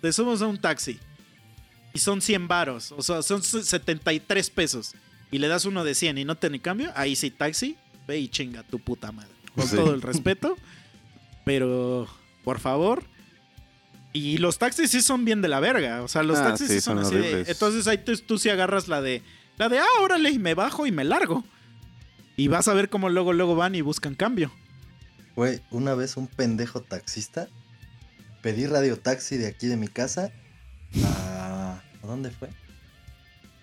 [0.00, 0.98] Te subes a un taxi.
[1.94, 2.92] Y son 100 varos.
[2.92, 4.94] O sea, son 73 pesos.
[5.32, 6.92] Y le das uno de 100 y no te ni cambio.
[6.94, 7.76] Ahí sí, taxi.
[8.06, 9.30] Ve y chinga tu puta madre.
[9.56, 9.74] Con Sí.
[9.76, 10.56] todo el respeto.
[11.44, 12.06] Pero,
[12.44, 13.02] por favor.
[14.12, 16.02] Y los taxis sí son bien de la verga.
[16.02, 17.44] O sea, los Ah, taxis sí, sí son, son así de.
[17.50, 19.22] Entonces ahí tú, tú sí agarras la de.
[19.58, 21.44] La de, ah, órale, y me bajo y me largo.
[22.36, 24.52] Y vas a ver cómo luego, luego van y buscan cambio.
[25.34, 27.48] Güey, una vez un pendejo taxista
[28.42, 30.30] pedí radio taxi de aquí de mi casa
[31.04, 31.80] a...
[32.02, 32.48] ¿a dónde fue?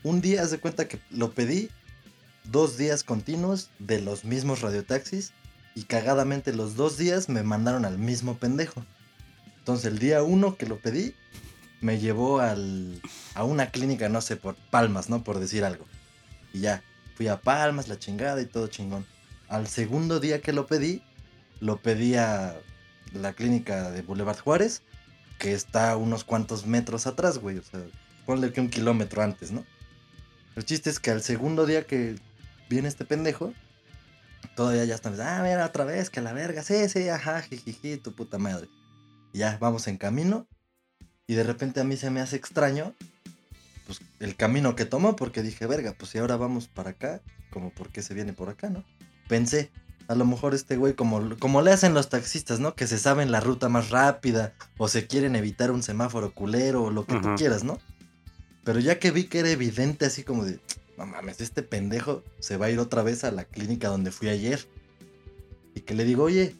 [0.03, 1.69] Un día, haz de cuenta que lo pedí
[2.45, 5.33] dos días continuos de los mismos radiotaxis
[5.75, 8.85] Y cagadamente los dos días me mandaron al mismo pendejo.
[9.57, 11.13] Entonces el día uno que lo pedí,
[11.81, 13.01] me llevó al,
[13.35, 15.23] a una clínica, no sé, por Palmas, ¿no?
[15.23, 15.85] Por decir algo.
[16.53, 16.83] Y ya,
[17.15, 19.05] fui a Palmas, la chingada y todo chingón.
[19.47, 21.01] Al segundo día que lo pedí,
[21.59, 22.57] lo pedí a
[23.13, 24.81] la clínica de Boulevard Juárez,
[25.37, 27.57] que está unos cuantos metros atrás, güey.
[27.57, 27.81] O sea,
[28.25, 29.65] ponle que un kilómetro antes, ¿no?
[30.59, 32.17] El chiste es que al segundo día que
[32.69, 33.53] viene este pendejo,
[34.57, 38.13] todavía ya están, ah, mira, otra vez, que la verga, sí, sí, ajá, jijiji, tu
[38.13, 38.67] puta madre.
[39.31, 40.49] Y ya, vamos en camino.
[41.27, 42.93] Y de repente a mí se me hace extraño,
[43.85, 47.69] pues, el camino que tomó, porque dije, verga, pues si ahora vamos para acá, como
[47.69, 48.83] por qué se viene por acá, ¿no?
[49.29, 49.71] Pensé,
[50.09, 52.75] a lo mejor este güey, como, como le hacen los taxistas, ¿no?
[52.75, 56.91] Que se saben la ruta más rápida, o se quieren evitar un semáforo culero, o
[56.91, 57.79] lo que tú quieras, ¿no?
[58.63, 60.59] Pero ya que vi que era evidente, así como de,
[60.97, 64.29] no mames, este pendejo se va a ir otra vez a la clínica donde fui
[64.29, 64.67] ayer.
[65.75, 66.55] Y que le digo, oye,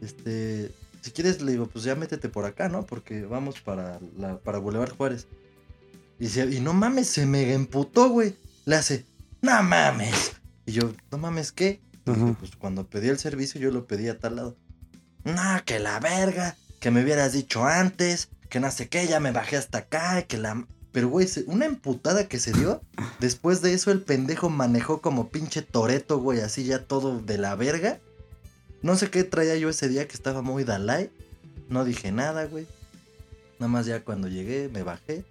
[0.00, 0.72] este,
[1.02, 2.84] si quieres, le digo, pues ya métete por acá, ¿no?
[2.86, 5.26] Porque vamos para, la, para Boulevard Juárez.
[6.18, 8.34] Y, se- y no mames, se me emputó, güey.
[8.64, 9.04] Le hace,
[9.40, 10.32] no mames.
[10.66, 11.80] Y yo, no mames, ¿qué?
[12.06, 12.34] Ajá.
[12.38, 14.56] pues cuando pedí el servicio yo lo pedí a tal lado.
[15.24, 19.30] No, que la verga, que me hubieras dicho antes, que no sé qué, ya me
[19.32, 20.66] bajé hasta acá, que la...
[20.92, 22.82] Pero, güey, una emputada que se dio.
[23.18, 27.54] Después de eso, el pendejo manejó como pinche toreto, güey, así ya todo de la
[27.54, 27.98] verga.
[28.82, 31.10] No sé qué traía yo ese día que estaba muy Dalai.
[31.68, 32.66] No dije nada, güey.
[33.58, 35.24] Nada más ya cuando llegué, me bajé.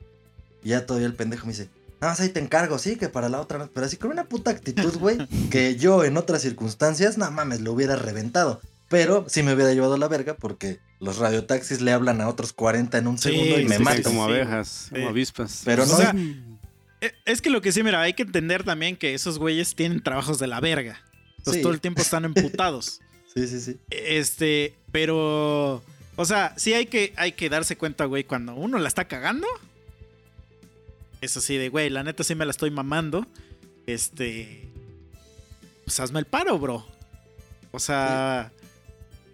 [0.64, 3.30] Y ya todavía el pendejo me dice, nada más ahí te encargo, sí, que para
[3.30, 3.68] la otra no.
[3.68, 7.74] Pero así con una puta actitud, güey, que yo en otras circunstancias, no mames, lo
[7.74, 8.62] hubiera reventado.
[8.92, 12.54] Pero sí me hubiera llevado a la verga porque los radiotaxis le hablan a otros
[12.54, 14.04] 40 en un Sí, segundo y me sí, sí, matan.
[14.04, 14.96] como abejas, Sí.
[14.96, 15.62] como avispas.
[15.66, 16.14] Pero O no, sea,
[17.04, 20.04] Eh, Es que lo que sí, mira, hay que entender también que esos güeyes tienen
[20.04, 21.02] trabajos de la verga.
[21.39, 21.62] Entonces Sí.
[21.64, 23.00] todo el tiempo están emputados.
[23.34, 23.78] sí, sí, sí.
[23.89, 25.82] Este, pero.
[26.18, 29.48] O sea, sí hay que, hay que darse cuenta, güey, cuando uno la está cagando.
[31.22, 33.26] Es así de, güey, la neta sí me la estoy mamando.
[33.88, 34.68] Este.
[35.86, 36.86] Pues hazme el paro, bro.
[37.72, 38.52] O sea.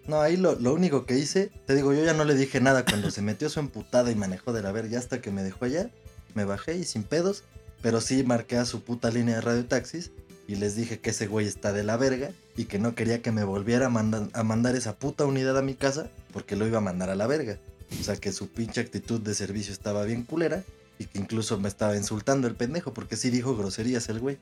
[0.08, 2.84] No, ahí lo, lo único que hice, te digo, yo ya no le dije nada
[2.84, 5.90] cuando se metió su emputada y manejó de la verga, hasta que me dejó allá,
[6.34, 7.44] me bajé y sin pedos,
[7.82, 10.10] pero sí marqué a su puta línea de radiotaxis
[10.48, 13.32] y les dije que ese güey está de la verga y que no quería que
[13.32, 16.78] me volviera a, manda- a mandar esa puta unidad a mi casa porque lo iba
[16.78, 17.58] a mandar a la verga.
[18.00, 20.64] O sea que su pinche actitud de servicio estaba bien culera
[20.98, 24.38] y que incluso me estaba insultando el pendejo porque sí dijo groserías el güey.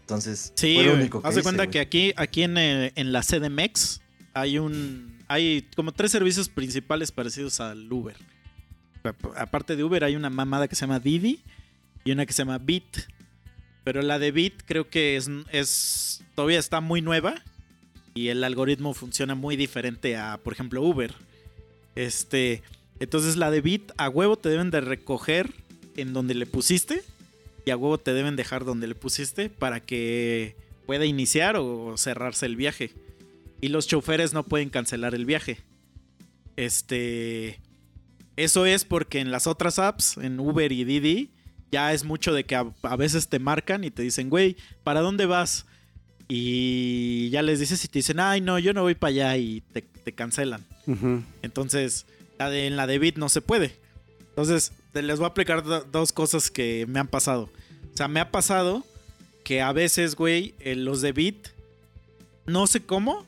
[0.00, 3.22] Entonces, Sí, fue lo único que Haz de cuenta que aquí, aquí en, en la
[3.22, 4.00] CDMX
[4.40, 5.18] hay un.
[5.28, 8.16] Hay como tres servicios principales parecidos al Uber.
[9.36, 11.40] Aparte de Uber, hay una mamada que se llama Didi
[12.04, 12.98] y una que se llama Bit.
[13.84, 16.22] Pero la de Bit creo que es, es.
[16.34, 17.34] todavía está muy nueva.
[18.14, 21.14] Y el algoritmo funciona muy diferente a, por ejemplo, Uber.
[21.94, 22.62] Este.
[23.00, 25.52] Entonces la de Bit a huevo te deben de recoger
[25.96, 27.02] en donde le pusiste
[27.64, 32.46] y a huevo te deben dejar donde le pusiste para que pueda iniciar o cerrarse
[32.46, 32.92] el viaje.
[33.60, 35.58] Y los choferes no pueden cancelar el viaje.
[36.56, 37.60] Este.
[38.36, 41.30] Eso es porque en las otras apps, en Uber y Didi,
[41.72, 45.00] ya es mucho de que a, a veces te marcan y te dicen, güey, ¿para
[45.00, 45.66] dónde vas?
[46.28, 49.60] Y ya les dices y te dicen, ay, no, yo no voy para allá y
[49.72, 50.64] te, te cancelan.
[51.42, 52.06] Entonces,
[52.38, 53.74] la de, en la de Bit no se puede.
[54.30, 57.50] Entonces, te- les voy a aplicar do- dos cosas que me han pasado.
[57.92, 58.86] O sea, me ha pasado
[59.42, 61.48] que a veces, güey, eh, los de Bit,
[62.46, 63.26] no sé cómo,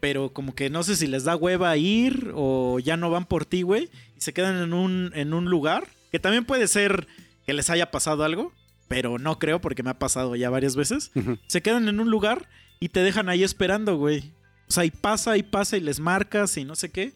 [0.00, 3.44] pero como que no sé si les da hueva ir o ya no van por
[3.44, 7.06] ti, güey, y se quedan en un, en un lugar, que también puede ser
[7.46, 8.52] que les haya pasado algo,
[8.88, 11.10] pero no creo porque me ha pasado ya varias veces
[11.46, 12.48] se quedan en un lugar
[12.80, 14.32] y te dejan ahí esperando, güey.
[14.68, 17.12] O sea, y pasa y pasa y les marcas y no sé qué.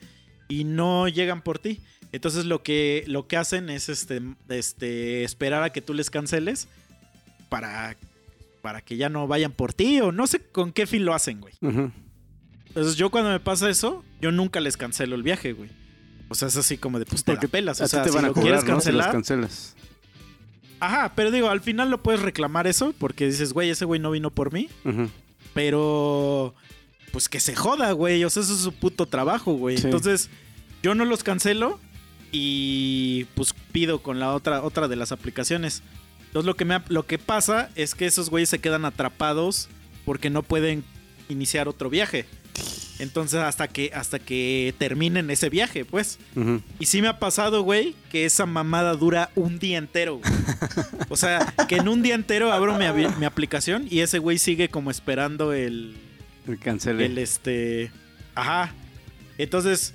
[0.48, 1.80] Y no llegan por ti.
[2.12, 6.68] Entonces lo que, lo que hacen es este, este, esperar a que tú les canceles
[7.48, 7.96] para,
[8.62, 10.00] para que ya no vayan por ti.
[10.00, 11.54] O no sé con qué fin lo hacen, güey.
[12.70, 15.70] Entonces yo cuando me pasa eso, yo nunca les cancelo el viaje, güey.
[16.28, 17.80] O sea, es así como de, pues te la pelas.
[17.80, 18.80] O sea, te si van a lo cobrar, quieres ¿no?
[18.80, 19.76] Si los cancelar, cancelas.
[20.78, 24.12] Ajá, pero digo, al final lo puedes reclamar eso porque dices, güey, ese güey no
[24.12, 24.68] vino por mí.
[24.84, 25.08] Ujú.
[25.52, 26.54] Pero,
[27.10, 28.22] pues que se joda, güey.
[28.22, 29.76] O sea, eso es su puto trabajo, güey.
[29.76, 29.86] Sí.
[29.86, 30.30] Entonces,
[30.84, 31.80] yo no los cancelo
[32.30, 35.82] y pues pido con la otra, otra de las aplicaciones.
[36.26, 39.68] Entonces, lo que, me, lo que pasa es que esos güeyes se quedan atrapados
[40.04, 40.84] porque no pueden
[41.28, 42.26] iniciar otro viaje.
[43.00, 46.18] Entonces, hasta que, hasta que terminen ese viaje, pues.
[46.78, 50.32] Y sí me ha pasado, güey, que esa mamada dura un día entero, güey.
[51.08, 54.90] O sea, que en un día entero abro mi, aplicación y ese güey sigue como
[54.90, 55.96] esperando el,
[56.60, 57.06] Cancele.
[57.06, 57.90] El este.
[58.34, 58.74] Ajá.
[59.38, 59.94] Entonces,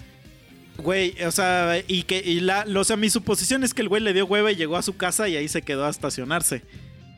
[0.78, 4.02] güey, o sea, y que, y la, o sea, mi suposición es que el güey
[4.02, 6.64] le dio hueva y llegó a su casa y ahí se quedó a estacionarse.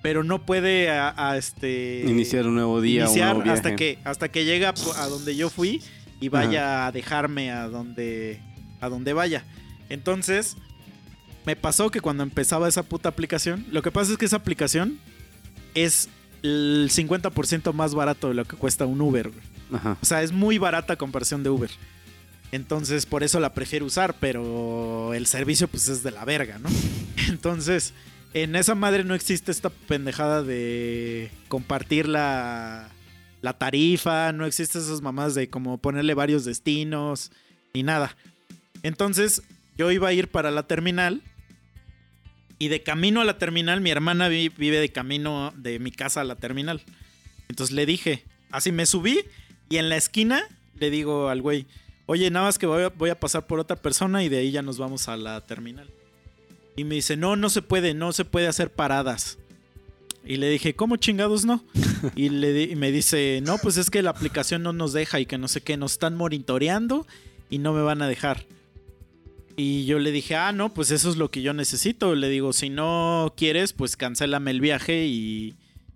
[0.08, 2.06] Pero no puede a, a, este.
[2.08, 5.50] Iniciar un nuevo día, iniciar un nuevo hasta que hasta que llega a donde yo
[5.50, 5.84] fui
[6.22, 8.40] y vaya a dejarme a donde
[8.80, 9.44] a donde vaya.
[9.90, 10.56] Entonces,
[11.46, 14.98] me pasó que cuando empezaba esa puta aplicación, lo que pasa es que esa aplicación
[15.76, 16.08] es
[16.42, 19.30] el 50% más barato de lo que cuesta un Uber.
[19.74, 19.98] Ajá.
[20.02, 21.70] O sea, es muy barata comparación de Uber.
[22.54, 26.70] Entonces, por eso la prefiero usar, pero el servicio pues es de la verga, ¿no?
[27.28, 27.94] Entonces,
[28.34, 32.90] en esa madre no existe esta pendejada de compartir la,
[33.58, 37.32] tarifa, no existe esas mamás de como ponerle varios destinos,
[37.74, 38.16] ni nada.
[38.84, 39.41] Entonces,
[39.78, 41.22] yo iba a ir para la terminal
[42.60, 46.22] y de camino a la terminal, mi hermana vi- vive de camino de mi casa
[46.22, 46.82] a la terminal.
[47.49, 49.22] Entonces le dije, así me subí
[49.70, 50.44] y en la esquina
[50.80, 51.66] le digo al güey,
[52.08, 54.52] oye, nada más que voy a, voy a pasar por otra persona y de ahí
[54.52, 55.90] ya nos vamos a la terminal.
[56.78, 59.40] Y me dice, no, no se puede, no se puede hacer paradas.
[60.24, 61.64] Y le dije, ¿cómo chingados no?
[62.16, 65.40] Y, le me dice, no, pues es que la aplicación no nos deja y que
[65.40, 67.08] no sé qué, nos están monitoreando
[67.49, 68.45] y no me van a dejar.
[69.56, 72.14] Y yo le dije, ah, no, pues eso es lo que yo necesito.
[72.14, 75.56] Le digo, si no quieres, pues cancélame el viaje y,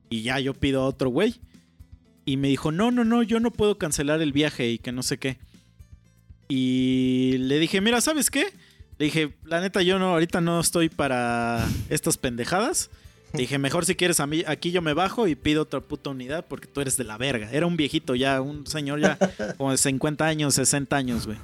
[0.09, 1.35] y ya yo pido a otro güey.
[2.25, 5.03] Y me dijo, no, no, no, yo no puedo cancelar el viaje y que no
[5.03, 5.37] sé qué.
[6.49, 8.47] Y le dije, mira, ¿sabes qué?
[9.01, 12.91] Le dije, la neta, yo no, ahorita no estoy para estas pendejadas.
[13.33, 16.11] Le dije, mejor si quieres a mí, aquí yo me bajo y pido otra puta
[16.11, 17.49] unidad porque tú eres de la verga.
[17.51, 19.17] Era un viejito ya, un señor ya
[19.57, 21.39] como de 50 años, 60 años, güey.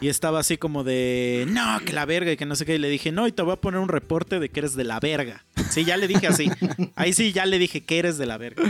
[0.00, 2.74] Y estaba así como de, no, que la verga y que no sé qué.
[2.74, 4.82] Y le dije, no, y te voy a poner un reporte de que eres de
[4.82, 5.44] la verga.
[5.70, 6.50] Sí, ya le dije así.
[6.96, 8.64] Ahí sí, ya le dije que eres de la verga.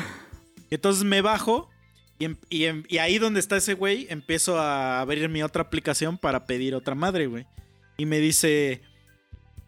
[0.70, 1.70] Y entonces me bajo
[2.18, 5.62] y, em- y em- y ahí donde está ese güey, empiezo a abrir mi otra
[5.62, 7.46] aplicación para pedir otra madre, güey.
[7.96, 8.82] Y me dice,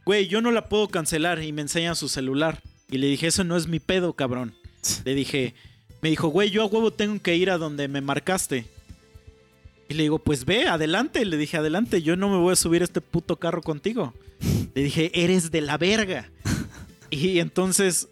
[0.05, 1.43] güey, yo no la puedo cancelar.
[1.43, 2.62] Y me enseña su celular.
[2.89, 4.55] Y le dije, eso no es mi pedo, cabrón.
[5.05, 5.55] Le dije,
[6.01, 8.66] me dijo, güey, yo a huevo tengo que ir a donde me marcaste.
[9.89, 11.24] Y le digo, pues ve, adelante.
[11.24, 14.15] Le dije, adelante, yo no me voy a subir a este puto carro contigo.
[14.74, 16.31] Le dije, eres de la verga.
[17.09, 18.09] Y entonces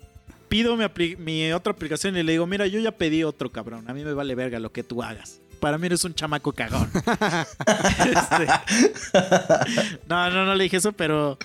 [0.49, 3.91] pido mi, mi otra aplicación y le digo, mira, yo ya pedí otro cabrón.
[3.91, 5.41] A mí me vale verga lo que tú hagas.
[5.65, 6.91] Para mí eres un chamaco cagón.
[8.05, 8.47] Este,
[10.07, 11.39] No, no, no le dije eso, pero...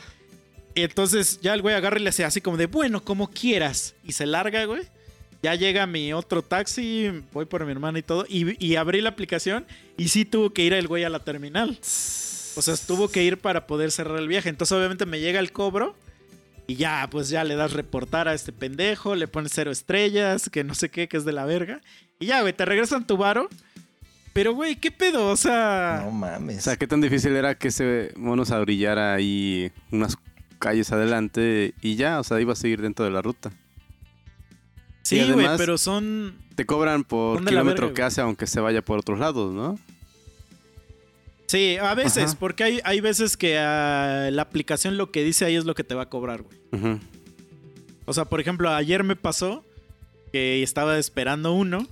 [0.75, 3.95] Entonces ya el güey agarra y le hace así como de, bueno, como quieras.
[4.03, 4.81] Y se larga, güey.
[5.41, 8.25] Ya llega mi otro taxi, voy por mi hermana y todo.
[8.27, 9.65] Y, y abrí la aplicación
[9.95, 11.79] y sí tuvo que ir el güey a la terminal.
[12.57, 14.49] O sea, tuvo que ir para poder cerrar el viaje.
[14.49, 15.95] Entonces obviamente me llega el cobro.
[16.67, 20.65] Y ya, pues ya le das reportar a este pendejo, le pones cero estrellas, que
[20.65, 21.79] no sé qué, que es de la verga.
[22.19, 23.49] Y ya, güey, te regresan tu varo.
[24.39, 25.27] Pero, güey, ¿qué pedo?
[25.27, 25.99] O sea...
[26.03, 26.63] No O mames.
[26.63, 30.15] sea, qué tan difícil era que ese mono se brillara ahí unas
[30.59, 33.51] calles adelante y ya, o sea, iba a seguir dentro de la ruta.
[35.01, 36.37] sí, güey, además- pero son...
[36.55, 39.77] Te cobran por kilómetro verga, que hace, aunque se vaya por otros lados, ¿no?
[41.47, 42.37] Sí, a veces, Ajá.
[42.39, 45.83] porque hay, hay veces que ah, la aplicación lo que dice ahí es lo que
[45.83, 46.97] te va a cobrar, güey.
[48.05, 49.65] O sea, por ejemplo, ayer me pasó
[50.31, 51.85] que estaba esperando uno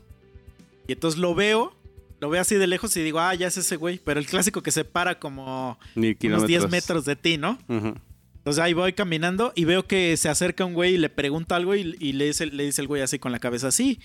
[0.88, 1.76] y entonces lo veo,
[2.20, 4.64] lo veo así de lejos y digo, ah, ya es ese güey, pero el clásico
[4.64, 6.48] que se para como unos kilómetros.
[6.48, 7.60] 10 metros de ti, ¿no?
[7.68, 7.96] Ujú.
[8.38, 11.76] Entonces ahí voy caminando y veo que se acerca un güey y le pregunta algo
[11.76, 14.00] y, y le, dice, le dice el güey así con la cabeza así.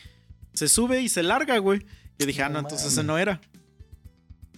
[0.53, 1.81] Se sube y se larga, güey.
[2.19, 2.93] Yo dije, ah, no, entonces mames.
[2.99, 3.41] ese no era.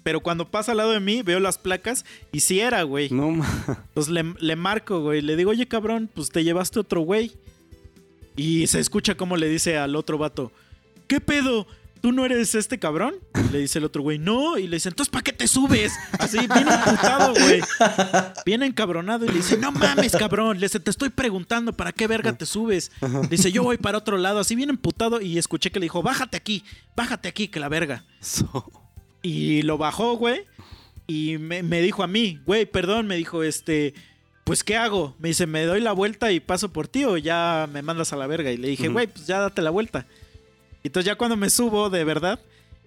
[0.03, 3.09] Pero cuando pasa al lado de mí, veo las placas y sí era, güey.
[3.11, 5.23] No, ma- Entonces le, le marco, güey.
[5.23, 7.33] Le digo, oye, cabrón, pues te llevaste otro güey.
[8.37, 10.51] Y se escucha como le dice al otro vato,
[11.07, 11.67] ¿qué pedo?
[12.05, 13.15] ¿Tú no eres este cabrón?
[13.49, 14.59] Y le dice el otro güey, no.
[14.59, 15.95] Y le dice, entonces, ¿para qué te subes?
[16.19, 17.63] Así, bien emputado, güey.
[18.45, 19.25] Bien encabronado.
[19.25, 20.61] Y le dice, no mames, cabrón.
[20.61, 22.93] Le dice, te estoy preguntando, ¿para qué verga te subes?
[23.01, 24.39] Le dice, yo voy para otro lado.
[24.41, 25.23] Así bien emputado.
[25.23, 26.63] Y escuché que le dijo, bájate aquí,
[26.95, 28.05] bájate aquí, que la verga.
[28.21, 28.71] so-
[29.23, 30.43] Y lo bajó, güey.
[31.07, 33.95] Y me, me dijo a mí, güey, perdón, me dijo, este,
[34.45, 35.17] pues, ¿qué hago?
[35.19, 38.17] Me dice, ¿me doy la vuelta y paso por ti o ya me mandas a
[38.17, 38.51] la verga?
[38.53, 40.07] Y le dije, güey, pues ya date la vuelta.
[40.85, 42.39] Y entonces ya cuando me subo, de verdad,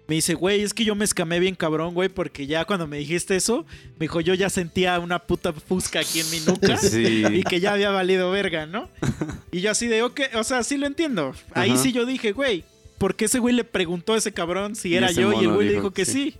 [0.07, 2.97] me dice, güey, es que yo me escamé bien cabrón, güey, porque ya cuando me
[2.99, 3.65] dijiste eso,
[3.99, 6.77] me dijo, yo ya sentía una puta fusca aquí en mi nuca.
[6.81, 7.25] Sí.
[7.33, 8.87] Y que ya había valido verga, ¿no?
[9.51, 11.33] Y yo así de, ok, o sea, sí lo entiendo.
[11.53, 11.81] Ahí Ajá.
[11.81, 12.63] sí yo dije, güey,
[12.99, 15.33] ¿por qué ese güey le preguntó a ese cabrón si era yo?
[15.33, 16.35] Y el güey le dijo dijo que sí.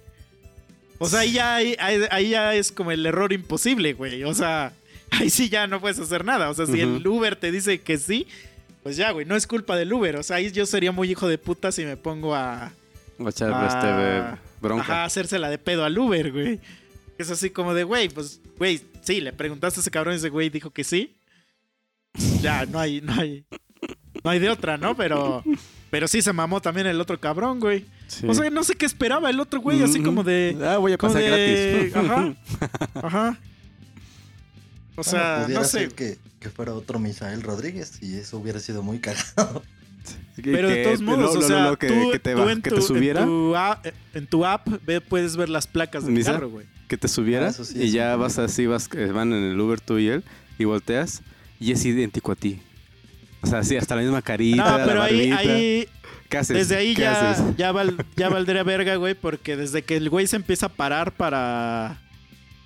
[1.00, 4.24] O sea, ahí ya, ahí, ahí- ahí ya es como el error imposible, güey.
[4.24, 4.74] O sea,
[5.12, 6.50] ahí sí ya no puedes hacer nada.
[6.50, 8.28] O sea, si el Uber te dice que sí,
[8.88, 10.16] pues ya, güey, no es culpa del Uber.
[10.16, 12.72] O sea, ahí yo sería muy hijo de puta si me pongo a, a-
[13.28, 14.82] este, bronca.
[14.84, 16.62] Ajá, hacérsela de pedo al Uber, güey.
[17.18, 20.30] Es así como de, güey, pues, güey, sí, le preguntaste a ese cabrón y ese
[20.30, 21.18] güey dijo que sí.
[22.42, 23.44] Ya, no hay, no hay,
[24.24, 24.96] no hay de otra, ¿no?
[24.96, 25.44] Pero,
[25.92, 27.86] pero sí se mamó también el otro cabrón, güey.
[28.08, 28.26] Sí.
[28.26, 30.98] O sea, no sé qué esperaba el otro güey, así como de, Ah, voy a
[30.98, 31.96] pasar de- gratis.
[31.98, 32.36] ajá.
[33.06, 33.40] ajá.
[35.00, 35.80] O sea, pudiera no sé.
[35.80, 39.64] ser que, que fuera otro Misael Rodríguez y eso hubiera sido muy cagado.
[40.42, 42.62] Pero de todos modos, no, o no, sea, no, que, tú, que te, tú en,
[42.62, 43.54] que tu, en subiera, tu
[44.14, 46.34] en tu app ve- puedes ver las placas del ¿Misa?
[46.34, 46.66] carro, güey.
[46.88, 49.82] que te subiera Ah, sí y ya vas así, vas, eh, van en el Uber
[49.82, 50.24] tú y él
[50.58, 51.22] y volteas
[51.60, 52.62] y es idéntico a ti.
[53.42, 55.88] O sea, sí, hasta la misma carita, No, la pero ahí, ahí
[56.30, 56.56] ¿Qué haces?
[56.58, 57.58] desde ahí ¿Qué ya, haces?
[57.58, 61.14] ya, val- ya valdría verga, güey, porque desde que el güey se empieza a parar
[61.14, 62.00] para,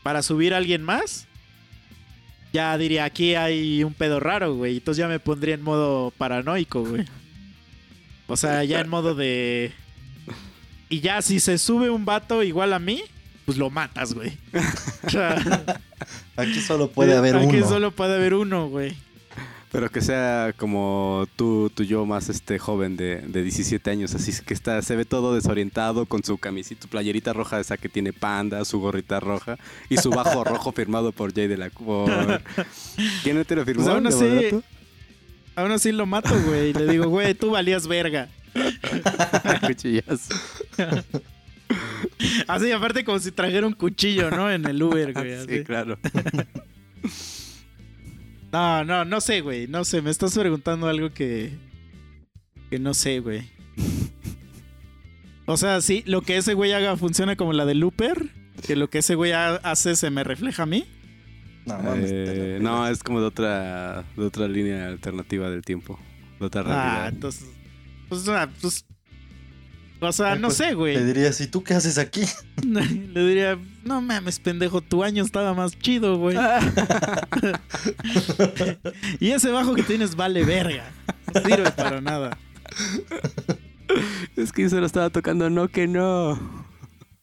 [0.03, 1.27] para subir a alguien más,
[2.53, 4.77] ya diría, aquí hay un pedo raro, güey.
[4.77, 7.05] Entonces ya me pondría en modo paranoico, güey.
[8.27, 9.71] O sea, ya en modo de...
[10.89, 13.03] Y ya si se sube un vato igual a mí,
[13.45, 14.37] pues lo matas, güey.
[15.03, 15.35] O sea,
[16.35, 17.67] Aquí solo puede haber aquí uno.
[17.67, 18.95] solo puede haber uno, güey.
[19.72, 24.34] Pero que sea como tú, tú yo más este joven de, de 17 años, así
[24.45, 28.11] que está, se ve todo desorientado con su camisita, su playerita roja esa que tiene
[28.11, 29.57] panda, su gorrita roja
[29.89, 32.41] y su bajo rojo firmado por Jay de la por...
[33.23, 33.84] ¿Quién te lo firmó?
[33.84, 34.10] Pues aún ¿De
[34.49, 34.64] así-?
[35.56, 36.73] Aún así lo mato, güey.
[36.73, 38.30] Le digo, güey, tú valías verga.
[39.68, 40.34] Cuchillazo.
[42.48, 44.52] Así, aparte como si trajera un cuchillo, ¿no?
[44.52, 45.34] En el Uber, güey.
[45.35, 45.57] así.
[45.57, 45.98] Sí, claro.
[48.51, 49.67] No, no, no sé, güey.
[49.67, 51.53] No sé, me estás preguntando algo que.
[52.69, 53.49] que no sé, güey.
[55.45, 58.29] O sea, sí, lo que ese güey haga funciona como la de Looper.
[58.65, 60.85] Que lo que ese güey ha- hace se me refleja a mí.
[61.65, 65.99] No, mames, Eh, no, es como de otra, de otra línea alternativa del tiempo.
[66.39, 67.07] De otra Ah, realidad.
[67.09, 67.47] entonces.
[68.09, 68.85] Pues, ah, pues.
[70.03, 70.95] O sea, no pues, sé, güey.
[70.95, 72.21] Te dirías, ¿y tú qué haces aquí?
[72.65, 76.37] Le diría, no mames, pendejo, tu año estaba más chido, güey.
[79.19, 80.91] y ese bajo que tienes vale verga.
[81.33, 82.37] No sirve para nada.
[84.35, 86.39] Es que yo se lo estaba tocando, no que no.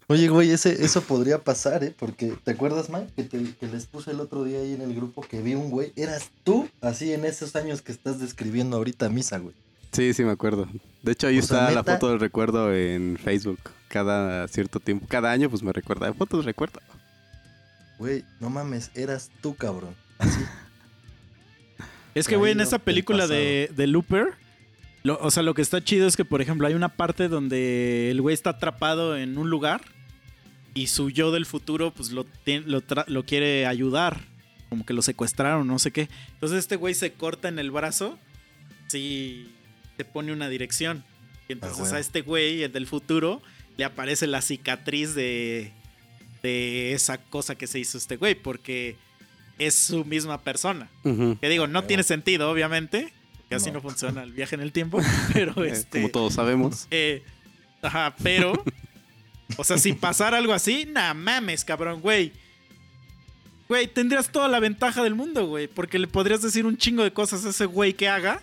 [0.06, 1.94] Oye, güey, ese, eso podría pasar, ¿eh?
[1.98, 3.08] Porque, ¿te acuerdas, Mike?
[3.16, 5.68] Que, te- que les puse el otro día ahí en el grupo que vi un
[5.68, 5.92] güey.
[5.96, 9.54] Eras tú, así en esos años que estás describiendo ahorita misa, güey.
[9.92, 10.68] Sí, sí, me acuerdo.
[11.02, 13.58] De hecho, ahí O sea, está la foto del recuerdo en Facebook.
[13.88, 16.12] Cada cierto tiempo, cada año, pues me recuerda.
[16.12, 16.80] Fotos de recuerdo.
[17.98, 19.94] Güey, no mames, eras tú, cabrón.
[20.18, 20.40] Así.
[22.14, 24.32] Es que, güey, en del película de, de Looper,
[25.04, 28.10] lo- o sea, lo que está chido es que, por ejemplo, hay una parte donde
[28.10, 29.82] el güey está atrapado en un lugar
[30.74, 34.22] y su yo del futuro, pues lo, lo, lo quiere ayudar.
[34.68, 36.08] Como que lo secuestraron, no sé qué.
[36.34, 38.18] Entonces este güey se corta en el brazo,
[38.88, 39.54] sí,
[39.98, 41.04] te pone una dirección.
[41.48, 41.96] Y entonces huevo.
[41.96, 43.42] a este güey, el del futuro,
[43.76, 45.72] le aparece la cicatriz de,
[46.42, 48.96] de esa cosa que se hizo este güey, porque
[49.58, 50.88] es su misma persona.
[51.02, 51.88] Que digo, no Huevo.
[51.88, 53.12] tiene sentido, obviamente.
[53.48, 53.74] Que así No.
[53.74, 55.00] no funciona el viaje en el tiempo.
[55.32, 55.98] Pero Eh, este.
[56.00, 56.86] Como todos sabemos.
[56.90, 57.22] eh,
[57.82, 58.52] ajá, pero.
[59.56, 62.32] O sea, si pasara algo así, nah mames, cabrón, güey.
[63.68, 65.66] Güey, tendrías toda la ventaja del mundo, güey.
[65.66, 68.42] Porque le podrías decir un chingo de cosas a ese güey que haga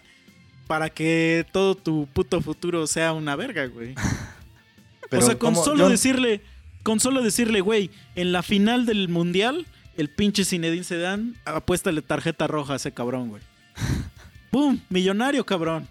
[0.67, 3.95] para que todo tu puto futuro sea una verga, güey.
[5.09, 5.63] Pero o sea, con ¿cómo?
[5.63, 6.41] solo Yo- decirle,
[6.83, 9.65] con solo decirle, güey, en la final del mundial,
[9.97, 13.41] el pinche Zinedine Zidane apuéstale tarjeta roja a ese cabrón, güey.
[14.51, 14.79] ¡Pum!
[14.89, 15.87] Millonario, cabrón.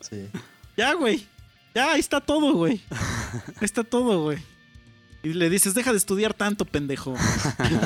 [0.00, 0.26] Sí.
[0.76, 1.26] Ya, güey.
[1.74, 2.80] Ya, ahí está todo, güey.
[3.56, 4.38] Ahí está todo, güey.
[5.24, 7.14] Y le dices, deja de estudiar tanto, pendejo.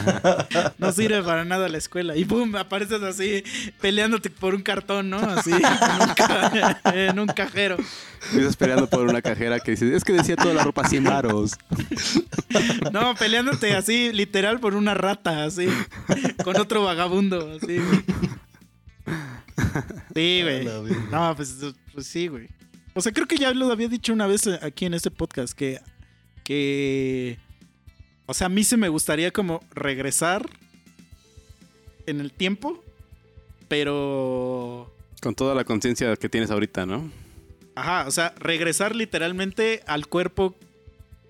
[0.78, 2.16] no sirve para nada la escuela.
[2.16, 3.44] Y pum, apareces así,
[3.80, 5.18] peleándote por un cartón, ¿no?
[5.18, 7.76] Así, en un, ca- en un cajero.
[8.34, 11.52] Estás peleando por una cajera que dice, es que decía toda la ropa 100 varos.
[12.90, 15.68] No, peleándote así, literal, por una rata, así.
[16.42, 17.78] Con otro vagabundo, así.
[20.14, 20.64] Sí, güey.
[21.10, 21.54] No, pues,
[21.92, 22.48] pues sí, güey.
[22.94, 25.80] O sea, creo que ya lo había dicho una vez aquí en este podcast, que...
[26.46, 27.38] que
[28.26, 30.48] o sea, a mí se me gustaría como regresar
[32.06, 32.82] en el tiempo,
[33.68, 34.92] pero...
[35.20, 37.10] Con toda la conciencia que tienes ahorita, ¿no?
[37.74, 40.54] Ajá, o sea, regresar literalmente al cuerpo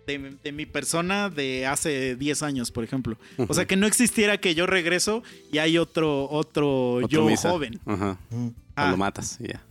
[0.07, 3.17] de, de mi persona de hace 10 años, por ejemplo.
[3.49, 7.51] O sea, que no existiera que yo regreso y hay otro, otro, Otro yo misa.
[7.51, 7.81] joven.
[7.87, 8.19] Ajá.
[8.31, 8.47] Mm.
[8.49, 9.63] O Ah, lo matas y ya.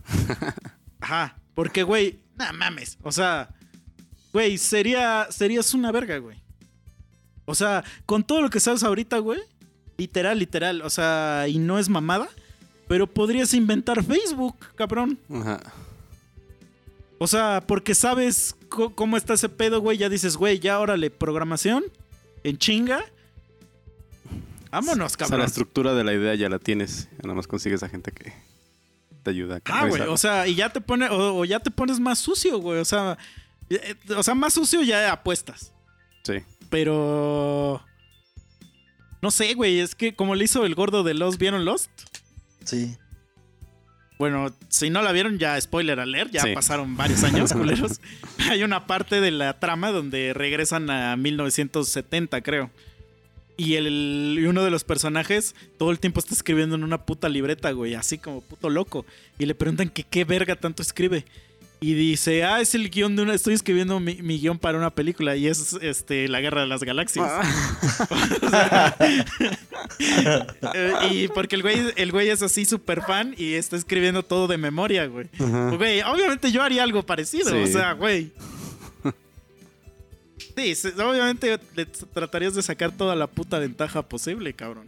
[1.00, 2.98] ajá, porque, güey, no mames.
[3.02, 3.50] O sea,
[4.36, 6.36] güey, sería, serías una verga, güey.
[7.46, 9.40] O sea, con todo lo que sabes ahorita, güey,
[9.96, 12.28] literal, literal, o sea, y no es mamada,
[12.86, 15.18] pero podrías inventar Facebook, cabrón.
[15.32, 15.60] Ajá.
[17.16, 19.96] O sea, porque sabes cómo está ese pedo, güey.
[19.96, 21.84] Ya dices, güey, ya órale, programación
[22.44, 23.06] en chinga.
[24.70, 25.46] Vámonos, O sea, la cabrón.
[25.46, 27.08] estructura de la idea ya la tienes.
[27.22, 28.34] Nada más consigues a gente que
[29.22, 31.70] te ayuda a Ah, güey, o sea, y ya te pone, o, o ya te
[31.70, 32.80] pones más sucio, güey.
[32.80, 33.16] O sea,
[34.16, 35.72] o sea, más sucio ya apuestas.
[36.24, 36.34] Sí.
[36.70, 37.82] Pero.
[39.22, 39.80] No sé, güey.
[39.80, 41.90] Es que como le hizo el gordo de Lost, ¿vieron Lost?
[42.64, 42.96] Sí.
[44.18, 46.54] Bueno, si no la vieron, ya spoiler alert, ya Sí.
[46.54, 48.00] pasaron varios años, culeros.
[48.50, 52.70] Hay una parte de la trama donde regresan a 1970, creo.
[53.58, 57.28] Y, el, y uno de los personajes todo el tiempo está escribiendo en una puta
[57.28, 59.04] libreta, güey, así como puto loco.
[59.38, 61.24] Y le preguntan que qué verga tanto escribe.
[61.78, 63.34] Y dice, ah, es el guion de una.
[63.34, 66.82] Estoy escribiendo mi, mi guion para una película y es este La Guerra de las
[66.82, 67.30] Galaxias.
[69.98, 74.46] Eh, y porque el güey, el güey es así súper fan y está escribiendo todo
[74.48, 75.28] de memoria, güey.
[75.38, 77.56] Güey, obviamente yo haría algo parecido, Sí.
[77.56, 78.30] o sea, güey.
[80.56, 84.86] Sí, obviamente le tratarías de sacar toda la puta ventaja posible, cabrón.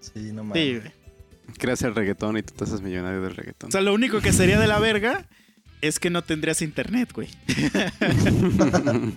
[0.00, 0.80] Sí, no Sí, mames.
[0.82, 0.92] güey.
[1.58, 3.68] Creas el reggaetón y tú te haces millonario del reggaetón.
[3.68, 5.26] O sea, lo único que sería de la verga
[5.80, 7.28] es que no tendrías internet, güey.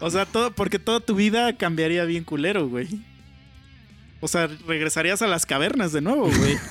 [0.00, 2.88] o sea, todo, porque toda tu vida cambiaría bien culero, güey.
[4.20, 6.58] O sea, regresarías a las cavernas de nuevo, güey.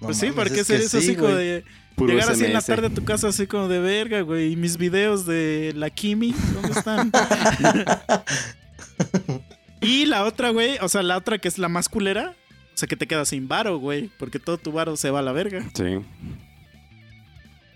[0.00, 1.46] No pues sí, mames, porque es serías sí, así como güey.
[1.46, 1.64] de...
[1.94, 4.52] Puro Llegar así en la tarde a tu casa así como de verga, güey.
[4.52, 7.10] Y mis videos de la Kimi, ¿dónde están?
[9.80, 12.34] y la otra, güey, o sea, la otra que es la más culera,
[12.74, 15.22] o sea, que te quedas sin varo, güey, porque todo tu varo se va a
[15.22, 15.64] la verga.
[15.74, 16.00] Sí.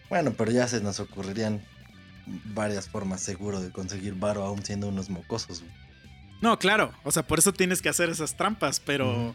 [0.09, 1.63] Bueno, pero ya se nos ocurrirían
[2.27, 5.61] varias formas seguro de conseguir varo aún siendo unos mocosos.
[5.61, 5.73] güey.
[6.41, 9.35] No, claro, o sea, por eso tienes que hacer esas trampas, pero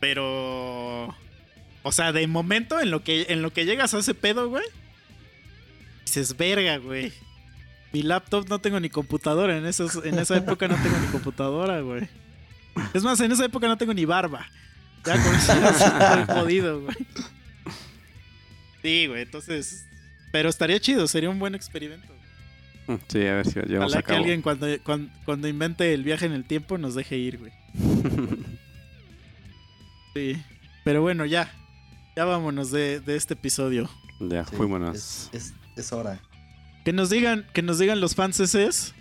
[0.00, 1.14] pero
[1.82, 4.64] o sea, de momento en lo que en lo que llegas a ese pedo, güey,
[6.04, 7.12] dices, "Verga, güey."
[7.92, 9.56] Mi laptop no tengo ni computadora.
[9.56, 12.06] En, esos, en esa época no tengo ni computadora, güey.
[12.92, 14.46] Es más, en esa época no tengo ni barba.
[15.06, 16.96] Ya con eso estoy jodido, güey.
[18.82, 19.86] Sí, güey, entonces.
[20.32, 22.06] Pero estaría chido, sería un buen experimento.
[23.08, 24.18] Sí, a ver si lo llevamos Ojalá a que cabo.
[24.18, 27.52] alguien cuando, cuando, cuando invente el viaje en el tiempo nos deje ir, güey.
[30.14, 30.42] Sí.
[30.84, 31.52] Pero bueno, ya.
[32.16, 33.90] Ya vámonos de, de este episodio.
[34.20, 34.96] ya, Sí, fuímonos.
[34.96, 36.18] Es, es, es hora.
[36.84, 38.94] Que nos digan, que nos digan los fans es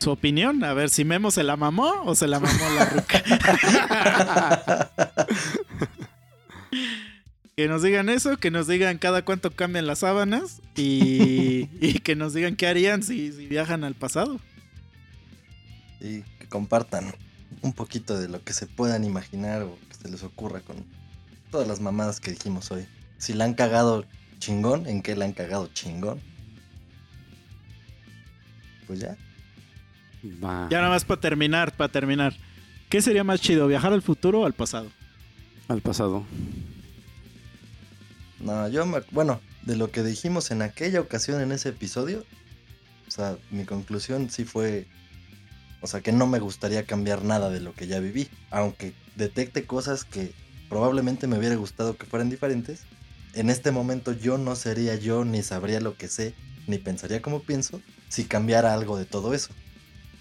[0.00, 0.64] su opinión.
[0.64, 3.22] A ver si Memo se la mamó o se la mamó la ruca.
[7.56, 12.16] que nos digan eso, que nos digan cada cuánto cambian las sábanas y, y que
[12.16, 14.40] nos digan qué harían si, si viajan al pasado.
[16.00, 17.14] Y que compartan
[17.62, 20.76] un poquito de lo que se puedan imaginar o que se les ocurra con
[21.50, 22.86] todas las mamadas que dijimos hoy.
[23.18, 24.04] Si la han cagado
[24.38, 26.20] chingón, ¿en qué la han cagado chingón?
[28.86, 29.16] Pues ya.
[30.24, 30.68] Va.
[30.70, 32.34] Ya nada más para terminar, para terminar.
[32.88, 34.90] ¿Qué sería más chido, viajar al futuro o al pasado?
[35.68, 36.24] Al pasado.
[38.40, 42.24] No, yo me, bueno, de lo que dijimos en aquella ocasión en ese episodio,
[43.06, 44.86] o sea, mi conclusión sí fue,
[45.80, 49.66] o sea, que no me gustaría cambiar nada de lo que ya viví, aunque detecte
[49.66, 50.32] cosas que
[50.68, 52.82] probablemente me hubiera gustado que fueran diferentes.
[53.34, 56.34] En este momento yo no sería yo, ni sabría lo que sé,
[56.66, 59.50] ni pensaría como pienso, si cambiara algo de todo eso.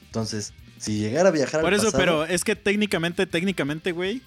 [0.09, 4.21] Entonces, si llegara a viajar Por al eso, pasado, pero es que técnicamente, técnicamente, güey.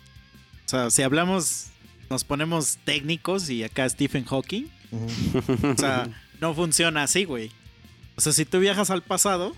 [0.65, 1.67] O sea, si hablamos,
[2.09, 4.67] nos ponemos técnicos y acá Stephen Hawking.
[5.65, 6.09] O sea,
[6.41, 7.51] no funciona así, güey.
[8.17, 9.57] O sea, si tú viajas al pasado,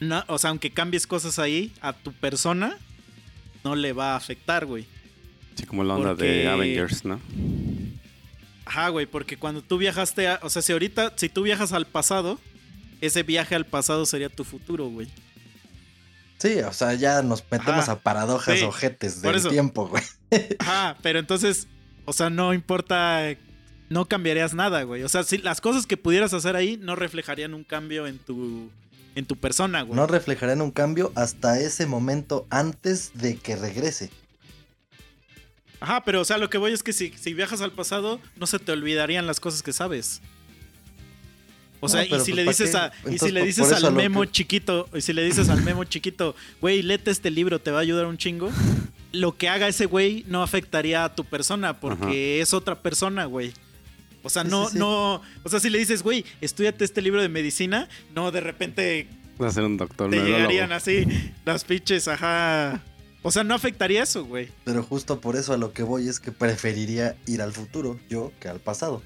[0.00, 2.76] no, o sea, aunque cambies cosas ahí, a tu persona
[3.64, 4.86] no le va a afectar, güey.
[5.54, 7.20] Sí, como la onda Porque- de Avengers, ¿no?
[8.66, 11.86] Ajá, güey, porque cuando tú viajaste a, o sea, si ahorita, si tú viajas al
[11.86, 12.40] pasado,
[13.06, 15.08] ese viaje al pasado sería tu futuro, güey.
[16.38, 17.92] Sí, o sea, ya nos metemos Ajá.
[17.92, 19.48] a paradojas Sí, ojetes del eso.
[19.48, 20.02] tiempo, güey.
[20.58, 21.68] Ajá, pero entonces,
[22.04, 23.22] o sea, no importa,
[23.88, 25.02] no cambiarías nada, güey.
[25.04, 28.68] O sea, si las cosas que pudieras hacer ahí no reflejarían un cambio en tu,
[29.14, 29.96] en tu persona, güey.
[29.96, 34.10] No reflejarán un cambio hasta ese momento antes de que regrese.
[35.80, 38.46] Ajá, pero o sea, lo que voy es que si, si viajas al pasado, no
[38.46, 40.20] se te olvidarían las cosas que sabes.
[41.84, 43.92] O No, sea, y si pues, le ¿pa' dices a, y si le dices al
[43.92, 47.70] memo que- chiquito, y si le dices al memo chiquito, güey, léete este libro, te
[47.70, 48.50] va a ayudar un chingo.
[49.12, 53.52] Lo que haga ese güey no afectaría a tu persona, porque es otra persona, güey.
[54.22, 54.78] O sea, Sí, no, sí, sí.
[54.78, 55.20] no.
[55.42, 59.06] O sea, si le dices, güey, estudiate este libro de medicina, no, de repente
[59.40, 61.04] Va a ser un doctor te llegarían así
[61.44, 62.82] las pinches, ajá.
[63.22, 64.48] O sea, no afectaría eso, güey.
[64.64, 68.32] Pero justo por eso a lo que voy es que preferiría ir al futuro yo
[68.40, 69.02] que al pasado.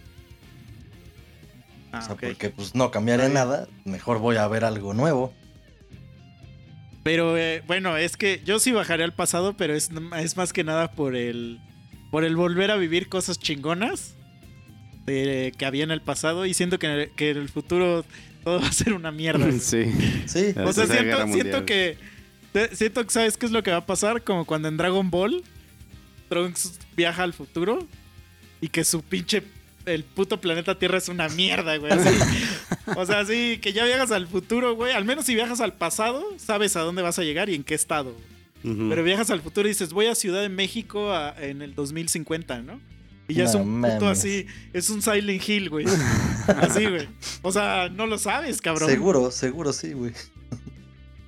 [1.99, 2.21] Ah, o sea, ok.
[2.23, 5.33] porque pues no cambiaré nada, mejor voy a ver algo nuevo.
[7.03, 10.65] Pero eh, bueno, es que yo sí bajaré al pasado, pero es, es más que
[10.65, 11.59] nada por el
[12.11, 14.15] por el volver a vivir cosas chingonas
[15.07, 18.05] de- que había en el pasado y siento que en el, que en el futuro
[18.45, 19.47] todo va a ser una mierda.
[19.61, 19.85] Sí.
[20.27, 21.97] Sí, o sea, siento, siento que
[22.53, 25.11] te- siento que sabes qué es lo que va a pasar, como cuando en Dragon
[25.11, 25.43] Ball
[26.29, 27.87] Trunks viaja al futuro
[28.61, 29.43] y que su pinche
[29.89, 31.93] el puto planeta Tierra es una mierda, güey.
[31.93, 32.09] así.
[32.97, 34.93] O sea, sí, que ya viajas al futuro, güey.
[34.95, 37.75] Al menos si viajas al pasado, sabes a dónde vas a llegar y en qué
[37.75, 38.15] estado.
[38.63, 42.63] Pero viajas al futuro y dices, voy a Ciudad de México a- en el 2050,
[42.63, 42.81] ¿no?
[43.29, 44.19] Y ya es un puto mames.
[44.19, 45.85] así, es un Silent Hill, güey.
[46.49, 47.07] Así, güey.
[47.43, 48.89] O sea, no lo sabes, cabrón.
[48.89, 50.13] seguro, seguro sí, güey.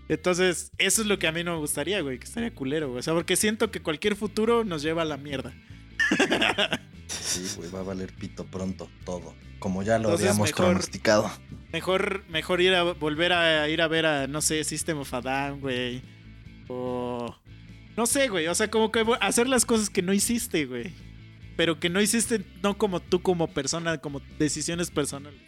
[0.08, 3.00] Entonces, eso es lo que a mí no me gustaría, güey, que estaría culero, güey.
[3.00, 5.52] O sea, porque siento que cualquier futuro nos lleva a la mierda.
[7.10, 9.34] Sí, güey, va a valer pito pronto todo.
[9.58, 11.30] Como ya lo Entonces, habíamos mejor- pronosticado.
[11.72, 15.20] Mejor, mejor ir a volver a ir a ver a, no sé, System of a
[15.20, 16.02] Down, güey.
[16.68, 17.34] O.
[17.96, 18.46] No sé, güey.
[18.48, 20.92] O sea, como que hacer las cosas que no hiciste, güey.
[21.56, 25.38] Pero que no hiciste no como tú como persona, como decisiones personales.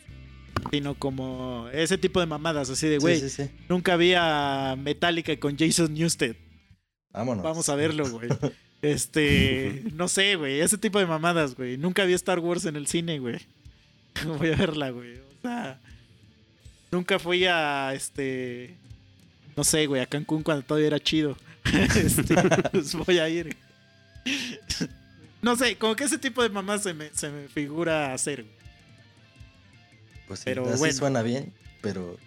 [0.71, 3.51] Sino como ese tipo de mamadas, así de, güey, Sí, sí, sí.
[3.69, 6.37] nunca vi a Metallica con Jason Newsted.
[7.13, 7.43] Vámonos.
[7.43, 8.29] Vamos a verlo, güey.
[8.83, 11.77] Este, no sé, güey, ese tipo de mamadas, güey.
[11.79, 13.41] Nunca vi Star Wars en el cine, güey.
[14.39, 15.17] Voy a verla, güey.
[15.17, 15.81] O sea,
[16.91, 18.77] nunca fui a este
[19.57, 21.37] no sé, güey, a Cancún cuando todavía era chido.
[21.95, 22.35] Este,
[22.73, 23.57] pues voy a ir.
[25.41, 28.43] No sé, como que ese tipo de mamadas se me, se me figura hacer.
[28.43, 28.55] güey.
[30.27, 30.95] Pues sí, Pero así bueno.
[30.95, 32.19] suena bien, pero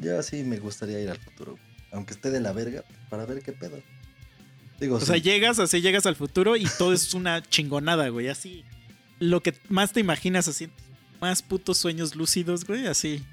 [0.00, 1.56] yo sí me gustaría ir al futuro.
[1.92, 3.80] Aunque esté de la verga, para ver qué pedo.
[4.80, 8.28] Digo, O sí, sea, llegas así, llegas al futuro y todo es una chingonada, güey.
[8.28, 8.64] Así.
[9.18, 10.68] Lo que más te imaginas así.
[11.20, 12.86] Más putos sueños lúcidos, güey.
[12.86, 13.24] Así.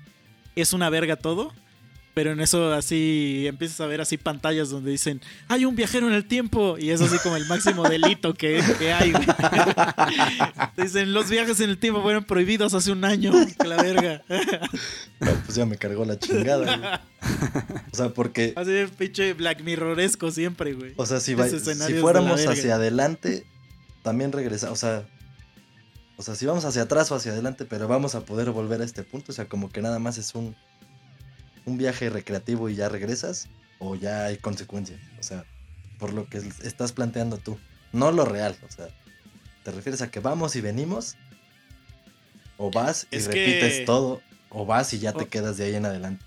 [0.55, 1.53] Es una verga todo.
[2.13, 6.13] Pero en eso así empiezas a ver así pantallas donde dicen, hay un viajero en
[6.13, 6.77] el tiempo.
[6.77, 9.13] Y es así como el máximo delito que, que hay.
[10.77, 13.31] Dicen, los viajes en el tiempo fueron prohibidos hace un año.
[13.59, 14.23] Que la verga.
[15.19, 16.89] no, pues ya me cargó la chingada, güey.
[17.91, 20.93] O sea, porque, Así de pinche Black Mirroresco siempre, güey.
[20.97, 21.59] o sea, si, va- si
[21.95, 23.45] fuéramos hacia adelante,
[24.03, 25.05] también regresa, o sea,
[26.17, 28.83] o sea, si vamos hacia atrás o hacia adelante, pero vamos a poder volver a
[28.85, 30.55] este punto, o sea, como que nada más es un,
[31.65, 33.47] un viaje recreativo y ya regresas,
[33.79, 35.45] o ya hay consecuencias, o sea,
[35.99, 37.57] por lo que estás planteando tú,
[37.93, 38.87] no lo real, o sea,
[39.63, 41.15] ¿te refieres a que vamos y venimos?
[42.57, 44.21] ¿O vas y Es que- repites todo?
[44.49, 46.23] ¿O vas y ya te quedas de ahí en adelante?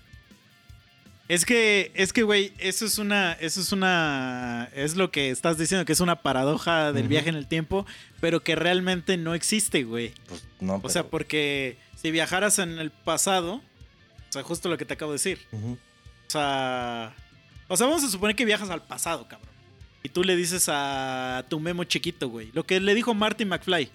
[1.27, 5.57] Es que, es que, güey, eso es una, eso es una, es lo que estás
[5.57, 7.85] diciendo, que es una paradoja del viaje en el tiempo,
[8.21, 10.13] pero que realmente no existe, güey.
[10.27, 13.63] Pues no, O sea, porque si viajaras en el pasado,
[14.29, 15.77] o sea, justo lo que te acabo de decir, o
[16.27, 17.13] sea,
[17.67, 19.49] o sea, vamos a suponer que viajas al pasado, cabrón.
[20.03, 23.89] Y tú le dices a tu memo chiquito, güey, lo que le dijo Marty McFly,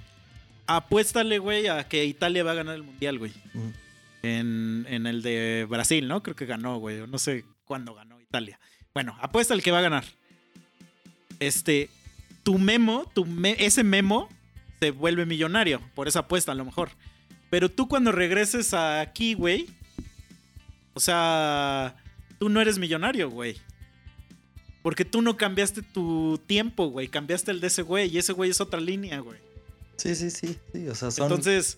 [0.66, 3.32] apuéstale, güey, a que Italia va a ganar el mundial, güey.
[4.22, 6.22] En, en el de Brasil, ¿no?
[6.22, 7.06] Creo que ganó, güey.
[7.06, 8.58] No sé cuándo ganó Italia.
[8.92, 10.04] Bueno, apuesta el que va a ganar.
[11.38, 11.88] Este,
[12.42, 14.28] tu memo, tu me- ese memo
[14.78, 16.90] se vuelve millonario por esa apuesta, a lo mejor.
[17.50, 19.68] Pero tú cuando regreses aquí, güey,
[20.94, 21.96] o sea,
[22.38, 23.56] tú no eres millonario, güey.
[24.82, 27.08] Porque tú no cambiaste tu tiempo, güey.
[27.08, 29.38] Cambiaste el de ese güey y ese güey es otra línea, güey.
[29.96, 31.76] Sí, sí, sí, sí, o sea, son Entonces,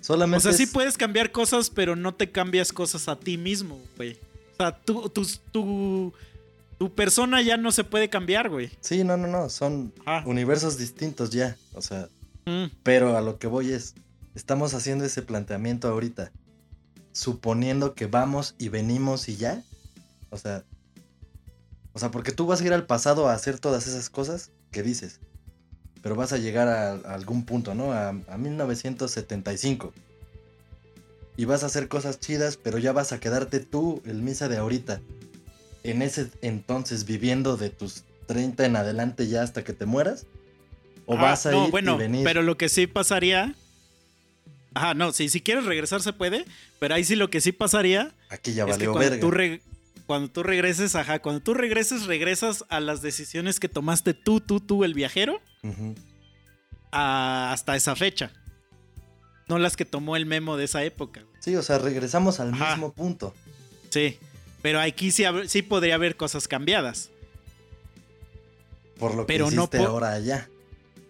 [0.00, 3.36] solamente o sea, sí es- puedes cambiar cosas, pero no te cambias cosas a ti
[3.36, 4.12] mismo, güey.
[4.52, 6.12] O sea, tú, tus- tu,
[6.78, 8.70] tu persona ya no se puede cambiar, güey.
[8.80, 9.92] Sí, no, no, no, son
[10.24, 12.08] universos distintos ya, o sea,
[12.44, 12.66] Mm.
[12.84, 13.96] pero a lo que voy es,
[14.36, 16.30] estamos haciendo ese planteamiento ahorita,
[17.16, 19.62] suponiendo que vamos y venimos y ya,
[20.28, 20.64] o sea,
[21.94, 24.82] o sea, porque tú vas a ir al pasado a hacer todas esas cosas que
[24.82, 25.18] dices,
[26.02, 27.92] pero vas a llegar a, a algún punto, ¿no?
[27.92, 29.94] A, a 1975.
[31.38, 34.58] Y vas a hacer cosas chidas, pero ya vas a quedarte tú, el misa de
[34.58, 35.00] ahorita,
[35.84, 40.26] en ese entonces viviendo de tus 30 en adelante ya hasta que te mueras.
[41.06, 42.24] O Ah, vas a no, ir bueno, y venir.
[42.24, 43.54] pero lo que sí pasaría...
[44.76, 46.44] Ajá, no, si, si quieres regresar se puede,
[46.78, 49.20] pero ahí sí lo que sí pasaría Aquí ya es que valió cuando verga.
[49.22, 49.62] tú, re-
[50.06, 54.60] cuando tú regreses, ajá, cuando tú regreses, regresas a las decisiones que tomaste tú, tú,
[54.60, 55.40] tú, el viajero,
[56.92, 58.30] a- hasta esa fecha.
[59.48, 61.24] No las que tomó el memo de esa época.
[61.40, 62.72] Sí, o sea, regresamos al Ajá.
[62.76, 63.32] mismo punto.
[63.90, 64.18] Sí,
[64.60, 67.10] pero aquí sí, sí podría haber cosas cambiadas.
[68.98, 70.48] Por lo que Pero no hiciste po- ahora allá.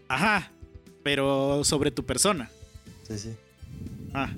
[0.09, 0.53] Ajá,
[1.03, 2.51] pero sobre tu persona.
[3.09, 3.37] Sí, sí.
[4.17, 4.31] Ah,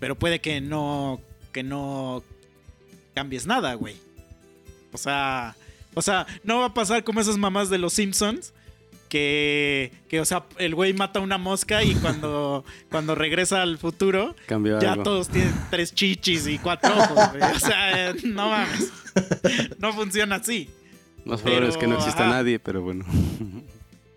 [0.00, 1.20] pero puede que no,
[1.52, 2.24] que no
[3.14, 3.94] cambies nada, güey.
[4.92, 5.54] O sea,
[5.94, 8.52] o sea, no va a pasar como esas mamás de los Simpsons.
[9.08, 14.34] Que, que, o sea, el güey mata una mosca y cuando, cuando regresa al futuro,
[14.46, 15.04] Cambió ya algo.
[15.04, 17.42] todos tienen tres chichis y cuatro ojos, güey.
[17.42, 18.90] O sea, eh, no mames.
[19.78, 20.70] No funciona así.
[21.26, 22.30] Más probable es que no exista ajá.
[22.38, 23.04] nadie, pero bueno.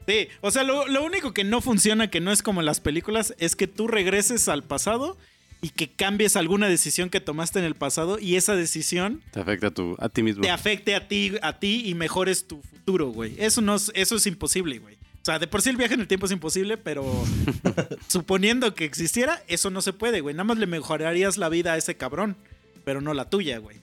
[0.08, 2.80] Sí, o sea, lo, lo único que no funciona, que no es como en las
[2.80, 5.18] películas, es que tú regreses al pasado
[5.62, 9.68] y que cambies alguna decisión que tomaste en el pasado y esa decisión Te afecta
[9.68, 10.44] a, tu, a ti mismo.
[10.44, 13.34] te afecte a ti, a ti y mejores tu futuro, güey.
[13.40, 14.96] Eso no es, eso es imposible, güey.
[14.96, 17.04] O sea, de por sí el viaje en el tiempo es imposible, pero
[18.08, 20.36] suponiendo que existiera, eso no se puede, güey.
[20.36, 22.36] Nada más le mejorarías la vida a ese cabrón,
[22.84, 23.78] pero no la tuya, güey.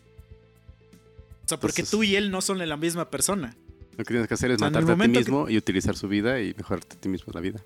[1.44, 3.56] O sea, porque tú y él no son la misma persona.
[3.96, 5.96] Lo que tienes que hacer es O sea, matarte a ti que- mismo y utilizar
[5.96, 7.60] su vida y mejorarte a ti mismo la vida.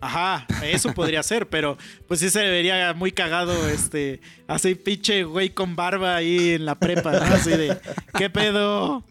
[0.00, 5.48] Ajá, eso podría ser, pero pues sí se vería muy cagado, este, así pinche güey
[5.50, 7.22] con barba ahí en la prepa, ¿no?
[7.34, 7.78] Así de,
[8.18, 9.02] ¿qué pedo?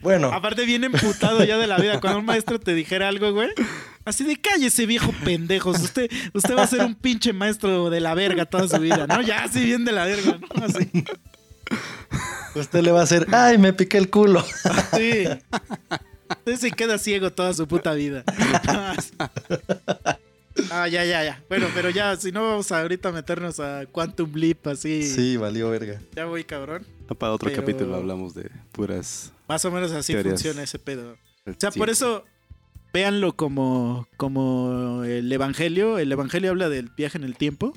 [0.00, 3.48] Bueno, Aparte bien emputado ya de la vida, cuando un maestro te dijera algo, güey,
[4.04, 8.12] así de cállese viejo pendejos, usted, usted va a ser un pinche maestro de la
[8.12, 9.22] verga toda su vida, ¿no?
[9.22, 10.64] Ya así bien de la verga, ¿no?
[10.66, 10.90] Así,
[12.54, 14.44] usted le va a hacer, ay, me piqué el culo.
[14.96, 15.24] sí.
[16.30, 18.24] Usted se queda ciego toda su puta vida.
[20.70, 21.42] Ah, ya, ya, ya.
[21.48, 25.02] Bueno, pero ya, si no vamos a ahorita meternos a Quantum Leap, así.
[25.02, 26.00] Sí, valió verga.
[26.14, 26.86] Ya voy, cabrón.
[27.18, 29.32] Para otro Pero- capítulo hablamos de puras.
[29.48, 30.34] Más o menos así Teorías.
[30.34, 31.16] funciona ese pedo.
[31.46, 32.24] O sea, por eso
[32.92, 35.98] véanlo como, como el Evangelio.
[35.98, 37.74] El Evangelio habla del viaje en el tiempo.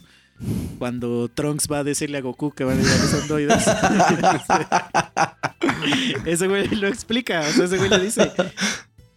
[0.78, 3.66] Cuando Trunks va a decirle a Goku que van a ir a los androides.
[6.26, 7.42] ese güey lo explica.
[7.42, 8.32] O sea, ese güey le dice: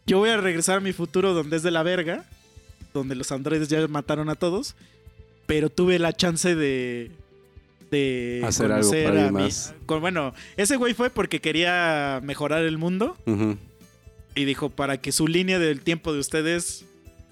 [0.07, 2.25] Yo voy a regresar a mi futuro donde es de la verga.
[2.95, 4.75] Donde los androides ya mataron a todos.
[5.47, 7.11] Pero tuve la chance de.
[7.91, 9.75] De Hacer algo para a mi- más.
[9.85, 13.17] con- bueno, ese güey fue porque quería mejorar el mundo.
[14.37, 16.85] Y dijo, para que su línea del tiempo de ustedes,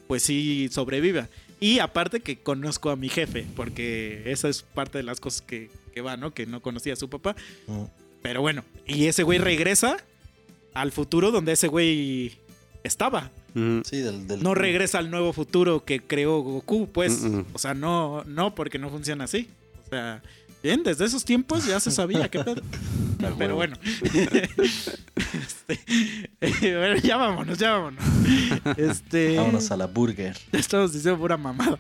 [0.09, 1.29] pues sí sobreviva.
[1.61, 5.71] Y aparte que conozco a mi jefe, porque esa es parte de las cosas que,
[5.93, 6.33] que va, ¿no?
[6.33, 7.35] Que no conocía a su papá.
[7.67, 7.85] Mm.
[8.23, 9.97] Pero bueno, y ese güey regresa
[10.75, 12.39] al futuro donde ese güey
[12.85, 13.31] estaba.
[13.55, 13.83] Ujú.
[13.85, 17.23] Sí, del, del No regresa al nuevo futuro que creó Goku, pues.
[17.23, 17.47] Mm, mm.
[17.53, 19.49] O sea, no, no, porque no funciona así.
[19.87, 20.23] O sea,
[20.63, 22.63] bien, desde esos tiempos ya se sabía qué pedo.
[23.39, 23.77] Pero bueno.
[25.19, 25.81] Este,
[26.41, 28.03] eh, bueno, ya vámonos, ya vámonos.
[28.77, 30.37] Este, Vámonos a la burger.
[30.53, 31.79] ya estamos diciendo pura mamada.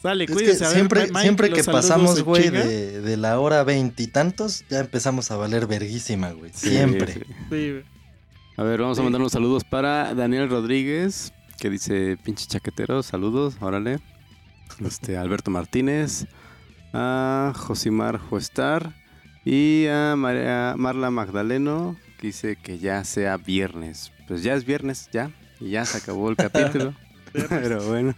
[0.00, 3.64] Sale, Es que a ver, siempre, Mike, siempre que pasamos, güey, de, de la hora
[3.64, 6.52] veintitantos, ya empezamos a valer verguísima, güey.
[6.54, 7.14] Sí, Siempre.
[7.14, 7.20] sí.
[7.50, 7.84] Sí, güey.
[8.56, 13.56] A ver, vamos a mandar unos saludos para Daniel Rodríguez, que dice pinche chaquetero, saludos,
[13.60, 13.98] órale.
[14.84, 16.26] Este, Alberto Martínez,
[16.92, 18.92] a Josimar Juestar
[19.44, 24.12] y a María Marla Magdaleno, que dice que ya sea viernes.
[24.26, 26.94] Pues ya es viernes, ya, y ya se acabó el capítulo.
[27.32, 28.14] Pero bueno,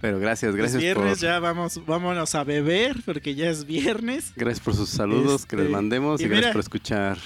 [0.00, 4.32] pero gracias, Es gracias viernes, por, ya vamos, vámonos a beber porque ya es viernes.
[4.36, 7.18] gracias por sus saludos que les Este, mandemos y, y gracias por escuchar.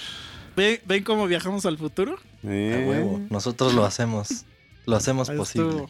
[0.55, 2.17] ¿Ven, ven cómo viajamos al futuro?
[2.43, 3.21] Eh, A huevo.
[3.29, 4.45] Nosotros lo hacemos.
[4.85, 5.85] Lo hacemos posible.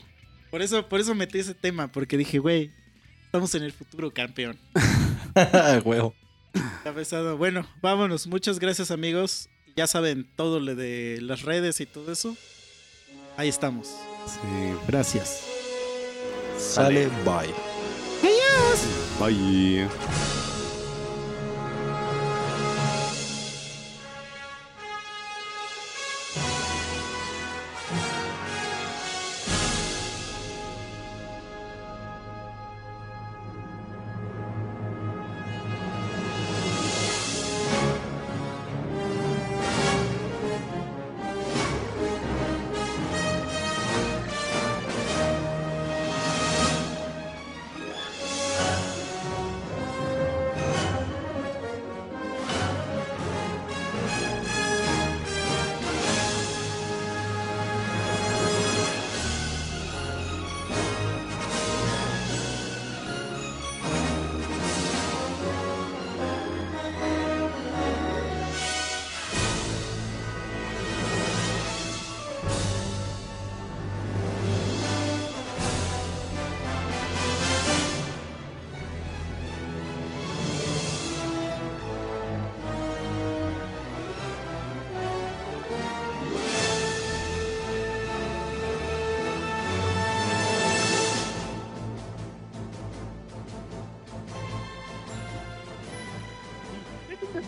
[0.51, 2.71] Por eso, por eso metí ese tema, porque dije, güey,
[3.31, 4.57] estamos en el futuro campeón.
[5.85, 6.13] Huevo.
[6.53, 7.37] Está pesado.
[7.37, 8.27] Bueno, vámonos.
[8.27, 9.47] Muchas gracias, amigos.
[9.77, 12.35] Ya saben todo lo de las redes y todo eso.
[13.37, 13.87] Ahí estamos.
[14.27, 14.75] sí.
[14.85, 15.45] Gracias.
[16.57, 17.53] Sale, bye.
[19.17, 19.87] Bye.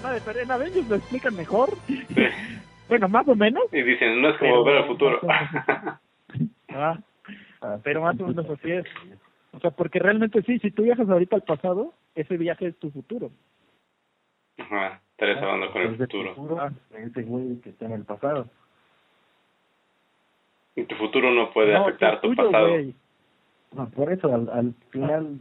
[0.03, 1.69] Madre, pero en Avengers lo explican mejor.
[1.87, 2.03] Sí.
[2.89, 3.63] Bueno, más o menos.
[3.71, 5.19] Y dicen, no es como Pero- ver al futuro.
[6.69, 6.99] Ah,
[7.83, 8.83] pero más o menos así es.
[9.53, 12.91] O sea, porque realmente sí, si tú viajas ahorita al pasado, ese viaje es tu
[12.91, 13.31] futuro.
[14.57, 16.59] Ajá, estarías hablando con el Es del futuro.
[16.59, 16.71] Ah.
[16.97, 18.47] ese güey que está en el pasado.
[20.75, 22.69] Y tu futuro no puede No, afectar tu tuyo, pasado.
[22.69, 22.93] güey.
[23.73, 25.39] No, por eso, al, al final,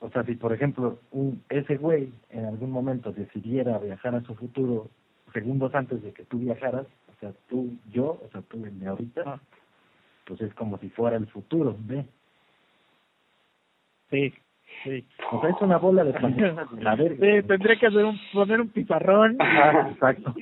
[0.00, 4.34] o sea, si por ejemplo un, ese güey en algún momento decidiera viajar a su
[4.34, 4.88] futuro
[5.32, 8.86] segundos antes de que tú viajaras, o sea, tú, yo, o sea, tú el de
[8.86, 9.40] ahorita, Ah.
[10.24, 12.04] pues es como si fuera el futuro, ¿ve?
[14.10, 14.32] Sí,
[14.84, 15.04] sí.
[15.32, 17.16] O sea, es una bola de pañuelos de la verga.
[17.16, 19.36] Sí, tendría que hacer un, poner un pizarrón.
[19.40, 20.34] Ajá, exacto.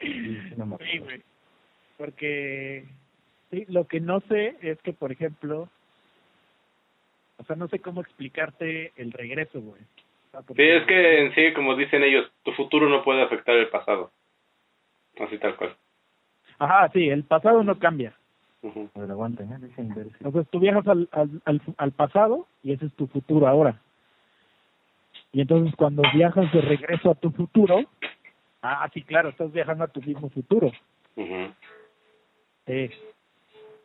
[0.00, 1.22] Sí, no güey.
[1.96, 2.88] Porque
[3.50, 5.68] sí, lo que no sé es que, por ejemplo,
[7.42, 9.82] o sea, no sé cómo explicarte el regreso, güey.
[10.56, 14.10] Sí, es que en sí, como dicen ellos, tu futuro no puede afectar el pasado.
[15.20, 15.76] Así tal cual.
[16.58, 18.14] Ajá, sí, el pasado no cambia.
[18.62, 18.88] Ujú.
[18.94, 19.56] Pero aguanten, ¿eh?
[19.58, 23.06] Dejen ver si- Entonces tú viajas al, al, al, al pasado y ese es tu
[23.08, 23.80] futuro ahora.
[25.32, 27.80] Y entonces cuando viajas de regreso a tu futuro,
[28.62, 30.70] ah, sí, claro, estás viajando a tu mismo futuro.
[32.66, 32.90] Eh,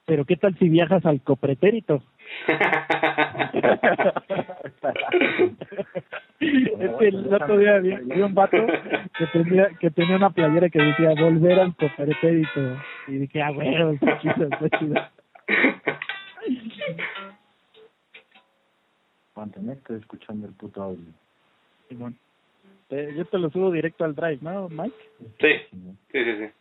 [0.05, 2.03] pero ¿qué tal si viajas al copretérito?
[6.39, 8.57] Es que el otro día vi, vi un vato
[9.17, 12.77] que tenía que tenía una playera que decía volver al copretérito
[13.07, 14.95] y dije ah bueno está chido está chido
[19.87, 21.13] estoy escuchando el puto audio.
[21.87, 22.17] Simón.
[22.89, 24.95] Eh, yo te lo subo directo al drive ¿no Mike?
[25.39, 25.53] Sí,
[26.11, 26.51] sí, sí, sí.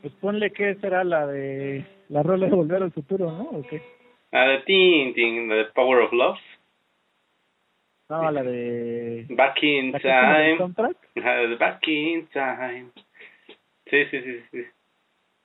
[0.00, 3.44] Pues ponle que será la de la rola de volver al futuro ¿no?
[3.50, 3.80] ¿o qué?
[4.32, 6.38] La de Tin, Tin, la de Power of Love.
[8.08, 10.56] no la de Back in la time.
[10.58, 12.90] soundtrack La de Back in time.
[13.90, 14.64] Sí, sí, sí, sí.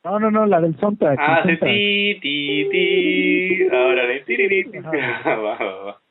[0.04, 3.68] no no no la del soundtrack, Ah, sí, ti, ti, ti.
[3.72, 4.78] Ahora de ti, ti, ti.